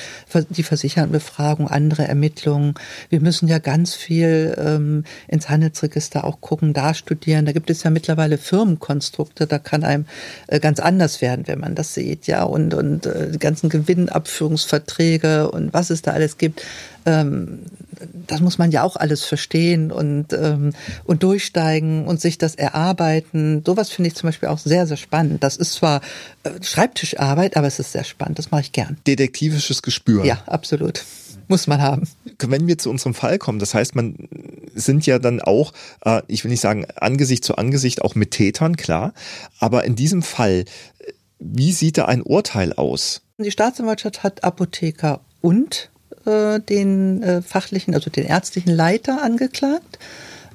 die 0.50 0.64
Versichertenbefragung, 0.64 1.68
andere 1.68 2.08
Ermittlungen. 2.08 2.76
Wir 3.10 3.20
müssen 3.20 3.48
ja 3.48 3.60
ganz 3.60 3.94
viel 3.94 4.56
ähm, 4.58 5.04
ins 5.28 5.50
Handelsregister 5.50 6.24
auch 6.24 6.42
gucken, 6.42 6.74
da 6.74 6.94
studieren. 6.94 7.46
Da 7.46 7.52
gibt 7.52 7.70
es 7.70 7.84
ja 7.84 7.90
mittlerweile 7.90 8.38
Firmenkonstrukte, 8.38 9.48
da 9.48 9.60
kann 9.60 9.84
einem 9.84 10.06
äh, 10.48 10.60
ganz 10.60 10.80
anders 10.80 11.22
werden, 11.22 11.48
wenn 11.48 11.60
man 11.60 11.76
das 11.76 11.94
sieht, 11.94 12.28
ja, 12.28 12.44
und, 12.44 12.74
und 12.74 13.06
äh, 13.06 13.32
die 13.32 13.40
ganzen 13.40 13.70
Gewinnabführungsverträge 13.70 15.52
und 15.52 15.74
was 15.74 15.90
es 15.90 16.02
da 16.02 16.12
alles 16.12 16.38
gibt. 16.38 16.64
Ähm, 17.06 17.60
das 18.28 18.42
muss 18.42 18.58
man 18.58 18.72
ja 18.72 18.84
auch 18.84 18.96
alles 18.96 19.24
verstehen 19.24 19.92
und, 19.92 20.34
ähm, 20.34 20.74
und 21.06 21.24
durchsteigen 21.24 22.06
und 22.06 22.20
sich 22.20 22.38
das 22.38 22.56
Erarbeiten, 22.56 23.64
sowas 23.66 23.90
finde 23.90 24.10
ich 24.10 24.16
zum 24.16 24.28
Beispiel 24.28 24.50
auch 24.50 24.58
sehr, 24.58 24.88
sehr 24.88 24.98
spannend. 24.98 25.44
Das 25.44 25.58
ist 25.58 25.74
zwar 25.74 26.02
äh, 26.44 26.52
Schreibtischarbeit, 26.62 27.58
aber 27.58 27.68
es 27.68 27.80
ist 27.80 27.92
sehr 27.92 28.04
spannend. 28.04 28.40
Das 28.40 28.52
mache 28.52 28.62
ich 28.62 28.72
gern. 28.72 28.98
Detektivisches 29.08 29.82
Gespür. 29.82 30.26
Ja, 30.26 30.44
absolut 30.46 31.04
muss 31.48 31.68
man 31.68 31.82
haben. 31.82 32.08
Wenn 32.40 32.68
wir 32.68 32.78
zu 32.78 32.90
unserem 32.90 33.14
Fall 33.14 33.38
kommen, 33.38 33.60
das 33.60 33.74
heißt, 33.74 33.96
man 33.96 34.16
sind 34.74 35.06
ja 35.06 35.20
dann 35.20 35.42
auch, 35.42 35.74
äh, 36.04 36.22
ich 36.28 36.44
will 36.44 36.52
nicht 36.52 36.62
sagen 36.62 36.86
Angesicht 36.96 37.44
zu 37.44 37.58
Angesicht 37.58 38.02
auch 38.02 38.16
mit 38.16 38.32
Tätern, 38.32 38.76
klar, 38.78 39.14
aber 39.60 39.84
in 39.84 39.96
diesem 39.96 40.24
Fall, 40.24 40.66
wie 41.40 41.72
sieht 41.72 41.98
da 41.98 42.06
ein 42.06 42.22
Urteil 42.22 42.74
aus? 42.74 43.22
Die 43.38 43.52
Staatsanwaltschaft 43.52 44.24
hat 44.24 44.44
Apotheker 44.44 45.22
und 45.42 45.90
äh, 46.26 46.60
den 46.60 47.24
äh, 47.24 47.42
fachlichen, 47.42 47.94
also 47.94 48.10
den 48.10 48.26
ärztlichen 48.26 48.74
Leiter 48.74 49.24
angeklagt. 49.24 50.00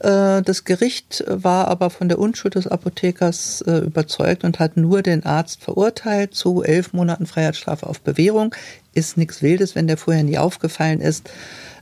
Äh, 0.00 0.42
das 0.42 0.64
Gericht 0.64 1.24
war 1.26 1.68
aber 1.68 1.90
von 1.90 2.08
der 2.08 2.18
Unschuld 2.18 2.54
des 2.54 2.66
Apothekers 2.66 3.62
äh, 3.62 3.78
überzeugt 3.78 4.44
und 4.44 4.58
hat 4.58 4.76
nur 4.76 5.02
den 5.02 5.24
Arzt 5.24 5.62
verurteilt 5.62 6.34
zu 6.34 6.62
elf 6.62 6.92
Monaten 6.92 7.26
Freiheitsstrafe 7.26 7.86
auf 7.86 8.00
Bewährung. 8.00 8.54
Ist 8.94 9.16
nichts 9.16 9.42
Wildes, 9.42 9.74
wenn 9.74 9.86
der 9.86 9.96
vorher 9.96 10.24
nie 10.24 10.38
aufgefallen 10.38 11.00
ist. 11.00 11.30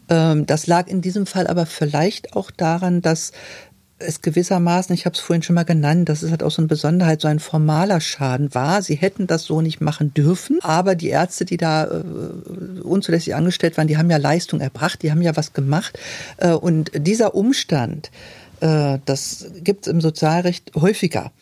Ähm, 0.09 0.47
das 0.47 0.67
lag 0.67 0.87
in 0.87 1.03
diesem 1.03 1.27
Fall 1.27 1.47
aber 1.47 1.67
vielleicht 1.67 2.35
auch 2.35 2.51
daran, 2.51 3.03
dass 3.03 3.33
es 3.99 4.21
gewissermaßen, 4.21 4.95
ich 4.95 5.07
habe 5.07 5.15
es 5.15 5.21
vorhin 5.21 5.43
schon 5.43 5.55
mal 5.55 5.65
genannt, 5.65 6.09
das 6.09 6.23
ist 6.23 6.31
halt 6.31 6.43
auch 6.43 6.51
so 6.51 6.61
eine 6.61 6.69
Besonderheit, 6.69 7.21
so 7.21 7.29
ein 7.29 7.39
formaler 7.39 8.01
Schaden 8.01 8.55
war. 8.55 8.83
Sie 8.83 8.97
hätten 8.97 9.27
das 9.27 9.45
so 9.45 9.63
nicht 9.63 9.81
machen 9.81 10.13
dürfen, 10.13 10.59
aber 10.63 10.95
die 10.95 11.09
Ärzte, 11.09 11.45
die 11.45 11.57
da 11.57 11.85
äh, 11.85 12.81
unzulässig 12.83 13.35
angestellt 13.35 13.77
waren, 13.79 13.89
die 13.89 13.97
haben 13.97 14.11
ja 14.11 14.19
Leistung 14.19 14.61
erbracht, 14.61 15.03
die 15.03 15.11
haben 15.11 15.23
ja 15.23 15.37
was 15.37 15.55
gemacht. 15.55 15.99
Äh, 16.37 16.53
und 16.53 16.91
dieser 16.95 17.35
Umstand, 17.35 18.11
äh, 18.61 18.99
das 19.05 19.47
gibt 19.63 19.87
es 19.87 19.93
im 19.93 20.01
Sozialrecht 20.01 20.73
häufiger. 20.75 21.33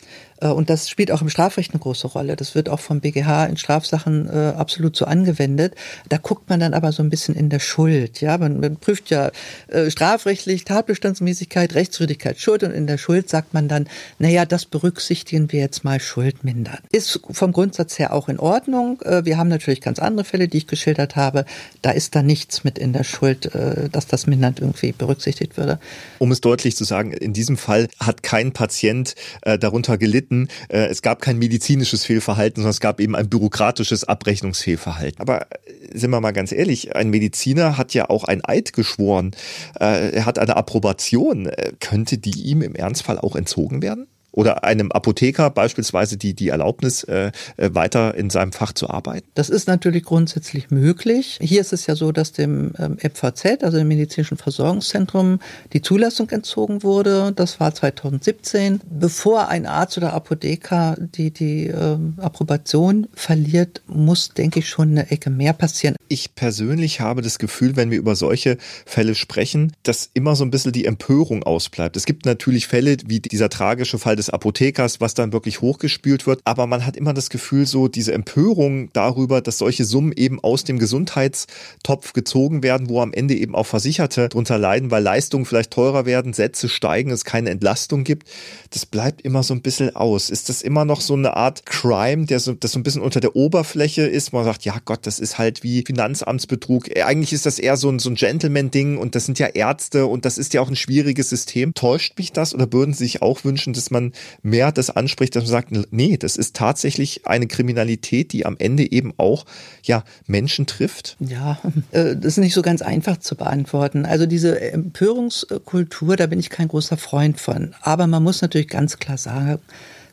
Äh, 0.45 0.49
und 0.49 0.69
das 0.69 0.89
spielt 0.89 1.11
auch 1.11 1.21
im 1.21 1.29
Strafrecht 1.29 1.73
eine 1.73 1.79
große 1.79 2.07
Rolle. 2.07 2.35
Das 2.35 2.55
wird 2.55 2.69
auch 2.69 2.79
vom 2.79 2.99
BGH 2.99 3.45
in 3.45 3.57
Strafsachen 3.57 4.29
äh, 4.29 4.53
absolut 4.55 4.95
so 4.95 5.05
angewendet. 5.05 5.75
Da 6.09 6.17
guckt 6.17 6.49
man 6.49 6.59
dann 6.59 6.73
aber 6.73 6.91
so 6.91 7.03
ein 7.03 7.09
bisschen 7.09 7.35
in 7.35 7.49
der 7.49 7.59
Schuld. 7.59 8.21
Ja, 8.21 8.37
man, 8.37 8.59
man 8.59 8.77
prüft 8.77 9.09
ja 9.09 9.31
äh, 9.67 9.89
strafrechtlich 9.89 10.65
Tatbestandsmäßigkeit, 10.65 11.75
Rechtswürdigkeit, 11.75 12.39
Schuld 12.39 12.63
und 12.63 12.71
in 12.71 12.87
der 12.87 12.97
Schuld 12.97 13.29
sagt 13.29 13.53
man 13.53 13.67
dann, 13.67 13.87
naja, 14.19 14.45
das 14.45 14.65
berücksichtigen 14.65 15.51
wir 15.51 15.59
jetzt 15.59 15.83
mal 15.83 15.99
Schuld 15.99 16.43
mindern. 16.43 16.79
Ist 16.91 17.19
vom 17.31 17.51
Grundsatz 17.51 17.97
her 17.99 18.13
auch 18.13 18.29
in 18.29 18.39
Ordnung. 18.39 19.01
Äh, 19.01 19.25
wir 19.25 19.37
haben 19.37 19.49
natürlich 19.49 19.81
ganz 19.81 19.99
andere 19.99 20.25
Fälle, 20.25 20.47
die 20.47 20.57
ich 20.57 20.67
geschildert 20.67 21.15
habe. 21.15 21.45
Da 21.81 21.91
ist 21.91 22.15
da 22.15 22.21
nichts 22.21 22.63
mit 22.63 22.77
in 22.77 22.93
der 22.93 23.03
Schuld, 23.03 23.53
äh, 23.55 23.89
dass 23.89 24.07
das 24.07 24.27
mindert 24.27 24.59
irgendwie 24.59 24.91
berücksichtigt 24.91 25.57
würde. 25.57 25.79
Um 26.19 26.31
es 26.31 26.41
deutlich 26.41 26.75
zu 26.75 26.83
sagen, 26.83 27.11
in 27.11 27.33
diesem 27.33 27.57
Fall 27.57 27.87
hat 27.99 28.23
kein 28.23 28.51
Patient 28.51 29.15
äh, 29.41 29.57
darunter 29.57 29.97
gelitten, 29.97 30.34
gelitten. 30.35 30.47
Äh, 30.69 30.87
es 30.87 31.01
gab 31.01 31.21
kein 31.21 31.37
medizinisches 31.37 32.05
Fehlverhalten, 32.05 32.61
sondern 32.61 32.71
es 32.71 32.79
gab 32.79 32.99
eben 32.99 33.15
ein 33.15 33.29
bürokratisches 33.29 34.03
Abrechnungsfehlverhalten. 34.03 35.21
Aber 35.21 35.41
äh, 35.41 35.97
sind 35.97 36.11
wir 36.11 36.21
mal 36.21 36.31
ganz 36.31 36.51
ehrlich, 36.51 36.95
ein 36.95 37.09
Mediziner 37.09 37.77
hat 37.77 37.93
ja 37.93 38.09
auch 38.09 38.23
ein 38.25 38.43
Eid 38.43 38.73
geschworen. 38.73 39.31
Äh, 39.79 40.11
er 40.11 40.25
hat 40.25 40.39
eine 40.39 40.55
Approbation. 40.55 41.49
Könnte 41.79 42.17
die 42.17 42.41
ihm 42.43 42.61
im 42.61 42.75
Ernstfall 42.75 43.19
auch 43.19 43.35
entzogen 43.35 43.81
werden? 43.81 44.07
Oder 44.35 44.63
einem 44.63 44.91
Apotheker 44.91 45.49
beispielsweise 45.49 46.17
die, 46.17 46.33
die 46.33 46.49
Erlaubnis, 46.49 47.03
äh, 47.03 47.31
äh 47.57 47.69
weiter 47.73 48.15
in 48.15 48.29
seinem 48.29 48.51
Fach 48.51 48.73
zu 48.73 48.89
arbeiten? 48.89 49.27
Das 49.33 49.49
ist 49.49 49.67
natürlich 49.67 50.03
grundsätzlich 50.03 50.71
möglich. 50.71 51.39
Hier 51.41 51.61
ist 51.61 51.73
es 51.73 51.87
ja 51.87 51.95
so, 51.95 52.11
dass 52.11 52.31
dem 52.33 52.73
ähm, 52.77 52.97
FVZ, 52.97 53.63
also 53.63 53.77
dem 53.77 53.87
Medizinischen 53.87 54.37
Versorgungszentrum, 54.37 55.39
die 55.73 55.81
Zulassung 55.81 56.29
entzogen 56.29 56.83
wurde. 56.83 57.31
Das 57.35 57.59
war 57.59 57.73
2017. 57.73 58.81
Bevor 58.89 59.47
ein 59.47 59.65
Arzt 59.65 59.97
oder 59.97 60.13
Apotheker 60.13 60.95
die, 60.99 61.31
die 61.31 61.67
äh, 61.67 61.97
Approbation 62.17 63.07
verliert, 63.13 63.81
muss, 63.87 64.29
denke 64.29 64.59
ich, 64.59 64.69
schon 64.69 64.89
eine 64.91 65.11
Ecke 65.11 65.29
mehr 65.29 65.53
passieren. 65.53 65.95
Ich 66.07 66.35
persönlich 66.35 66.99
habe 66.99 67.21
das 67.21 67.39
Gefühl, 67.39 67.75
wenn 67.75 67.89
wir 67.89 67.97
über 67.97 68.15
solche 68.15 68.57
Fälle 68.85 69.15
sprechen, 69.15 69.73
dass 69.83 70.09
immer 70.13 70.35
so 70.35 70.43
ein 70.43 70.51
bisschen 70.51 70.71
die 70.71 70.85
Empörung 70.85 71.43
ausbleibt. 71.43 71.97
Es 71.97 72.05
gibt 72.05 72.25
natürlich 72.25 72.67
Fälle 72.67 72.97
wie 73.05 73.19
dieser 73.19 73.49
tragische 73.49 73.97
Fall 73.97 74.15
des 74.15 74.24
des 74.25 74.29
Apothekers, 74.31 75.01
was 75.01 75.13
dann 75.13 75.33
wirklich 75.33 75.61
hochgespült 75.61 76.27
wird. 76.27 76.41
Aber 76.45 76.67
man 76.67 76.85
hat 76.85 76.97
immer 76.97 77.13
das 77.13 77.29
Gefühl, 77.29 77.65
so 77.65 77.87
diese 77.87 78.13
Empörung 78.13 78.89
darüber, 78.93 79.41
dass 79.41 79.57
solche 79.57 79.85
Summen 79.85 80.13
eben 80.15 80.43
aus 80.43 80.63
dem 80.63 80.79
Gesundheitstopf 80.79 82.13
gezogen 82.13 82.63
werden, 82.63 82.89
wo 82.89 83.01
am 83.01 83.13
Ende 83.13 83.35
eben 83.35 83.55
auch 83.55 83.65
Versicherte 83.65 84.29
drunter 84.29 84.57
leiden, 84.57 84.91
weil 84.91 85.03
Leistungen 85.03 85.45
vielleicht 85.45 85.71
teurer 85.71 86.05
werden, 86.05 86.33
Sätze 86.33 86.69
steigen, 86.69 87.11
es 87.11 87.25
keine 87.25 87.49
Entlastung 87.49 88.03
gibt. 88.03 88.27
Das 88.71 88.85
bleibt 88.85 89.21
immer 89.21 89.43
so 89.43 89.53
ein 89.53 89.61
bisschen 89.61 89.95
aus. 89.95 90.29
Ist 90.29 90.49
das 90.49 90.61
immer 90.61 90.85
noch 90.85 91.01
so 91.01 91.13
eine 91.13 91.35
Art 91.35 91.65
Crime, 91.65 92.25
der 92.25 92.39
so, 92.39 92.53
das 92.53 92.71
so 92.71 92.79
ein 92.79 92.83
bisschen 92.83 93.01
unter 93.01 93.19
der 93.19 93.35
Oberfläche 93.35 94.01
ist? 94.01 94.33
Man 94.33 94.43
sagt, 94.43 94.65
ja 94.65 94.75
Gott, 94.83 95.05
das 95.05 95.19
ist 95.19 95.37
halt 95.37 95.63
wie 95.63 95.83
Finanzamtsbetrug. 95.85 96.97
Eigentlich 96.97 97.33
ist 97.33 97.45
das 97.45 97.59
eher 97.59 97.77
so 97.77 97.89
ein, 97.89 97.99
so 97.99 98.09
ein 98.09 98.15
Gentleman-Ding 98.15 98.97
und 98.97 99.15
das 99.15 99.25
sind 99.25 99.39
ja 99.39 99.47
Ärzte 99.47 100.07
und 100.07 100.25
das 100.25 100.37
ist 100.37 100.53
ja 100.53 100.61
auch 100.61 100.69
ein 100.69 100.75
schwieriges 100.75 101.29
System. 101.29 101.73
Täuscht 101.73 102.17
mich 102.17 102.31
das 102.31 102.53
oder 102.53 102.71
würden 102.71 102.93
Sie 102.93 103.05
sich 103.05 103.21
auch 103.21 103.43
wünschen, 103.43 103.73
dass 103.73 103.91
man 103.91 104.11
mehr 104.41 104.71
das 104.71 104.89
anspricht, 104.89 105.35
dass 105.35 105.43
man 105.43 105.51
sagt, 105.51 105.69
nee, 105.91 106.17
das 106.17 106.37
ist 106.37 106.55
tatsächlich 106.55 107.27
eine 107.27 107.47
Kriminalität, 107.47 108.33
die 108.33 108.45
am 108.45 108.55
Ende 108.57 108.91
eben 108.91 109.13
auch 109.17 109.45
ja 109.83 110.03
Menschen 110.27 110.65
trifft? 110.65 111.17
Ja, 111.19 111.59
äh, 111.91 112.15
das 112.15 112.25
ist 112.25 112.37
nicht 112.37 112.53
so 112.53 112.61
ganz 112.61 112.81
einfach 112.81 113.17
zu 113.17 113.35
beantworten. 113.35 114.05
Also 114.05 114.25
diese 114.25 114.59
Empörungskultur, 114.59 116.15
da 116.15 116.27
bin 116.27 116.39
ich 116.39 116.49
kein 116.49 116.67
großer 116.67 116.97
Freund 116.97 117.39
von. 117.39 117.75
Aber 117.81 118.07
man 118.07 118.23
muss 118.23 118.41
natürlich 118.41 118.67
ganz 118.67 118.97
klar 118.97 119.17
sagen, 119.17 119.59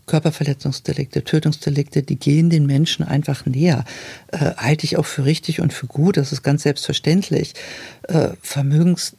Körperverletzungsdelikte, 0.07 1.25
Tötungsdelikte, 1.25 2.03
die 2.03 2.19
gehen 2.19 2.51
den 2.51 2.67
Menschen 2.67 3.07
einfach 3.07 3.47
näher. 3.47 3.85
Äh, 4.29 4.55
halte 4.57 4.85
ich 4.85 4.97
auch 4.97 5.07
für 5.07 5.25
richtig 5.25 5.61
und 5.61 5.73
für 5.73 5.87
gut, 5.87 6.17
das 6.17 6.33
ist 6.33 6.43
ganz 6.43 6.65
selbstverständlich. 6.65 7.55
Äh, 8.09 8.31
Vermögens 8.43 9.17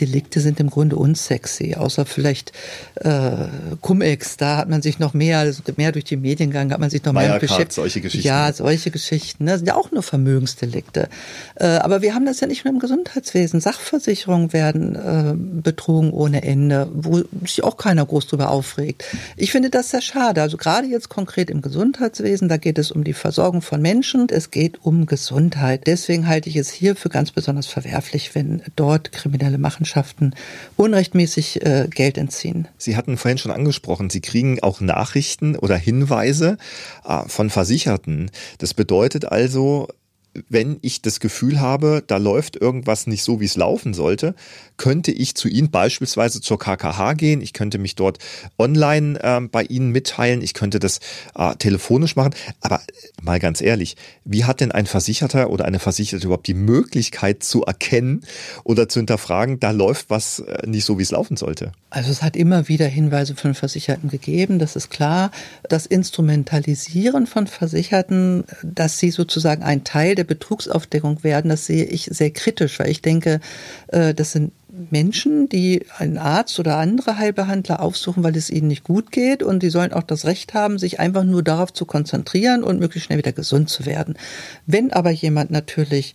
Delikte 0.00 0.40
sind 0.40 0.60
im 0.60 0.70
Grunde 0.70 0.96
unsexy, 0.96 1.74
außer 1.74 2.04
vielleicht 2.06 2.52
äh, 2.96 3.32
Cum-Ex, 3.80 4.36
da 4.36 4.56
hat 4.56 4.68
man 4.68 4.82
sich 4.82 4.98
noch 4.98 5.14
mehr, 5.14 5.38
also 5.38 5.62
mehr 5.76 5.92
durch 5.92 6.04
die 6.04 6.16
Medien 6.16 6.50
gegangen, 6.50 6.72
hat 6.72 6.80
man 6.80 6.90
sich 6.90 7.04
noch 7.04 7.12
mehr 7.12 7.38
beschäftigt. 7.38 7.72
solche 7.72 8.00
Geschichten. 8.00 8.26
Ja, 8.26 8.52
solche 8.52 8.90
Geschichten, 8.90 9.46
das 9.46 9.58
sind 9.58 9.66
ja 9.66 9.74
auch 9.74 9.90
nur 9.90 10.02
Vermögensdelikte. 10.02 11.08
Äh, 11.56 11.66
aber 11.66 12.02
wir 12.02 12.14
haben 12.14 12.26
das 12.26 12.40
ja 12.40 12.46
nicht 12.46 12.64
nur 12.64 12.74
im 12.74 12.80
Gesundheitswesen. 12.80 13.60
Sachversicherungen 13.60 14.52
werden 14.52 14.94
äh, 14.96 15.34
betrogen 15.62 16.12
ohne 16.12 16.42
Ende, 16.42 16.88
wo 16.92 17.22
sich 17.44 17.62
auch 17.62 17.76
keiner 17.76 18.04
groß 18.04 18.26
drüber 18.26 18.50
aufregt. 18.50 19.04
Ich 19.36 19.52
finde 19.52 19.70
das 19.70 19.90
sehr 19.90 20.02
schade. 20.02 20.42
Also 20.42 20.56
gerade 20.56 20.86
jetzt 20.86 21.08
konkret 21.08 21.50
im 21.50 21.62
Gesundheitswesen, 21.62 22.48
da 22.48 22.56
geht 22.56 22.78
es 22.78 22.90
um 22.90 23.04
die 23.04 23.12
Versorgung 23.12 23.62
von 23.62 23.80
Menschen, 23.80 24.26
es 24.30 24.50
geht 24.50 24.84
um 24.84 25.06
Gesundheit. 25.06 25.86
Deswegen 25.86 26.26
halte 26.26 26.48
ich 26.48 26.56
es 26.56 26.70
hier 26.70 26.96
für 26.96 27.08
ganz 27.08 27.30
besonders 27.30 27.66
verwerflich, 27.66 28.34
wenn 28.34 28.62
dort 28.76 29.12
kriminelle 29.12 29.58
Machen 29.58 29.81
Machenschaften 29.82 30.34
unrechtmäßig 30.76 31.64
äh, 31.66 31.88
Geld 31.90 32.16
entziehen. 32.16 32.68
Sie 32.78 32.96
hatten 32.96 33.16
vorhin 33.16 33.38
schon 33.38 33.50
angesprochen, 33.50 34.10
Sie 34.10 34.20
kriegen 34.20 34.62
auch 34.62 34.80
Nachrichten 34.80 35.56
oder 35.56 35.76
Hinweise 35.76 36.56
äh, 37.04 37.28
von 37.28 37.50
Versicherten. 37.50 38.30
Das 38.58 38.74
bedeutet 38.74 39.24
also, 39.24 39.88
wenn 40.48 40.78
ich 40.82 41.02
das 41.02 41.20
Gefühl 41.20 41.60
habe, 41.60 42.02
da 42.06 42.16
läuft 42.16 42.56
irgendwas 42.56 43.06
nicht 43.06 43.22
so, 43.22 43.40
wie 43.40 43.44
es 43.44 43.56
laufen 43.56 43.92
sollte, 43.92 44.34
könnte 44.76 45.12
ich 45.12 45.34
zu 45.34 45.48
Ihnen 45.48 45.70
beispielsweise 45.70 46.40
zur 46.40 46.58
KKH 46.58 47.12
gehen. 47.14 47.40
Ich 47.40 47.52
könnte 47.52 47.78
mich 47.78 47.94
dort 47.94 48.18
online 48.58 49.22
äh, 49.22 49.40
bei 49.40 49.64
Ihnen 49.64 49.90
mitteilen. 49.90 50.42
Ich 50.42 50.54
könnte 50.54 50.78
das 50.78 51.00
äh, 51.34 51.54
telefonisch 51.56 52.16
machen. 52.16 52.34
Aber 52.60 52.80
mal 53.22 53.38
ganz 53.38 53.60
ehrlich, 53.60 53.96
wie 54.24 54.44
hat 54.44 54.60
denn 54.60 54.72
ein 54.72 54.86
Versicherter 54.86 55.50
oder 55.50 55.66
eine 55.66 55.78
Versicherte 55.78 56.26
überhaupt 56.26 56.46
die 56.46 56.54
Möglichkeit 56.54 57.42
zu 57.42 57.64
erkennen 57.64 58.22
oder 58.64 58.88
zu 58.88 59.00
hinterfragen, 59.00 59.60
da 59.60 59.70
läuft 59.70 60.10
was 60.10 60.40
äh, 60.40 60.66
nicht 60.66 60.84
so, 60.84 60.98
wie 60.98 61.02
es 61.02 61.10
laufen 61.10 61.36
sollte? 61.36 61.72
Also 61.90 62.10
es 62.10 62.22
hat 62.22 62.36
immer 62.36 62.68
wieder 62.68 62.86
Hinweise 62.86 63.36
von 63.36 63.54
Versicherten 63.54 64.08
gegeben, 64.08 64.58
das 64.58 64.76
ist 64.76 64.88
klar. 64.88 65.30
Das 65.68 65.84
Instrumentalisieren 65.84 67.26
von 67.26 67.46
Versicherten, 67.46 68.44
dass 68.62 68.98
sie 68.98 69.10
sozusagen 69.10 69.62
ein 69.62 69.84
Teil 69.84 70.14
der 70.14 70.21
der 70.22 70.34
Betrugsaufdeckung 70.34 71.24
werden, 71.24 71.48
das 71.48 71.66
sehe 71.66 71.84
ich 71.84 72.04
sehr 72.04 72.30
kritisch, 72.30 72.78
weil 72.78 72.90
ich 72.90 73.02
denke, 73.02 73.40
äh, 73.88 74.14
das 74.14 74.32
sind 74.32 74.52
Menschen, 74.90 75.50
die 75.50 75.84
einen 75.98 76.16
Arzt 76.16 76.58
oder 76.58 76.78
andere 76.78 77.18
Heilbehandler 77.18 77.80
aufsuchen, 77.80 78.24
weil 78.24 78.36
es 78.36 78.48
ihnen 78.48 78.68
nicht 78.68 78.84
gut 78.84 79.12
geht 79.12 79.42
und 79.42 79.62
die 79.62 79.68
sollen 79.68 79.92
auch 79.92 80.02
das 80.02 80.24
Recht 80.24 80.54
haben, 80.54 80.78
sich 80.78 80.98
einfach 80.98 81.24
nur 81.24 81.42
darauf 81.42 81.74
zu 81.74 81.84
konzentrieren 81.84 82.64
und 82.64 82.80
möglichst 82.80 83.06
schnell 83.06 83.18
wieder 83.18 83.32
gesund 83.32 83.68
zu 83.68 83.84
werden. 83.84 84.16
Wenn 84.66 84.90
aber 84.90 85.10
jemand 85.10 85.50
natürlich 85.50 86.14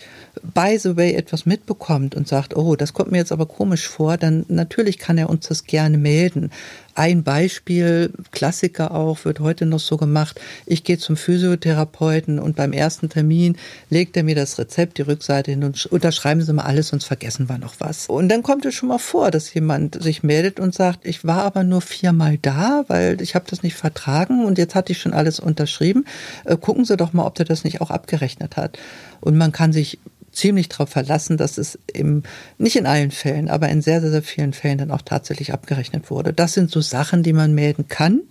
by 0.55 0.78
the 0.80 0.97
way 0.97 1.14
etwas 1.14 1.45
mitbekommt 1.45 2.16
und 2.16 2.28
sagt, 2.28 2.55
oh, 2.55 2.76
das 2.76 2.93
kommt 2.93 3.12
mir 3.12 3.20
jetzt 3.20 3.32
aber 3.32 3.45
komisch 3.45 3.88
vor, 3.88 4.18
dann 4.18 4.43
natürlich 4.47 4.97
kann 4.97 5.20
er 5.20 5.30
uns 5.30 5.47
das 5.47 5.66
gerne 5.66 5.99
melden. 5.99 6.49
Ein 6.97 7.21
Beispiel, 7.21 8.11
Klassiker 8.31 8.89
auch, 8.89 9.23
wird 9.23 9.39
heute 9.39 9.67
noch 9.67 9.79
so 9.79 9.97
gemacht. 9.97 10.41
Ich 10.65 10.83
gehe 10.83 10.97
zum 10.97 11.15
Physiotherapeuten 11.15 12.39
und 12.39 12.55
beim 12.55 12.73
ersten 12.73 13.07
Termin 13.07 13.55
legt 13.91 14.17
er 14.17 14.23
mir 14.23 14.33
das 14.33 14.57
Rezept, 14.57 14.97
die 14.97 15.03
Rückseite 15.03 15.51
hin 15.51 15.63
und 15.63 15.85
unterschreiben 15.85 16.41
Sie 16.41 16.51
mal 16.53 16.63
alles, 16.63 16.87
sonst 16.87 17.05
vergessen 17.05 17.49
wir 17.49 17.59
noch 17.59 17.75
was. 17.77 18.07
Und 18.07 18.29
dann 18.29 18.41
kommt 18.41 18.65
es 18.65 18.73
schon 18.73 18.89
mal 18.89 18.97
vor, 18.97 19.29
dass 19.29 19.53
jemand 19.53 20.01
sich 20.01 20.23
meldet 20.23 20.59
und 20.59 20.73
sagt, 20.73 21.05
ich 21.05 21.23
war 21.23 21.43
aber 21.43 21.63
nur 21.63 21.81
viermal 21.81 22.39
da, 22.39 22.83
weil 22.87 23.21
ich 23.21 23.35
habe 23.35 23.45
das 23.47 23.61
nicht 23.61 23.75
vertragen 23.75 24.43
und 24.43 24.57
jetzt 24.57 24.73
hatte 24.73 24.91
ich 24.91 24.97
schon 24.97 25.13
alles 25.13 25.39
unterschrieben. 25.39 26.03
Äh, 26.45 26.57
gucken 26.57 26.83
Sie 26.83 26.97
doch 26.97 27.13
mal, 27.13 27.27
ob 27.27 27.35
der 27.35 27.45
das 27.45 27.63
nicht 27.63 27.79
auch 27.79 27.91
abgerechnet 27.91 28.57
hat. 28.57 28.79
Und 29.21 29.37
man 29.37 29.51
kann 29.51 29.71
sich 29.71 29.99
ziemlich 30.38 30.69
darauf 30.69 30.89
verlassen, 30.89 31.35
dass 31.35 31.57
es 31.57 31.79
im, 31.91 32.23
nicht 32.57 32.75
in 32.75 32.85
allen 32.85 33.11
Fällen, 33.11 33.49
aber 33.49 33.69
in 33.69 33.81
sehr, 33.81 34.01
sehr, 34.01 34.11
sehr 34.11 34.21
vielen 34.21 34.53
Fällen 34.53 34.77
dann 34.77 34.91
auch 34.91 35.01
tatsächlich 35.01 35.51
abgerechnet 35.51 36.09
wurde. 36.11 36.31
Das 36.31 36.53
sind 36.53 36.69
so 36.69 36.79
Sachen, 36.79 37.23
die 37.23 37.33
man 37.33 37.53
melden 37.53 37.88
kann. 37.88 38.21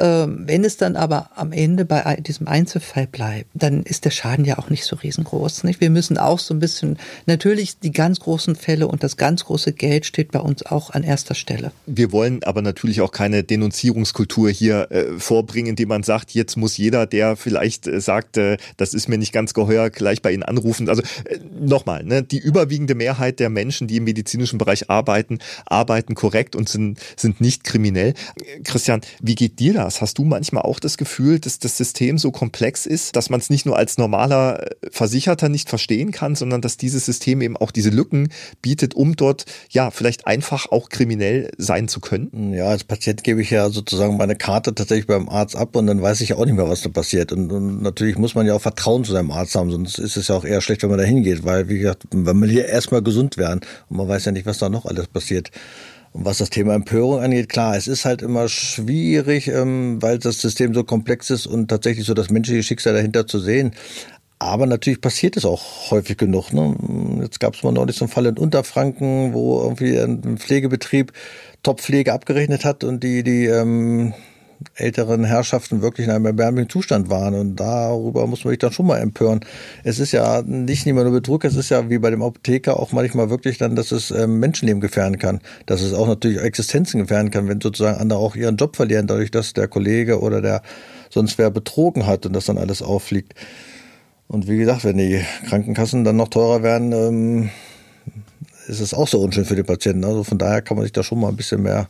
Ähm, 0.00 0.44
wenn 0.46 0.64
es 0.64 0.78
dann 0.78 0.96
aber 0.96 1.28
am 1.36 1.52
Ende 1.52 1.84
bei 1.84 2.16
diesem 2.16 2.48
Einzelfall 2.48 3.06
bleibt, 3.06 3.50
dann 3.52 3.82
ist 3.82 4.06
der 4.06 4.10
Schaden 4.10 4.46
ja 4.46 4.58
auch 4.58 4.70
nicht 4.70 4.84
so 4.84 4.96
riesengroß. 4.96 5.64
Nicht? 5.64 5.82
Wir 5.82 5.90
müssen 5.90 6.16
auch 6.16 6.38
so 6.38 6.54
ein 6.54 6.58
bisschen, 6.58 6.98
natürlich 7.26 7.78
die 7.78 7.92
ganz 7.92 8.20
großen 8.20 8.56
Fälle 8.56 8.88
und 8.88 9.02
das 9.04 9.18
ganz 9.18 9.44
große 9.44 9.74
Geld 9.74 10.06
steht 10.06 10.32
bei 10.32 10.40
uns 10.40 10.64
auch 10.64 10.88
an 10.90 11.02
erster 11.02 11.34
Stelle. 11.34 11.72
Wir 11.84 12.12
wollen 12.12 12.42
aber 12.44 12.62
natürlich 12.62 13.02
auch 13.02 13.12
keine 13.12 13.44
Denunzierungskultur 13.44 14.48
hier 14.48 14.90
äh, 14.90 15.18
vorbringen, 15.18 15.68
indem 15.68 15.88
man 15.88 16.02
sagt, 16.02 16.30
jetzt 16.30 16.56
muss 16.56 16.78
jeder, 16.78 17.06
der 17.06 17.36
vielleicht 17.36 17.86
äh, 17.86 18.00
sagt, 18.00 18.38
äh, 18.38 18.56
das 18.78 18.94
ist 18.94 19.06
mir 19.06 19.18
nicht 19.18 19.32
ganz 19.32 19.52
geheuer, 19.52 19.90
gleich 19.90 20.22
bei 20.22 20.32
Ihnen 20.32 20.44
anrufen. 20.44 20.88
Also 20.88 21.02
äh, 21.24 21.38
nochmal, 21.60 22.04
ne, 22.04 22.22
die 22.22 22.38
überwiegende 22.38 22.94
Mehrheit 22.94 23.38
der 23.38 23.50
Menschen, 23.50 23.86
die 23.86 23.98
im 23.98 24.04
medizinischen 24.04 24.56
Bereich 24.56 24.88
arbeiten, 24.88 25.40
arbeiten 25.66 26.14
korrekt 26.14 26.56
und 26.56 26.70
sind, 26.70 26.98
sind 27.16 27.42
nicht 27.42 27.64
kriminell. 27.64 28.14
Christian, 28.64 29.02
wie 29.20 29.34
geht 29.34 29.58
dir 29.58 29.74
das? 29.74 29.89
Hast 29.98 30.18
du 30.18 30.24
manchmal 30.24 30.62
auch 30.62 30.78
das 30.78 30.98
Gefühl, 30.98 31.40
dass 31.40 31.58
das 31.58 31.76
System 31.76 32.18
so 32.18 32.30
komplex 32.30 32.84
ist, 32.84 33.16
dass 33.16 33.30
man 33.30 33.40
es 33.40 33.50
nicht 33.50 33.64
nur 33.64 33.76
als 33.76 33.98
normaler 33.98 34.62
äh, 34.62 34.90
Versicherter 34.90 35.48
nicht 35.48 35.68
verstehen 35.68 36.10
kann, 36.10 36.34
sondern 36.34 36.60
dass 36.60 36.76
dieses 36.76 37.06
System 37.06 37.40
eben 37.40 37.56
auch 37.56 37.70
diese 37.70 37.90
Lücken 37.90 38.28
bietet, 38.60 38.94
um 38.94 39.16
dort 39.16 39.46
ja 39.70 39.90
vielleicht 39.90 40.26
einfach 40.26 40.70
auch 40.70 40.90
kriminell 40.90 41.50
sein 41.56 41.88
zu 41.88 42.00
können? 42.00 42.52
Ja, 42.52 42.66
als 42.66 42.84
Patient 42.84 43.24
gebe 43.24 43.40
ich 43.40 43.50
ja 43.50 43.70
sozusagen 43.70 44.16
meine 44.16 44.36
Karte 44.36 44.74
tatsächlich 44.74 45.06
beim 45.06 45.28
Arzt 45.28 45.56
ab 45.56 45.74
und 45.76 45.86
dann 45.86 46.02
weiß 46.02 46.20
ich 46.20 46.30
ja 46.30 46.36
auch 46.36 46.44
nicht 46.44 46.56
mehr, 46.56 46.68
was 46.68 46.82
da 46.82 46.90
passiert. 46.90 47.32
Und, 47.32 47.50
und 47.50 47.82
natürlich 47.82 48.18
muss 48.18 48.34
man 48.34 48.46
ja 48.46 48.54
auch 48.54 48.60
Vertrauen 48.60 49.04
zu 49.04 49.12
seinem 49.12 49.30
Arzt 49.30 49.54
haben, 49.54 49.70
sonst 49.70 49.98
ist 49.98 50.16
es 50.16 50.28
ja 50.28 50.34
auch 50.34 50.44
eher 50.44 50.60
schlecht, 50.60 50.82
wenn 50.82 50.90
man 50.90 50.98
da 50.98 51.04
hingeht, 51.04 51.44
weil, 51.44 51.68
wie 51.68 51.78
gesagt, 51.78 52.04
wenn 52.10 52.38
man 52.38 52.48
hier 52.48 52.66
erstmal 52.66 53.02
gesund 53.02 53.36
werden 53.38 53.60
und 53.88 53.96
man 53.96 54.08
weiß 54.08 54.26
ja 54.26 54.32
nicht, 54.32 54.46
was 54.46 54.58
da 54.58 54.68
noch 54.68 54.84
alles 54.84 55.06
passiert. 55.06 55.50
Und 56.12 56.24
was 56.24 56.38
das 56.38 56.50
Thema 56.50 56.74
Empörung 56.74 57.20
angeht, 57.20 57.48
klar, 57.48 57.76
es 57.76 57.86
ist 57.86 58.04
halt 58.04 58.22
immer 58.22 58.48
schwierig, 58.48 59.48
ähm, 59.48 60.02
weil 60.02 60.18
das 60.18 60.40
System 60.40 60.74
so 60.74 60.82
komplex 60.84 61.30
ist 61.30 61.46
und 61.46 61.68
tatsächlich 61.68 62.06
so 62.06 62.14
das 62.14 62.30
menschliche 62.30 62.62
Schicksal 62.62 62.94
dahinter 62.94 63.26
zu 63.26 63.38
sehen. 63.38 63.72
Aber 64.42 64.66
natürlich 64.66 65.02
passiert 65.02 65.36
es 65.36 65.44
auch 65.44 65.90
häufig 65.90 66.16
genug. 66.16 66.52
Ne? 66.52 66.74
Jetzt 67.22 67.40
gab 67.40 67.54
es 67.54 67.62
mal 67.62 67.72
neulich 67.72 67.96
so 67.96 68.06
einen 68.06 68.12
Fall 68.12 68.26
in 68.26 68.38
Unterfranken, 68.38 69.34
wo 69.34 69.62
irgendwie 69.62 69.98
ein 69.98 70.38
Pflegebetrieb 70.38 71.12
Top-Pflege 71.62 72.12
abgerechnet 72.14 72.64
hat 72.64 72.82
und 72.82 73.04
die, 73.04 73.22
die 73.22 73.44
ähm, 73.44 74.14
älteren 74.74 75.24
Herrschaften 75.24 75.82
wirklich 75.82 76.06
in 76.06 76.12
einem 76.12 76.26
erbärmlichen 76.26 76.68
Zustand 76.68 77.08
waren. 77.10 77.34
Und 77.34 77.56
darüber 77.56 78.26
muss 78.26 78.44
man 78.44 78.52
sich 78.52 78.58
dann 78.58 78.72
schon 78.72 78.86
mal 78.86 78.98
empören. 78.98 79.40
Es 79.84 79.98
ist 79.98 80.12
ja 80.12 80.42
nicht 80.42 80.86
immer 80.86 81.02
nur 81.02 81.12
Betrug, 81.12 81.44
es 81.44 81.56
ist 81.56 81.70
ja 81.70 81.88
wie 81.88 81.98
bei 81.98 82.10
dem 82.10 82.22
Apotheker 82.22 82.78
auch 82.78 82.92
manchmal 82.92 83.30
wirklich 83.30 83.58
dann, 83.58 83.76
dass 83.76 83.92
es 83.92 84.10
ähm, 84.10 84.38
Menschenleben 84.38 84.80
gefährden 84.80 85.18
kann. 85.18 85.40
Dass 85.66 85.82
es 85.82 85.94
auch 85.94 86.06
natürlich 86.06 86.40
Existenzen 86.40 87.00
gefährden 87.00 87.30
kann, 87.30 87.48
wenn 87.48 87.60
sozusagen 87.60 87.98
andere 87.98 88.18
auch 88.18 88.36
ihren 88.36 88.56
Job 88.56 88.76
verlieren, 88.76 89.06
dadurch, 89.06 89.30
dass 89.30 89.52
der 89.52 89.68
Kollege 89.68 90.20
oder 90.20 90.42
der 90.42 90.62
sonst 91.10 91.38
wer 91.38 91.50
betrogen 91.50 92.06
hat 92.06 92.26
und 92.26 92.34
das 92.34 92.46
dann 92.46 92.58
alles 92.58 92.82
auffliegt. 92.82 93.34
Und 94.28 94.46
wie 94.46 94.58
gesagt, 94.58 94.84
wenn 94.84 94.96
die 94.96 95.24
Krankenkassen 95.48 96.04
dann 96.04 96.16
noch 96.16 96.28
teurer 96.28 96.62
werden, 96.62 96.92
ähm, 96.92 97.50
ist 98.68 98.80
es 98.80 98.94
auch 98.94 99.08
so 99.08 99.20
unschön 99.20 99.44
für 99.44 99.56
die 99.56 99.64
Patienten. 99.64 100.04
Also 100.04 100.22
von 100.22 100.38
daher 100.38 100.62
kann 100.62 100.76
man 100.76 100.84
sich 100.84 100.92
da 100.92 101.02
schon 101.02 101.18
mal 101.18 101.28
ein 101.28 101.36
bisschen 101.36 101.62
mehr 101.62 101.88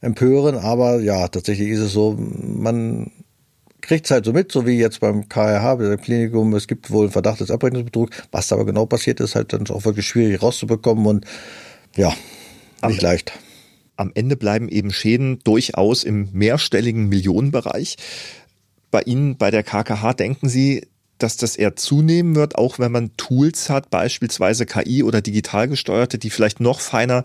empören, 0.00 0.56
aber 0.56 1.00
ja, 1.00 1.28
tatsächlich 1.28 1.68
ist 1.68 1.80
es 1.80 1.92
so, 1.92 2.16
man 2.18 3.10
kriegt 3.80 4.06
es 4.06 4.10
halt 4.10 4.24
so 4.24 4.32
mit, 4.32 4.50
so 4.50 4.66
wie 4.66 4.78
jetzt 4.78 5.00
beim 5.00 5.28
KRH, 5.28 5.76
beim 5.76 6.00
Klinikum, 6.00 6.54
es 6.54 6.66
gibt 6.66 6.90
wohl 6.90 7.04
einen 7.04 7.12
Verdacht 7.12 7.40
des 7.40 7.50
Abrechnungsbetrugs. 7.50 8.16
Was 8.32 8.48
da 8.48 8.56
aber 8.56 8.66
genau 8.66 8.86
passiert 8.86 9.20
ist, 9.20 9.34
halt 9.34 9.52
dann 9.52 9.66
auch 9.68 9.84
wirklich 9.84 10.06
schwierig 10.06 10.42
rauszubekommen 10.42 11.06
und 11.06 11.24
ja, 11.96 12.08
nicht 12.86 12.98
am, 12.98 12.98
leicht. 12.98 13.32
Am 13.96 14.10
Ende 14.14 14.36
bleiben 14.36 14.68
eben 14.68 14.92
Schäden 14.92 15.38
durchaus 15.44 16.04
im 16.04 16.28
mehrstelligen 16.32 17.08
Millionenbereich. 17.08 17.96
Bei 18.90 19.02
Ihnen, 19.02 19.36
bei 19.36 19.50
der 19.50 19.62
KKH, 19.62 20.14
denken 20.14 20.48
Sie, 20.48 20.86
dass 21.18 21.36
das 21.36 21.56
eher 21.56 21.76
zunehmen 21.76 22.34
wird, 22.34 22.56
auch 22.56 22.78
wenn 22.78 22.92
man 22.92 23.16
Tools 23.16 23.70
hat, 23.70 23.90
beispielsweise 23.90 24.66
KI 24.66 25.02
oder 25.02 25.20
digital 25.20 25.68
gesteuerte, 25.68 26.18
die 26.18 26.30
vielleicht 26.30 26.60
noch 26.60 26.80
feiner 26.80 27.24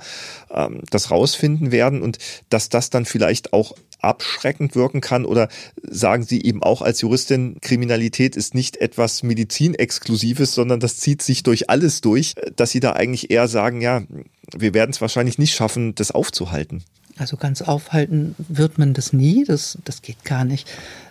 ähm, 0.49 0.81
das 0.89 1.11
rausfinden 1.11 1.71
werden 1.71 2.01
und 2.01 2.17
dass 2.49 2.69
das 2.69 2.89
dann 2.89 3.05
vielleicht 3.05 3.53
auch 3.53 3.73
abschreckend 4.01 4.75
wirken 4.75 5.01
kann 5.01 5.25
oder 5.25 5.47
sagen 5.83 6.23
Sie 6.23 6.41
eben 6.41 6.63
auch 6.63 6.81
als 6.81 7.01
Juristin, 7.01 7.57
Kriminalität 7.61 8.35
ist 8.35 8.55
nicht 8.55 8.77
etwas 8.77 9.23
Medizinexklusives, 9.23 10.53
sondern 10.53 10.79
das 10.79 10.97
zieht 10.97 11.21
sich 11.21 11.43
durch 11.43 11.69
alles 11.69 12.01
durch, 12.01 12.33
dass 12.55 12.71
Sie 12.71 12.79
da 12.79 12.93
eigentlich 12.93 13.29
eher 13.29 13.47
sagen, 13.47 13.81
ja, 13.81 14.01
wir 14.55 14.73
werden 14.73 14.91
es 14.91 15.01
wahrscheinlich 15.01 15.37
nicht 15.37 15.53
schaffen, 15.53 15.95
das 15.95 16.11
aufzuhalten. 16.11 16.83
Also 17.21 17.37
ganz 17.37 17.61
aufhalten 17.61 18.35
wird 18.39 18.79
man 18.79 18.95
das 18.95 19.13
nie, 19.13 19.45
das, 19.45 19.77
das 19.85 20.01
geht 20.01 20.25
gar 20.25 20.43
nicht. 20.43 20.67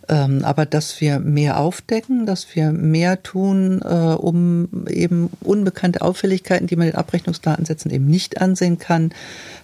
Ähm, 0.08 0.44
aber 0.44 0.66
dass 0.66 1.00
wir 1.00 1.20
mehr 1.20 1.60
aufdecken, 1.60 2.26
dass 2.26 2.56
wir 2.56 2.72
mehr 2.72 3.22
tun, 3.22 3.80
äh, 3.84 3.94
um 3.94 4.86
eben 4.88 5.30
unbekannte 5.40 6.02
Auffälligkeiten, 6.02 6.66
die 6.66 6.74
man 6.74 6.88
in 6.88 6.96
Abrechnungsdatensätzen 6.96 7.92
eben 7.92 8.06
nicht 8.06 8.40
ansehen 8.40 8.78
kann, 8.78 9.12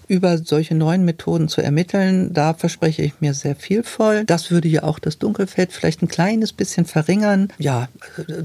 über 0.09 0.39
solche 0.39 0.75
neuen 0.75 1.05
Methoden 1.05 1.49
zu 1.49 1.61
ermitteln, 1.61 2.33
da 2.33 2.55
verspreche 2.55 3.03
ich 3.03 3.21
mir 3.21 3.35
sehr 3.35 3.57
viel 3.57 3.83
voll. 3.83 4.25
Das 4.25 4.51
würde 4.51 4.69
ja 4.69 4.83
auch 4.83 4.99
das 4.99 5.19
Dunkelfeld 5.19 5.73
vielleicht 5.73 6.03
ein 6.03 6.09
kleines 6.09 6.53
bisschen 6.53 6.87
verringern. 6.87 7.49
Ja, 7.59 7.89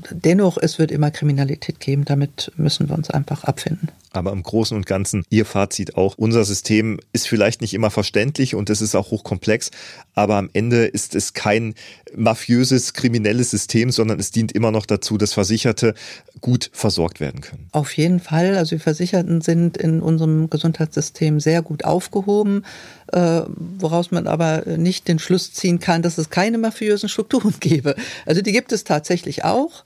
dennoch, 0.09 0.57
es 0.57 0.79
wird 0.79 0.91
immer 0.91 1.11
Kriminalität 1.11 1.79
geben. 1.79 2.05
Damit 2.05 2.51
müssen 2.55 2.89
wir 2.89 2.95
uns 2.95 3.09
einfach 3.09 3.43
abfinden. 3.43 3.89
Aber 4.13 4.31
im 4.31 4.43
Großen 4.43 4.75
und 4.75 4.85
Ganzen, 4.85 5.23
Ihr 5.29 5.45
Fazit 5.45 5.95
auch, 5.95 6.15
unser 6.17 6.43
System 6.43 6.99
ist 7.13 7.27
vielleicht 7.27 7.61
nicht 7.61 7.73
immer 7.73 7.91
verständlich 7.91 8.55
und 8.55 8.69
es 8.69 8.81
ist 8.81 8.93
auch 8.95 9.11
hochkomplex, 9.11 9.71
aber 10.13 10.35
am 10.35 10.49
Ende 10.53 10.85
ist 10.85 11.15
es 11.15 11.33
kein 11.33 11.75
mafiöses, 12.15 12.93
kriminelles 12.93 13.51
System, 13.51 13.91
sondern 13.91 14.19
es 14.19 14.31
dient 14.31 14.51
immer 14.51 14.71
noch 14.71 14.85
dazu, 14.85 15.17
dass 15.17 15.33
Versicherte 15.33 15.93
gut 16.41 16.69
versorgt 16.73 17.19
werden 17.19 17.41
können. 17.41 17.67
Auf 17.71 17.95
jeden 17.95 18.19
Fall. 18.19 18.55
Also 18.57 18.75
die 18.75 18.81
Versicherten 18.81 19.41
sind 19.41 19.77
in 19.77 20.01
unserem 20.01 20.49
Gesundheitssystem 20.49 21.39
sehr 21.39 21.61
gut 21.61 21.85
aufgehoben, 21.85 22.65
äh, 23.11 23.41
woraus 23.47 24.11
man 24.11 24.27
aber 24.27 24.65
nicht 24.77 25.07
den 25.07 25.19
Schluss 25.19 25.53
ziehen 25.53 25.79
kann, 25.79 26.01
dass 26.01 26.17
es 26.17 26.29
keine 26.29 26.57
mafiösen 26.57 27.09
Strukturen 27.09 27.53
gäbe. 27.59 27.95
Also 28.25 28.41
die 28.41 28.51
gibt 28.51 28.71
es 28.71 28.83
tatsächlich 28.83 29.43
auch. 29.43 29.83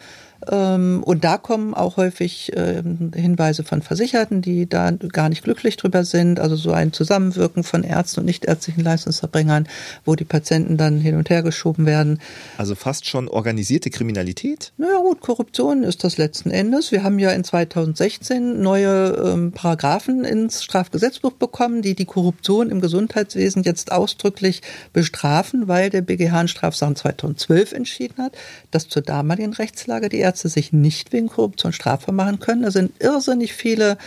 Ähm, 0.51 1.03
und 1.03 1.23
da 1.23 1.38
kommen 1.38 1.73
auch 1.73 1.97
häufig 1.97 2.51
ähm, 2.55 3.11
Hinweise 3.15 3.63
von 3.63 3.81
Versicherten, 3.81 4.41
die 4.41 4.67
da 4.67 4.91
gar 4.91 5.29
nicht 5.29 5.43
glücklich 5.43 5.77
drüber 5.77 6.03
sind. 6.03 6.39
Also 6.39 6.55
so 6.55 6.71
ein 6.71 6.93
Zusammenwirken 6.93 7.63
von 7.63 7.83
Ärzten 7.83 8.21
und 8.21 8.25
nichtärztlichen 8.25 8.83
Leistungserbringern, 8.83 9.67
wo 10.03 10.15
die 10.15 10.25
Patienten 10.25 10.77
dann 10.77 10.99
hin 10.99 11.15
und 11.15 11.29
her 11.29 11.43
geschoben 11.43 11.86
werden. 11.86 12.19
Also 12.57 12.75
fast 12.75 13.07
schon 13.07 13.27
organisierte 13.27 13.89
Kriminalität? 13.89 14.73
Naja 14.77 14.99
gut, 14.99 15.21
Korruption 15.21 15.83
ist 15.83 16.03
das 16.03 16.17
letzten 16.17 16.51
Endes. 16.51 16.91
Wir 16.91 17.03
haben 17.03 17.19
ja 17.19 17.31
in 17.31 17.43
2016 17.43 18.61
neue 18.61 19.33
ähm, 19.33 19.51
Paragraphen 19.51 20.23
ins 20.23 20.63
Strafgesetzbuch 20.63 21.33
bekommen, 21.33 21.81
die 21.81 21.95
die 21.95 22.05
Korruption 22.05 22.69
im 22.69 22.81
Gesundheitswesen 22.81 23.63
jetzt 23.63 23.91
ausdrücklich 23.91 24.61
bestrafen, 24.93 25.67
weil 25.67 25.89
der 25.89 26.01
BGH 26.01 26.41
in 26.41 26.47
Strafsachen 26.47 26.95
2012 26.95 27.73
entschieden 27.73 28.23
hat, 28.23 28.33
dass 28.71 28.89
zur 28.89 29.01
damaligen 29.01 29.53
Rechtslage 29.53 30.09
die 30.09 30.19
Ärzte 30.26 30.49
sich 30.49 30.73
nicht 30.73 31.13
wegen 31.13 31.28
Korruption 31.28 31.73
strafbar 31.73 32.13
machen 32.13 32.39
können. 32.39 32.63
Da 32.63 32.71
sind 32.71 32.91
irrsinnig 32.99 33.53
viele 33.53 33.97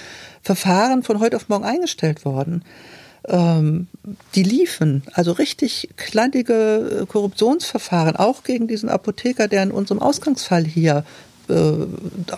Verfahren 0.43 1.03
von 1.03 1.21
heute 1.21 1.37
auf 1.37 1.49
morgen 1.49 1.65
eingestellt 1.65 2.25
worden. 2.25 2.65
Ähm, 3.27 3.89
die 4.35 4.43
liefen, 4.43 5.03
also 5.13 5.33
richtig 5.33 5.91
kleidige 5.97 7.03
äh, 7.03 7.07
Korruptionsverfahren, 7.07 8.17
auch 8.17 8.43
gegen 8.43 8.69
diesen 8.69 8.89
Apotheker, 8.89 9.49
der 9.49 9.63
in 9.63 9.71
unserem 9.71 10.01
Ausgangsfall 10.01 10.65
hier 10.65 11.05
äh, 11.49 11.87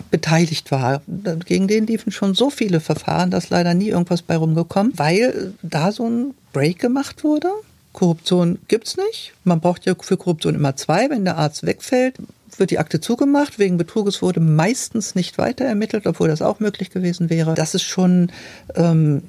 beteiligt 0.09 0.71
war. 0.71 1.01
Gegen 1.45 1.67
den 1.67 1.87
liefen 1.87 2.11
schon 2.11 2.33
so 2.33 2.49
viele 2.49 2.79
Verfahren, 2.79 3.31
dass 3.31 3.49
leider 3.49 3.73
nie 3.73 3.89
irgendwas 3.89 4.21
bei 4.21 4.35
rumgekommen, 4.35 4.93
weil 4.97 5.53
da 5.61 5.91
so 5.91 6.07
ein 6.07 6.33
Break 6.53 6.79
gemacht 6.79 7.23
wurde. 7.23 7.49
Korruption 7.93 8.59
gibt's 8.67 8.97
nicht. 8.97 9.33
Man 9.43 9.59
braucht 9.59 9.85
ja 9.85 9.95
für 9.99 10.17
Korruption 10.17 10.55
immer 10.55 10.75
zwei. 10.75 11.09
Wenn 11.09 11.25
der 11.25 11.37
Arzt 11.37 11.65
wegfällt, 11.65 12.15
wird 12.59 12.71
die 12.71 12.79
Akte 12.79 12.99
zugemacht. 12.99 13.59
Wegen 13.59 13.77
Betruges 13.77 14.21
wurde 14.21 14.39
meistens 14.39 15.15
nicht 15.15 15.37
weiter 15.37 15.65
ermittelt, 15.65 16.07
obwohl 16.07 16.27
das 16.27 16.41
auch 16.41 16.59
möglich 16.59 16.89
gewesen 16.89 17.29
wäre. 17.29 17.53
Das 17.53 17.75
ist 17.75 17.83
schon 17.83 18.31
ähm, 18.75 19.23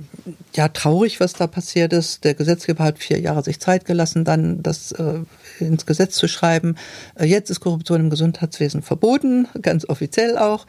ja 0.54 0.68
traurig, 0.68 1.20
was 1.20 1.32
da 1.32 1.46
passiert 1.46 1.92
ist. 1.92 2.24
Der 2.24 2.34
Gesetzgeber 2.34 2.84
hat 2.84 2.98
vier 2.98 3.20
Jahre 3.20 3.42
sich 3.42 3.60
Zeit 3.60 3.84
gelassen, 3.84 4.24
dann 4.24 4.62
das 4.62 4.92
äh, 4.92 5.20
ins 5.58 5.86
Gesetz 5.86 6.16
zu 6.16 6.28
schreiben. 6.28 6.76
Äh, 7.14 7.26
jetzt 7.26 7.50
ist 7.50 7.60
Korruption 7.60 8.00
im 8.00 8.10
Gesundheitswesen 8.10 8.82
verboten, 8.82 9.48
ganz 9.60 9.88
offiziell 9.88 10.38
auch. 10.38 10.66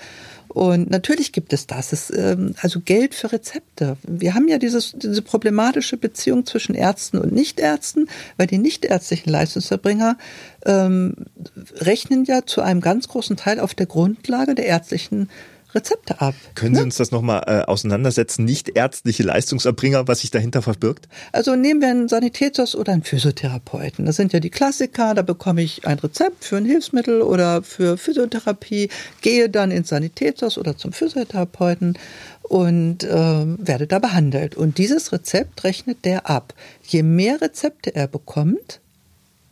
Und 0.53 0.91
natürlich 0.91 1.31
gibt 1.31 1.51
es 1.51 1.65
das. 1.65 1.93
Es, 1.93 2.11
ähm, 2.15 2.53
also 2.61 2.79
Geld 2.79 3.15
für 3.15 3.31
Rezepte. 3.31 3.97
Wir 4.03 4.35
haben 4.35 4.47
ja 4.47 4.59
dieses, 4.59 4.93
diese 4.95 5.23
problematische 5.23 5.97
Beziehung 5.97 6.45
zwischen 6.45 6.75
Ärzten 6.75 7.17
und 7.17 7.31
Nichtärzten, 7.31 8.07
weil 8.37 8.45
die 8.45 8.59
nichtärztlichen 8.59 9.31
Leistungserbringer 9.31 10.17
ähm, 10.65 11.15
rechnen 11.77 12.25
ja 12.25 12.45
zu 12.45 12.61
einem 12.61 12.81
ganz 12.81 13.07
großen 13.07 13.35
Teil 13.35 13.59
auf 13.59 13.73
der 13.73 13.87
Grundlage 13.87 14.53
der 14.53 14.67
ärztlichen 14.67 15.29
Rezepte 15.75 16.21
ab. 16.21 16.35
Können 16.55 16.75
Sie 16.75 16.81
ne? 16.81 16.85
uns 16.85 16.97
das 16.97 17.11
nochmal 17.11 17.43
äh, 17.47 17.61
auseinandersetzen? 17.61 18.45
Nicht 18.45 18.69
ärztliche 18.69 19.23
Leistungserbringer, 19.23 20.07
was 20.07 20.21
sich 20.21 20.31
dahinter 20.31 20.61
verbirgt? 20.61 21.07
Also 21.31 21.55
nehmen 21.55 21.81
wir 21.81 21.89
einen 21.89 22.07
Sanitäters 22.07 22.75
oder 22.75 22.93
einen 22.93 23.03
Physiotherapeuten. 23.03 24.05
Das 24.05 24.15
sind 24.15 24.33
ja 24.33 24.39
die 24.39 24.49
Klassiker. 24.49 25.13
Da 25.13 25.21
bekomme 25.21 25.61
ich 25.61 25.87
ein 25.87 25.99
Rezept 25.99 26.45
für 26.45 26.57
ein 26.57 26.65
Hilfsmittel 26.65 27.21
oder 27.21 27.63
für 27.63 27.97
Physiotherapie, 27.97 28.89
gehe 29.21 29.49
dann 29.49 29.71
ins 29.71 29.89
Sanitäters 29.89 30.57
oder 30.57 30.77
zum 30.77 30.93
Physiotherapeuten 30.93 31.97
und 32.43 33.03
äh, 33.03 33.09
werde 33.09 33.87
da 33.87 33.99
behandelt. 33.99 34.55
Und 34.55 34.77
dieses 34.77 35.11
Rezept 35.11 35.63
rechnet 35.63 36.05
der 36.05 36.29
ab. 36.29 36.53
Je 36.83 37.03
mehr 37.03 37.41
Rezepte 37.41 37.95
er 37.95 38.07
bekommt, 38.07 38.81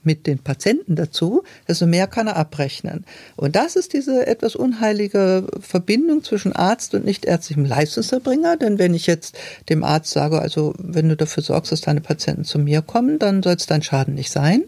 mit 0.04 0.28
den 0.28 0.40
Patienten 0.40 0.96
dazu, 0.96 1.44
desto 1.68 1.86
mehr 1.86 2.08
kann 2.08 2.28
er 2.28 2.36
abrechnen. 2.36 3.06
Und 3.36 3.56
das 3.56 3.76
ist 3.76 3.94
diese 3.94 4.26
etwas 4.28 4.56
unheilige 4.56 5.48
Verbindung 5.60 6.24
zwischen 6.24 6.54
Arzt 6.54 6.94
und 6.96 7.06
nichtärztlichem 7.06 7.66
Leistungserbringer. 7.66 8.58
Denn 8.58 8.80
wenn 8.80 8.94
ich 8.94 9.08
jetzt 9.08 9.38
dem 9.70 9.84
Arzt 9.84 10.12
sage, 10.12 10.40
also 10.40 10.74
wenn 10.78 11.10
du 11.10 11.16
dafür 11.16 11.44
sorgst, 11.44 11.72
dass 11.72 11.82
deine 11.82 12.02
Patienten 12.02 12.44
zu 12.44 12.60
mir 12.60 12.82
kommen, 12.82 13.20
dann 13.20 13.44
soll 13.44 13.54
es 13.54 13.66
dein 13.66 13.84
Schaden 13.84 14.16
nicht 14.16 14.32
sein. 14.32 14.64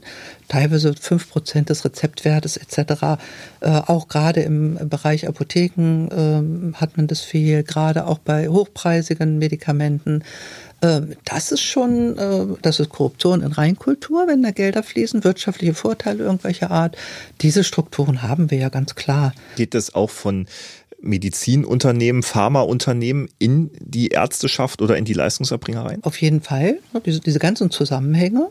Teilweise 0.48 0.94
fünf 1.00 1.30
Prozent 1.30 1.70
des 1.70 1.84
Rezeptwertes 1.86 2.58
etc. 2.58 3.20
Äh, 3.62 3.70
auch 3.70 4.08
gerade 4.08 4.42
im 4.42 4.78
Bereich 4.90 5.28
Apotheken 5.28 6.10
äh, 6.12 6.76
hat 6.76 6.98
man 6.98 7.08
das 7.08 7.22
viel, 7.22 7.64
gerade 7.64 8.06
auch 8.06 8.20
bei 8.20 8.50
hochpreisigen 8.50 9.40
Medikamenten. 9.40 10.24
Ähm, 10.84 11.16
das 11.24 11.52
ist 11.52 11.62
schon, 11.62 12.18
äh, 12.18 12.46
das 12.62 12.80
ist 12.80 12.90
Korruption 12.90 13.42
in 13.42 13.54
Reinkultur, 13.54 14.28
wenn 14.28 14.44
da 14.44 14.52
Gelder 14.52 14.84
fließen, 14.84 15.24
wirtschaftliche 15.24 15.74
Vorteile 15.74 16.24
irgendwelcher 16.26 16.70
Art. 16.70 16.98
Diese 17.42 17.64
Strukturen 17.64 18.22
haben 18.22 18.52
wir 18.52 18.58
ja 18.60 18.70
ganz 18.70 18.94
klar. 18.94 19.34
Geht 19.56 19.74
das 19.74 19.96
auch 19.96 20.10
von 20.10 20.46
Medizinunternehmen, 21.02 22.24
Pharmaunternehmen 22.24 23.30
in 23.40 23.72
die 23.80 24.10
Ärzteschaft 24.10 24.82
oder 24.82 24.98
in 24.98 25.06
die 25.06 25.14
Leistungserbringer 25.14 25.86
rein? 25.86 26.00
Auf 26.04 26.22
jeden 26.22 26.42
Fall. 26.42 26.80
Diese, 27.06 27.20
diese 27.20 27.40
ganzen 27.40 27.72
Zusammenhänge. 27.72 28.50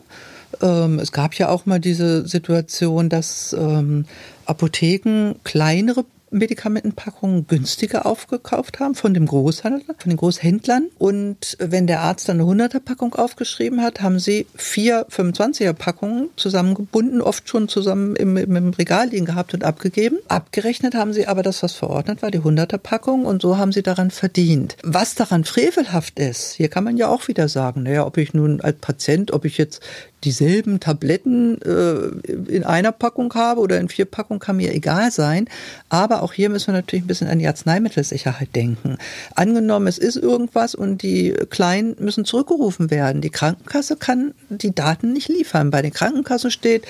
Ähm, 0.61 0.99
es 0.99 1.11
gab 1.11 1.35
ja 1.35 1.49
auch 1.49 1.65
mal 1.65 1.79
diese 1.79 2.27
Situation, 2.27 3.09
dass 3.09 3.53
ähm, 3.53 4.05
Apotheken 4.45 5.35
kleinere 5.43 6.05
Medikamentenpackungen 6.33 7.47
günstiger 7.47 8.05
aufgekauft 8.05 8.79
haben 8.79 8.95
von 8.95 9.13
dem 9.13 9.25
Großhandel, 9.25 9.95
von 9.97 10.09
den 10.09 10.17
Großhändlern. 10.17 10.89
Und 10.97 11.57
wenn 11.59 11.87
der 11.87 12.01
Arzt 12.01 12.27
dann 12.27 12.41
eine 12.41 12.49
100er 12.49 12.79
Packung 12.79 13.15
aufgeschrieben 13.15 13.81
hat, 13.81 14.01
haben 14.01 14.19
sie 14.19 14.47
vier 14.55 15.07
25er 15.09 15.73
Packungen 15.73 16.29
zusammengebunden, 16.35 17.21
oft 17.21 17.47
schon 17.47 17.67
zusammen 17.67 18.15
im, 18.15 18.37
im 18.37 18.69
Regal 18.69 19.09
liegen 19.09 19.25
gehabt 19.25 19.53
und 19.53 19.63
abgegeben. 19.63 20.17
Abgerechnet 20.27 20.95
haben 20.95 21.13
sie 21.13 21.27
aber 21.27 21.43
das, 21.43 21.63
was 21.63 21.73
verordnet 21.73 22.21
war, 22.21 22.31
die 22.31 22.39
100er 22.39 22.77
Packung 22.77 23.25
und 23.25 23.41
so 23.41 23.57
haben 23.57 23.71
sie 23.71 23.83
daran 23.83 24.11
verdient. 24.11 24.77
Was 24.83 25.15
daran 25.15 25.43
frevelhaft 25.43 26.19
ist, 26.19 26.53
hier 26.53 26.69
kann 26.69 26.83
man 26.83 26.97
ja 26.97 27.07
auch 27.07 27.27
wieder 27.27 27.47
sagen, 27.47 27.83
naja, 27.83 28.05
ob 28.05 28.17
ich 28.17 28.33
nun 28.33 28.61
als 28.61 28.77
Patient, 28.77 29.31
ob 29.31 29.45
ich 29.45 29.57
jetzt 29.57 29.81
dieselben 30.23 30.79
Tabletten 30.79 31.61
äh, 31.61 32.51
in 32.51 32.63
einer 32.63 32.91
Packung 32.91 33.33
habe 33.33 33.61
oder 33.61 33.79
in 33.79 33.89
vier 33.89 34.05
Packungen, 34.05 34.39
kann 34.39 34.57
mir 34.57 34.73
egal 34.73 35.11
sein. 35.11 35.47
Aber 35.89 36.23
auch 36.23 36.33
hier 36.33 36.49
müssen 36.49 36.67
wir 36.67 36.73
natürlich 36.73 37.03
ein 37.03 37.07
bisschen 37.07 37.27
an 37.27 37.39
die 37.39 37.47
Arzneimittelsicherheit 37.47 38.55
denken. 38.55 38.97
Angenommen, 39.35 39.87
es 39.87 39.97
ist 39.97 40.15
irgendwas 40.15 40.75
und 40.75 41.01
die 41.01 41.33
Kleinen 41.49 41.95
müssen 41.99 42.25
zurückgerufen 42.25 42.91
werden. 42.91 43.21
Die 43.21 43.29
Krankenkasse 43.29 43.95
kann 43.95 44.33
die 44.49 44.73
Daten 44.73 45.13
nicht 45.13 45.29
liefern. 45.29 45.71
Bei 45.71 45.81
den 45.81 45.93
Krankenkassen 45.93 46.51
steht, 46.51 46.85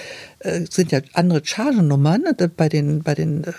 sind 0.70 0.92
ja 0.92 1.02
andere 1.14 1.42
Chargennummern. 1.44 2.22
Ne? 2.22 2.52
Bei 2.56 2.70
den, 2.70 3.04
bei 3.04 3.16
den 3.16 3.44
äh, 3.44 3.52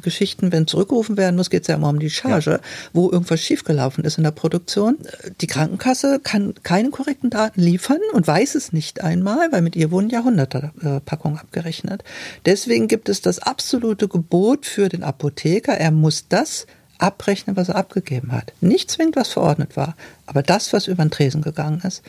Geschichten, 0.00 0.52
wenn 0.52 0.66
zurückgerufen 0.66 1.16
werden 1.16 1.36
muss, 1.36 1.50
geht 1.50 1.62
es 1.62 1.68
ja 1.68 1.76
immer 1.76 1.88
um 1.88 1.98
die 1.98 2.10
Charge, 2.10 2.50
ja. 2.50 2.60
wo 2.92 3.10
irgendwas 3.10 3.40
schiefgelaufen 3.40 4.04
ist 4.04 4.18
in 4.18 4.24
der 4.24 4.30
Produktion. 4.30 4.98
Die 5.40 5.46
Krankenkasse 5.46 6.20
kann 6.22 6.54
keine 6.62 6.90
korrekten 6.90 7.30
Daten 7.30 7.60
liefern 7.60 8.00
und 8.12 8.26
weiß 8.26 8.54
es 8.54 8.72
nicht 8.72 9.02
einmal, 9.02 9.52
weil 9.52 9.62
mit 9.62 9.76
ihr 9.76 9.90
wurden 9.90 10.10
Jahrhunderte 10.10 10.72
äh, 10.82 11.00
Packungen 11.00 11.38
abgerechnet. 11.38 12.04
Deswegen 12.46 12.88
gibt 12.88 13.08
es 13.08 13.20
das 13.20 13.38
absolute 13.38 14.08
Gebot 14.08 14.66
für 14.66 14.88
den 14.88 15.02
Apotheker, 15.02 15.74
er 15.74 15.90
muss 15.90 16.28
das 16.28 16.66
abrechnen, 17.02 17.56
was 17.56 17.68
er 17.68 17.76
abgegeben 17.76 18.32
hat. 18.32 18.52
Nicht 18.60 18.90
zwingend, 18.90 19.16
was 19.16 19.28
verordnet 19.28 19.76
war, 19.76 19.96
aber 20.26 20.42
das, 20.42 20.72
was 20.72 20.86
über 20.86 21.04
den 21.04 21.10
Tresen 21.10 21.42
gegangen 21.42 21.80
ist. 21.84 22.02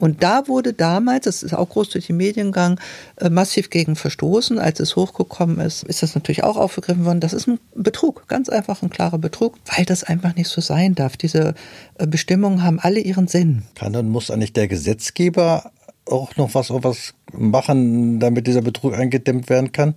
Und 0.00 0.22
da 0.22 0.48
wurde 0.48 0.72
damals, 0.72 1.26
das 1.26 1.42
ist 1.42 1.52
auch 1.52 1.68
groß 1.68 1.90
durch 1.90 2.06
die 2.06 2.14
Medien 2.14 2.52
gegangen, 2.52 2.78
äh, 3.16 3.28
massiv 3.28 3.68
gegen 3.68 3.96
verstoßen. 3.96 4.58
Als 4.58 4.80
es 4.80 4.96
hochgekommen 4.96 5.60
ist, 5.60 5.82
ist 5.82 6.02
das 6.02 6.14
natürlich 6.14 6.42
auch 6.42 6.56
aufgegriffen 6.56 7.04
worden. 7.04 7.20
Das 7.20 7.34
ist 7.34 7.46
ein 7.46 7.60
Betrug, 7.74 8.26
ganz 8.26 8.48
einfach 8.48 8.82
ein 8.82 8.88
klarer 8.88 9.18
Betrug, 9.18 9.58
weil 9.76 9.84
das 9.84 10.02
einfach 10.02 10.34
nicht 10.34 10.48
so 10.48 10.62
sein 10.62 10.94
darf. 10.94 11.18
Diese 11.18 11.54
äh, 11.98 12.06
Bestimmungen 12.06 12.62
haben 12.62 12.80
alle 12.80 13.00
ihren 13.00 13.28
Sinn. 13.28 13.64
Kann 13.74 13.92
dann 13.92 14.08
muss 14.08 14.30
eigentlich 14.30 14.54
der 14.54 14.68
Gesetzgeber 14.68 15.70
auch 16.06 16.34
noch 16.36 16.54
was, 16.54 16.70
was 16.70 17.12
machen, 17.32 18.20
damit 18.20 18.46
dieser 18.46 18.62
Betrug 18.62 18.94
eingedämmt 18.94 19.50
werden 19.50 19.70
kann? 19.70 19.94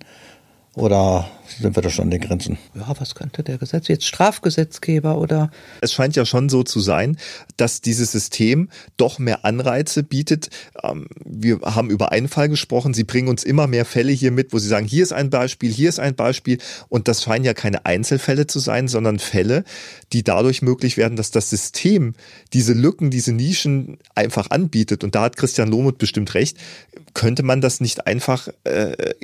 Oder 0.74 1.28
sind 1.46 1.76
wir 1.76 1.82
da 1.82 1.90
schon 1.90 2.06
an 2.06 2.10
den 2.10 2.20
Grenzen? 2.20 2.58
Ja, 2.74 2.94
was 2.98 3.14
könnte 3.14 3.42
der 3.42 3.58
Gesetz 3.58 3.88
jetzt 3.88 4.06
Strafgesetzgeber 4.06 5.18
oder? 5.18 5.50
Es 5.80 5.92
scheint 5.92 6.16
ja 6.16 6.24
schon 6.24 6.48
so 6.48 6.62
zu 6.62 6.80
sein, 6.80 7.18
dass 7.56 7.80
dieses 7.80 8.12
System 8.12 8.68
doch 8.96 9.18
mehr 9.18 9.44
Anreize 9.44 10.02
bietet. 10.02 10.50
Ähm, 10.82 11.06
wir 11.24 11.60
haben 11.62 11.90
über 11.90 12.12
einen 12.12 12.28
Fall 12.28 12.48
gesprochen. 12.48 12.94
Sie 12.94 13.04
bringen 13.04 13.28
uns 13.28 13.44
immer 13.44 13.66
mehr 13.66 13.84
Fälle 13.84 14.12
hier 14.12 14.30
mit, 14.30 14.52
wo 14.52 14.58
Sie 14.58 14.68
sagen, 14.68 14.86
hier 14.86 15.02
ist 15.02 15.12
ein 15.12 15.30
Beispiel, 15.30 15.70
hier 15.70 15.88
ist 15.88 16.00
ein 16.00 16.14
Beispiel. 16.14 16.58
Und 16.88 17.08
das 17.08 17.22
scheinen 17.22 17.44
ja 17.44 17.54
keine 17.54 17.84
Einzelfälle 17.84 18.46
zu 18.46 18.58
sein, 18.58 18.88
sondern 18.88 19.18
Fälle, 19.18 19.64
die 20.12 20.22
dadurch 20.22 20.62
möglich 20.62 20.96
werden, 20.96 21.16
dass 21.16 21.30
das 21.30 21.50
System 21.50 22.14
diese 22.52 22.72
Lücken, 22.72 23.10
diese 23.10 23.32
Nischen 23.32 23.98
einfach 24.14 24.50
anbietet. 24.50 25.04
Und 25.04 25.14
da 25.14 25.22
hat 25.22 25.36
Christian 25.36 25.68
Lohmuth 25.68 25.98
bestimmt 25.98 26.34
recht. 26.34 26.56
Könnte 27.12 27.42
man 27.42 27.60
das 27.60 27.80
nicht 27.80 28.06
einfach 28.06 28.48
äh, 28.64 29.14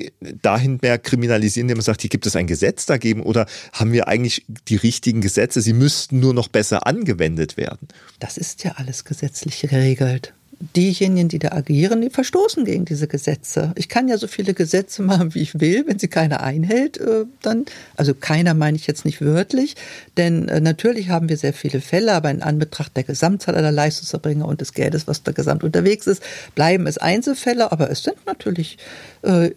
dahin 0.42 0.78
mehr 0.82 0.98
kriminalisieren, 0.98 1.64
indem 1.68 1.78
man 1.78 1.84
sagt, 1.84 2.02
hier 2.02 2.09
gibt 2.11 2.26
es 2.26 2.36
ein 2.36 2.46
Gesetz 2.46 2.86
dagegen 2.86 3.22
oder 3.22 3.46
haben 3.72 3.92
wir 3.92 4.08
eigentlich 4.08 4.44
die 4.68 4.76
richtigen 4.76 5.20
Gesetze? 5.20 5.61
Sie 5.61 5.72
müssten 5.72 6.20
nur 6.20 6.34
noch 6.34 6.48
besser 6.48 6.86
angewendet 6.86 7.56
werden. 7.56 7.88
Das 8.18 8.36
ist 8.36 8.64
ja 8.64 8.72
alles 8.72 9.04
gesetzlich 9.04 9.61
geregelt 9.61 10.34
diejenigen, 10.76 11.28
die 11.28 11.38
da 11.38 11.52
agieren, 11.52 12.02
die 12.02 12.11
verstoßen 12.11 12.66
gegen 12.66 12.84
diese 12.84 13.08
Gesetze. 13.08 13.72
Ich 13.76 13.88
kann 13.88 14.08
ja 14.08 14.18
so 14.18 14.26
viele 14.26 14.52
Gesetze 14.52 15.02
machen, 15.02 15.34
wie 15.34 15.40
ich 15.40 15.58
will, 15.58 15.84
wenn 15.86 15.98
sie 15.98 16.08
keiner 16.08 16.42
einhält, 16.42 16.98
äh, 16.98 17.24
dann, 17.40 17.64
also 17.96 18.12
keiner 18.14 18.52
meine 18.52 18.76
ich 18.76 18.86
jetzt 18.86 19.06
nicht 19.06 19.22
wörtlich, 19.22 19.76
denn 20.18 20.48
äh, 20.48 20.61
natürlich 20.61 21.08
haben 21.08 21.30
wir 21.30 21.38
sehr 21.38 21.54
viele 21.54 21.80
Fälle, 21.80 22.12
aber 22.12 22.30
in 22.30 22.42
Anbetracht 22.42 22.94
der 22.94 23.04
Gesamtzahl 23.04 23.54
aller 23.54 23.72
Leistungserbringer 23.72 24.46
und 24.46 24.61
des 24.61 24.74
Geldes, 24.74 25.06
was 25.06 25.22
da 25.22 25.32
gesamt 25.32 25.64
unterwegs 25.64 26.06
ist, 26.06 26.22
bleiben 26.54 26.86
es 26.86 26.98
Einzelfälle, 26.98 27.72
aber 27.72 27.90
es 27.90 28.02
sind 28.02 28.26
natürlich 28.26 28.76
äh, 29.22 29.50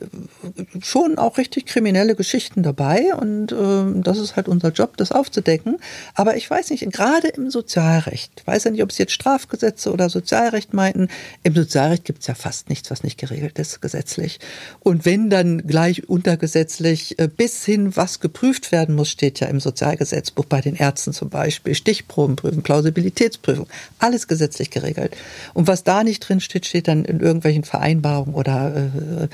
schon 0.82 1.18
auch 1.18 1.38
richtig 1.38 1.66
kriminelle 1.66 2.16
Geschichten 2.16 2.64
dabei 2.64 3.14
und 3.14 3.51
äh, 3.51 4.01
das 4.01 4.20
ist 4.20 4.38
halt 4.38 4.47
unser 4.47 4.70
Job, 4.70 4.95
das 4.97 5.12
aufzudecken. 5.12 5.78
Aber 6.16 6.38
ich 6.38 6.49
weiß 6.49 6.70
nicht, 6.70 6.89
gerade 6.91 7.28
im 7.30 7.49
Sozialrecht, 7.49 8.32
ich 8.38 8.47
weiß 8.47 8.66
ja 8.66 8.72
nicht, 8.72 8.84
ob 8.84 8.89
es 8.89 8.97
jetzt 8.97 9.12
Strafgesetze 9.12 9.91
oder 9.91 10.10
Sozialrecht 10.10 10.74
meinten, 10.94 11.14
im 11.44 11.56
Sozialrecht 11.56 12.06
gibt 12.06 12.22
es 12.22 12.28
ja 12.28 12.36
fast 12.36 12.70
nichts, 12.70 12.91
was 12.91 13.04
nicht 13.04 13.18
geregelt 13.20 13.60
ist 13.60 13.82
gesetzlich. 13.82 14.39
Und 14.80 15.06
wenn 15.06 15.30
dann 15.30 15.68
gleich 15.68 16.08
untergesetzlich 16.08 17.20
äh, 17.20 17.28
bis 17.28 17.66
hin, 17.66 17.96
was 17.96 18.20
geprüft 18.20 18.72
werden 18.72 18.96
muss, 18.96 19.10
steht 19.10 19.39
ja 19.39 19.48
im 19.48 19.60
Sozialgesetzbuch 19.60 20.46
bei 20.46 20.62
den 20.62 20.76
Ärzten 20.76 21.14
zum 21.14 21.30
Beispiel, 21.30 21.76
Stichprobenprüfung, 21.76 22.62
Plausibilitätsprüfung, 22.62 23.68
alles 24.00 24.28
gesetzlich 24.28 24.70
geregelt. 24.70 25.16
Und 25.54 25.68
was 25.68 25.84
da 25.84 26.04
nicht 26.04 26.28
drin 26.28 26.39
steht, 26.39 26.66
steht 26.66 26.88
dann 26.88 27.06
in 27.06 27.20
irgendwelchen 27.20 27.64
Vereinbarungen 27.64 28.36
oder 28.36 28.76
äh, 28.76 29.28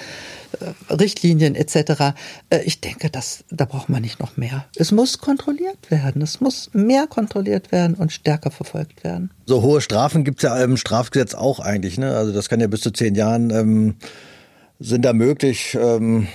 äh, 0.51 0.93
Richtlinien 0.93 1.55
etc. 1.55 2.15
Äh, 2.49 2.61
ich 2.63 2.81
denke, 2.81 3.09
das, 3.09 3.43
da 3.49 3.65
braucht 3.65 3.89
man 3.89 4.01
nicht 4.01 4.19
noch 4.19 4.37
mehr. 4.37 4.65
Es 4.75 4.91
muss 4.91 5.19
kontrolliert 5.19 5.91
werden. 5.91 6.21
Es 6.21 6.41
muss 6.41 6.69
mehr 6.73 7.07
kontrolliert 7.07 7.71
werden 7.71 7.95
und 7.95 8.11
stärker 8.11 8.51
verfolgt 8.51 9.03
werden. 9.03 9.31
So 9.45 9.63
hohe 9.63 9.81
Strafen 9.81 10.23
gibt 10.23 10.39
es 10.39 10.43
ja 10.43 10.63
im 10.63 10.77
Strafgesetz 10.77 11.33
auch 11.33 11.48
eigentlich. 11.57 11.97
Ne? 11.97 12.15
Also 12.15 12.31
das 12.31 12.49
kann 12.49 12.59
ja 12.59 12.67
bis 12.67 12.81
zu 12.81 12.91
zehn 12.91 13.15
Jahren 13.15 13.49
ähm, 13.49 13.95
sind 14.79 15.03
da 15.03 15.13
möglich. 15.13 15.75
Ähm 15.81 16.27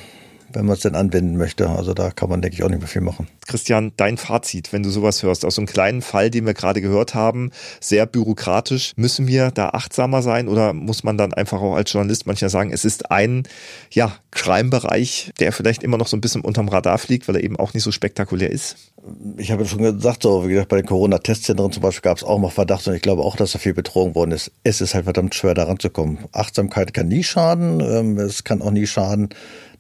wenn 0.54 0.66
man 0.66 0.74
es 0.74 0.80
denn 0.80 0.94
anwenden 0.94 1.36
möchte. 1.36 1.68
Also 1.68 1.94
da 1.94 2.10
kann 2.10 2.28
man, 2.28 2.42
denke 2.42 2.56
ich, 2.56 2.62
auch 2.62 2.68
nicht 2.68 2.78
mehr 2.78 2.88
viel 2.88 3.02
machen. 3.02 3.28
Christian, 3.46 3.92
dein 3.96 4.16
Fazit, 4.16 4.72
wenn 4.72 4.82
du 4.82 4.90
sowas 4.90 5.22
hörst, 5.22 5.44
aus 5.44 5.56
so 5.56 5.60
einem 5.60 5.66
kleinen 5.66 6.02
Fall, 6.02 6.30
den 6.30 6.46
wir 6.46 6.54
gerade 6.54 6.80
gehört 6.80 7.14
haben, 7.14 7.50
sehr 7.80 8.06
bürokratisch, 8.06 8.92
müssen 8.96 9.26
wir 9.26 9.50
da 9.50 9.70
achtsamer 9.70 10.22
sein 10.22 10.48
oder 10.48 10.72
muss 10.72 11.04
man 11.04 11.18
dann 11.18 11.34
einfach 11.34 11.60
auch 11.60 11.74
als 11.74 11.92
Journalist 11.92 12.26
manchmal 12.26 12.50
sagen, 12.50 12.72
es 12.72 12.84
ist 12.84 13.10
ein, 13.10 13.44
ja, 13.90 14.16
Crime-Bereich, 14.30 15.32
der 15.38 15.52
vielleicht 15.52 15.82
immer 15.82 15.96
noch 15.96 16.08
so 16.08 16.16
ein 16.16 16.20
bisschen 16.20 16.40
unterm 16.40 16.68
Radar 16.68 16.98
fliegt, 16.98 17.28
weil 17.28 17.36
er 17.36 17.44
eben 17.44 17.56
auch 17.56 17.72
nicht 17.72 17.84
so 17.84 17.92
spektakulär 17.92 18.50
ist? 18.50 18.76
Ich 19.36 19.52
habe 19.52 19.66
schon 19.66 19.78
gesagt, 19.78 20.22
so 20.22 20.48
wie 20.48 20.52
gesagt, 20.52 20.70
bei 20.70 20.76
den 20.76 20.86
Corona-Testzentren 20.86 21.70
zum 21.70 21.82
Beispiel 21.82 22.02
gab 22.02 22.16
es 22.16 22.24
auch 22.24 22.38
mal 22.38 22.50
Verdacht 22.50 22.86
und 22.88 22.94
ich 22.94 23.02
glaube 23.02 23.22
auch, 23.22 23.36
dass 23.36 23.52
da 23.52 23.58
viel 23.58 23.74
betrogen 23.74 24.14
worden 24.14 24.32
ist. 24.32 24.50
Es 24.64 24.80
ist 24.80 24.94
halt 24.94 25.04
verdammt 25.04 25.34
schwer, 25.34 25.54
da 25.54 25.64
ranzukommen. 25.64 26.18
Achtsamkeit 26.32 26.94
kann 26.94 27.08
nie 27.08 27.22
schaden, 27.22 27.80
ähm, 27.80 28.18
es 28.18 28.44
kann 28.44 28.62
auch 28.62 28.70
nie 28.70 28.86
schaden, 28.86 29.28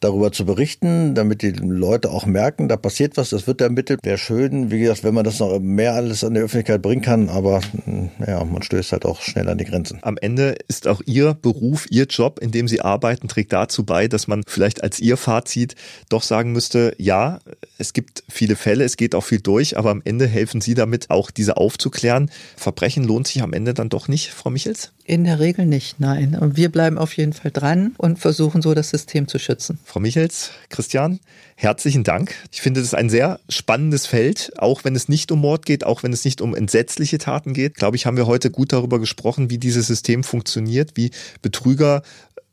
darüber 0.00 0.32
zu 0.32 0.44
berichten, 0.44 1.14
damit 1.14 1.42
die 1.42 1.50
Leute 1.50 2.10
auch 2.10 2.26
merken, 2.26 2.68
da 2.68 2.76
passiert 2.76 3.16
was, 3.16 3.30
das 3.30 3.46
wird 3.46 3.60
ermittelt. 3.60 4.00
Wäre 4.02 4.18
schön, 4.18 4.70
wie 4.70 4.80
gesagt, 4.80 5.04
wenn 5.04 5.14
man 5.14 5.24
das 5.24 5.40
noch 5.40 5.58
mehr 5.60 5.94
alles 5.94 6.24
an 6.24 6.34
die 6.34 6.40
Öffentlichkeit 6.40 6.82
bringen 6.82 7.02
kann, 7.02 7.28
aber 7.28 7.60
hm, 7.84 8.10
ja, 8.26 8.44
man 8.44 8.62
stößt 8.62 8.92
halt 8.92 9.04
auch 9.04 9.20
schnell 9.22 9.48
an 9.48 9.58
die 9.58 9.64
Grenzen. 9.64 9.98
Am 10.02 10.16
Ende 10.18 10.56
ist 10.68 10.88
auch 10.88 11.02
Ihr 11.06 11.34
Beruf, 11.34 11.86
Ihr 11.90 12.04
Job, 12.04 12.38
in 12.40 12.50
dem 12.50 12.68
Sie 12.68 12.80
arbeiten, 12.80 13.28
trägt 13.28 13.52
dazu 13.52 13.84
bei, 13.84 14.08
dass 14.08 14.28
man 14.28 14.42
vielleicht 14.46 14.82
als 14.82 15.00
Ihr 15.00 15.16
Fazit 15.16 15.74
doch 16.08 16.22
sagen 16.22 16.52
müsste, 16.52 16.94
ja, 16.98 17.40
es 17.78 17.92
gibt 17.92 18.24
viele 18.28 18.56
Fälle, 18.56 18.84
es 18.84 18.96
geht 18.96 19.14
auch 19.14 19.24
viel 19.24 19.40
durch, 19.40 19.76
aber 19.78 19.90
am 19.90 20.02
Ende 20.04 20.26
helfen 20.26 20.60
Sie 20.60 20.74
damit, 20.74 21.10
auch 21.10 21.30
diese 21.30 21.56
aufzuklären. 21.56 22.30
Verbrechen 22.56 23.04
lohnt 23.04 23.26
sich 23.26 23.42
am 23.42 23.52
Ende 23.52 23.74
dann 23.74 23.88
doch 23.88 24.08
nicht, 24.08 24.30
Frau 24.30 24.50
Michels? 24.50 24.92
In 25.06 25.24
der 25.24 25.38
Regel 25.38 25.66
nicht, 25.66 26.00
nein. 26.00 26.34
Und 26.34 26.56
wir 26.56 26.72
bleiben 26.72 26.96
auf 26.96 27.14
jeden 27.14 27.34
Fall 27.34 27.50
dran 27.50 27.94
und 27.98 28.18
versuchen 28.18 28.62
so 28.62 28.72
das 28.72 28.88
System 28.88 29.28
zu 29.28 29.38
schützen. 29.38 29.78
Frau 29.84 30.00
Michels, 30.00 30.52
Christian, 30.70 31.20
herzlichen 31.56 32.04
Dank. 32.04 32.34
Ich 32.50 32.62
finde 32.62 32.80
das 32.80 32.94
ein 32.94 33.10
sehr 33.10 33.38
spannendes 33.50 34.06
Feld, 34.06 34.52
auch 34.56 34.82
wenn 34.82 34.96
es 34.96 35.10
nicht 35.10 35.30
um 35.30 35.40
Mord 35.40 35.66
geht, 35.66 35.84
auch 35.84 36.02
wenn 36.02 36.14
es 36.14 36.24
nicht 36.24 36.40
um 36.40 36.54
entsetzliche 36.54 37.18
Taten 37.18 37.52
geht. 37.52 37.74
Glaube 37.74 37.96
ich, 37.96 38.06
haben 38.06 38.16
wir 38.16 38.26
heute 38.26 38.50
gut 38.50 38.72
darüber 38.72 38.98
gesprochen, 38.98 39.50
wie 39.50 39.58
dieses 39.58 39.88
System 39.88 40.24
funktioniert, 40.24 40.92
wie 40.94 41.10
Betrüger 41.42 42.02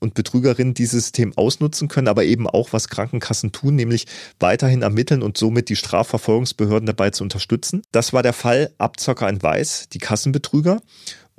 und 0.02 0.16
Betrügerinnen 0.16 0.74
dieses 0.74 1.04
System 1.06 1.38
ausnutzen 1.38 1.88
können, 1.88 2.08
aber 2.08 2.26
eben 2.26 2.48
auch, 2.48 2.74
was 2.74 2.90
Krankenkassen 2.90 3.52
tun, 3.52 3.76
nämlich 3.76 4.08
weiterhin 4.40 4.82
ermitteln 4.82 5.22
und 5.22 5.38
somit 5.38 5.70
die 5.70 5.76
Strafverfolgungsbehörden 5.76 6.88
dabei 6.88 7.12
zu 7.12 7.24
unterstützen. 7.24 7.84
Das 7.92 8.12
war 8.12 8.24
der 8.24 8.34
Fall 8.34 8.72
Abzocker 8.78 9.30
in 9.30 9.42
Weiß, 9.42 9.88
die 9.94 10.00
Kassenbetrüger. 10.00 10.82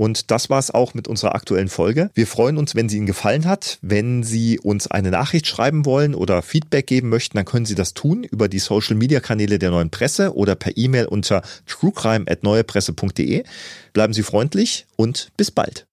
Und 0.02 0.32
das 0.32 0.50
war 0.50 0.58
es 0.58 0.72
auch 0.72 0.94
mit 0.94 1.06
unserer 1.06 1.36
aktuellen 1.36 1.68
Folge. 1.68 2.10
Wir 2.14 2.26
freuen 2.26 2.58
uns, 2.58 2.74
wenn 2.74 2.88
sie 2.88 2.96
Ihnen 2.96 3.06
gefallen 3.06 3.46
hat. 3.46 3.78
Wenn 3.82 4.24
Sie 4.24 4.58
uns 4.58 4.88
eine 4.88 5.12
Nachricht 5.12 5.46
schreiben 5.46 5.84
wollen 5.84 6.16
oder 6.16 6.42
Feedback 6.42 6.88
geben 6.88 7.08
möchten, 7.08 7.36
dann 7.36 7.44
können 7.44 7.66
Sie 7.66 7.76
das 7.76 7.94
tun 7.94 8.24
über 8.24 8.48
die 8.48 8.58
Social 8.58 8.96
Media 8.96 9.20
Kanäle 9.20 9.60
der 9.60 9.70
neuen 9.70 9.90
Presse 9.90 10.34
oder 10.34 10.56
per 10.56 10.76
E-Mail 10.76 11.06
unter 11.06 11.42
truecrime.neuepresse.de. 11.68 13.44
Bleiben 13.92 14.12
Sie 14.12 14.24
freundlich 14.24 14.86
und 14.96 15.30
bis 15.36 15.52
bald. 15.52 15.86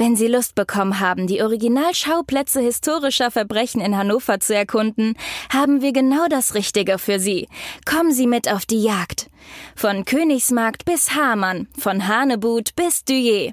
Wenn 0.00 0.16
Sie 0.16 0.28
Lust 0.28 0.54
bekommen 0.54 0.98
haben, 0.98 1.26
die 1.26 1.42
Originalschauplätze 1.42 2.62
historischer 2.62 3.30
Verbrechen 3.30 3.82
in 3.82 3.98
Hannover 3.98 4.40
zu 4.40 4.54
erkunden, 4.54 5.12
haben 5.52 5.82
wir 5.82 5.92
genau 5.92 6.26
das 6.26 6.54
Richtige 6.54 6.96
für 6.96 7.20
Sie. 7.20 7.48
Kommen 7.84 8.10
Sie 8.10 8.26
mit 8.26 8.50
auf 8.50 8.64
die 8.64 8.82
Jagd. 8.82 9.28
Von 9.76 10.06
Königsmarkt 10.06 10.86
bis 10.86 11.14
Hamann, 11.14 11.68
von 11.78 12.08
Hanebut 12.08 12.74
bis 12.76 13.04
Duyer. 13.04 13.52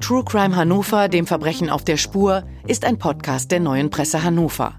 True 0.00 0.22
Crime 0.24 0.54
Hannover, 0.54 1.08
dem 1.08 1.26
Verbrechen 1.26 1.70
auf 1.70 1.82
der 1.82 1.96
Spur, 1.96 2.44
ist 2.66 2.84
ein 2.84 2.98
Podcast 2.98 3.50
der 3.50 3.60
neuen 3.60 3.88
Presse 3.88 4.22
Hannover. 4.22 4.74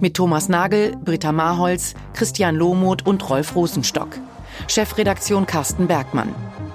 Mit 0.00 0.14
Thomas 0.14 0.48
Nagel, 0.48 0.96
Britta 1.04 1.32
Marholz, 1.32 1.94
Christian 2.14 2.56
Lohmuth 2.56 3.06
und 3.06 3.28
Rolf 3.28 3.54
Rosenstock. 3.54 4.18
Chefredaktion 4.66 5.46
Carsten 5.46 5.86
Bergmann. 5.86 6.34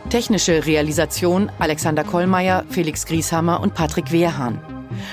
Technische 0.09 0.65
Realisation 0.67 1.51
Alexander 1.57 2.03
Kollmeier, 2.03 2.63
Felix 2.69 3.05
Grieshammer 3.05 3.59
und 3.59 3.73
Patrick 3.73 4.11
Wehrhahn. 4.11 4.59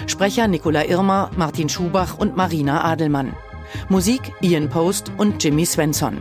Sprecher 0.07 0.47
Nicola 0.47 0.85
Irmer, 0.85 1.31
Martin 1.35 1.71
Schubach 1.71 2.19
und 2.19 2.37
Marina 2.37 2.85
Adelmann. 2.85 3.33
Musik 3.89 4.33
Ian 4.43 4.69
Post 4.69 5.11
und 5.17 5.43
Jimmy 5.43 5.65
Svensson. 5.65 6.19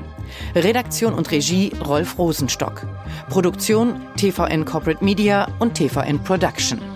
Redaktion 0.55 1.13
und 1.13 1.31
Regie 1.31 1.71
Rolf 1.85 2.17
Rosenstock. 2.17 2.87
Produktion 3.29 4.01
TVN 4.17 4.65
Corporate 4.65 5.03
Media 5.03 5.47
und 5.59 5.73
TVN 5.73 6.23
Production. 6.23 6.94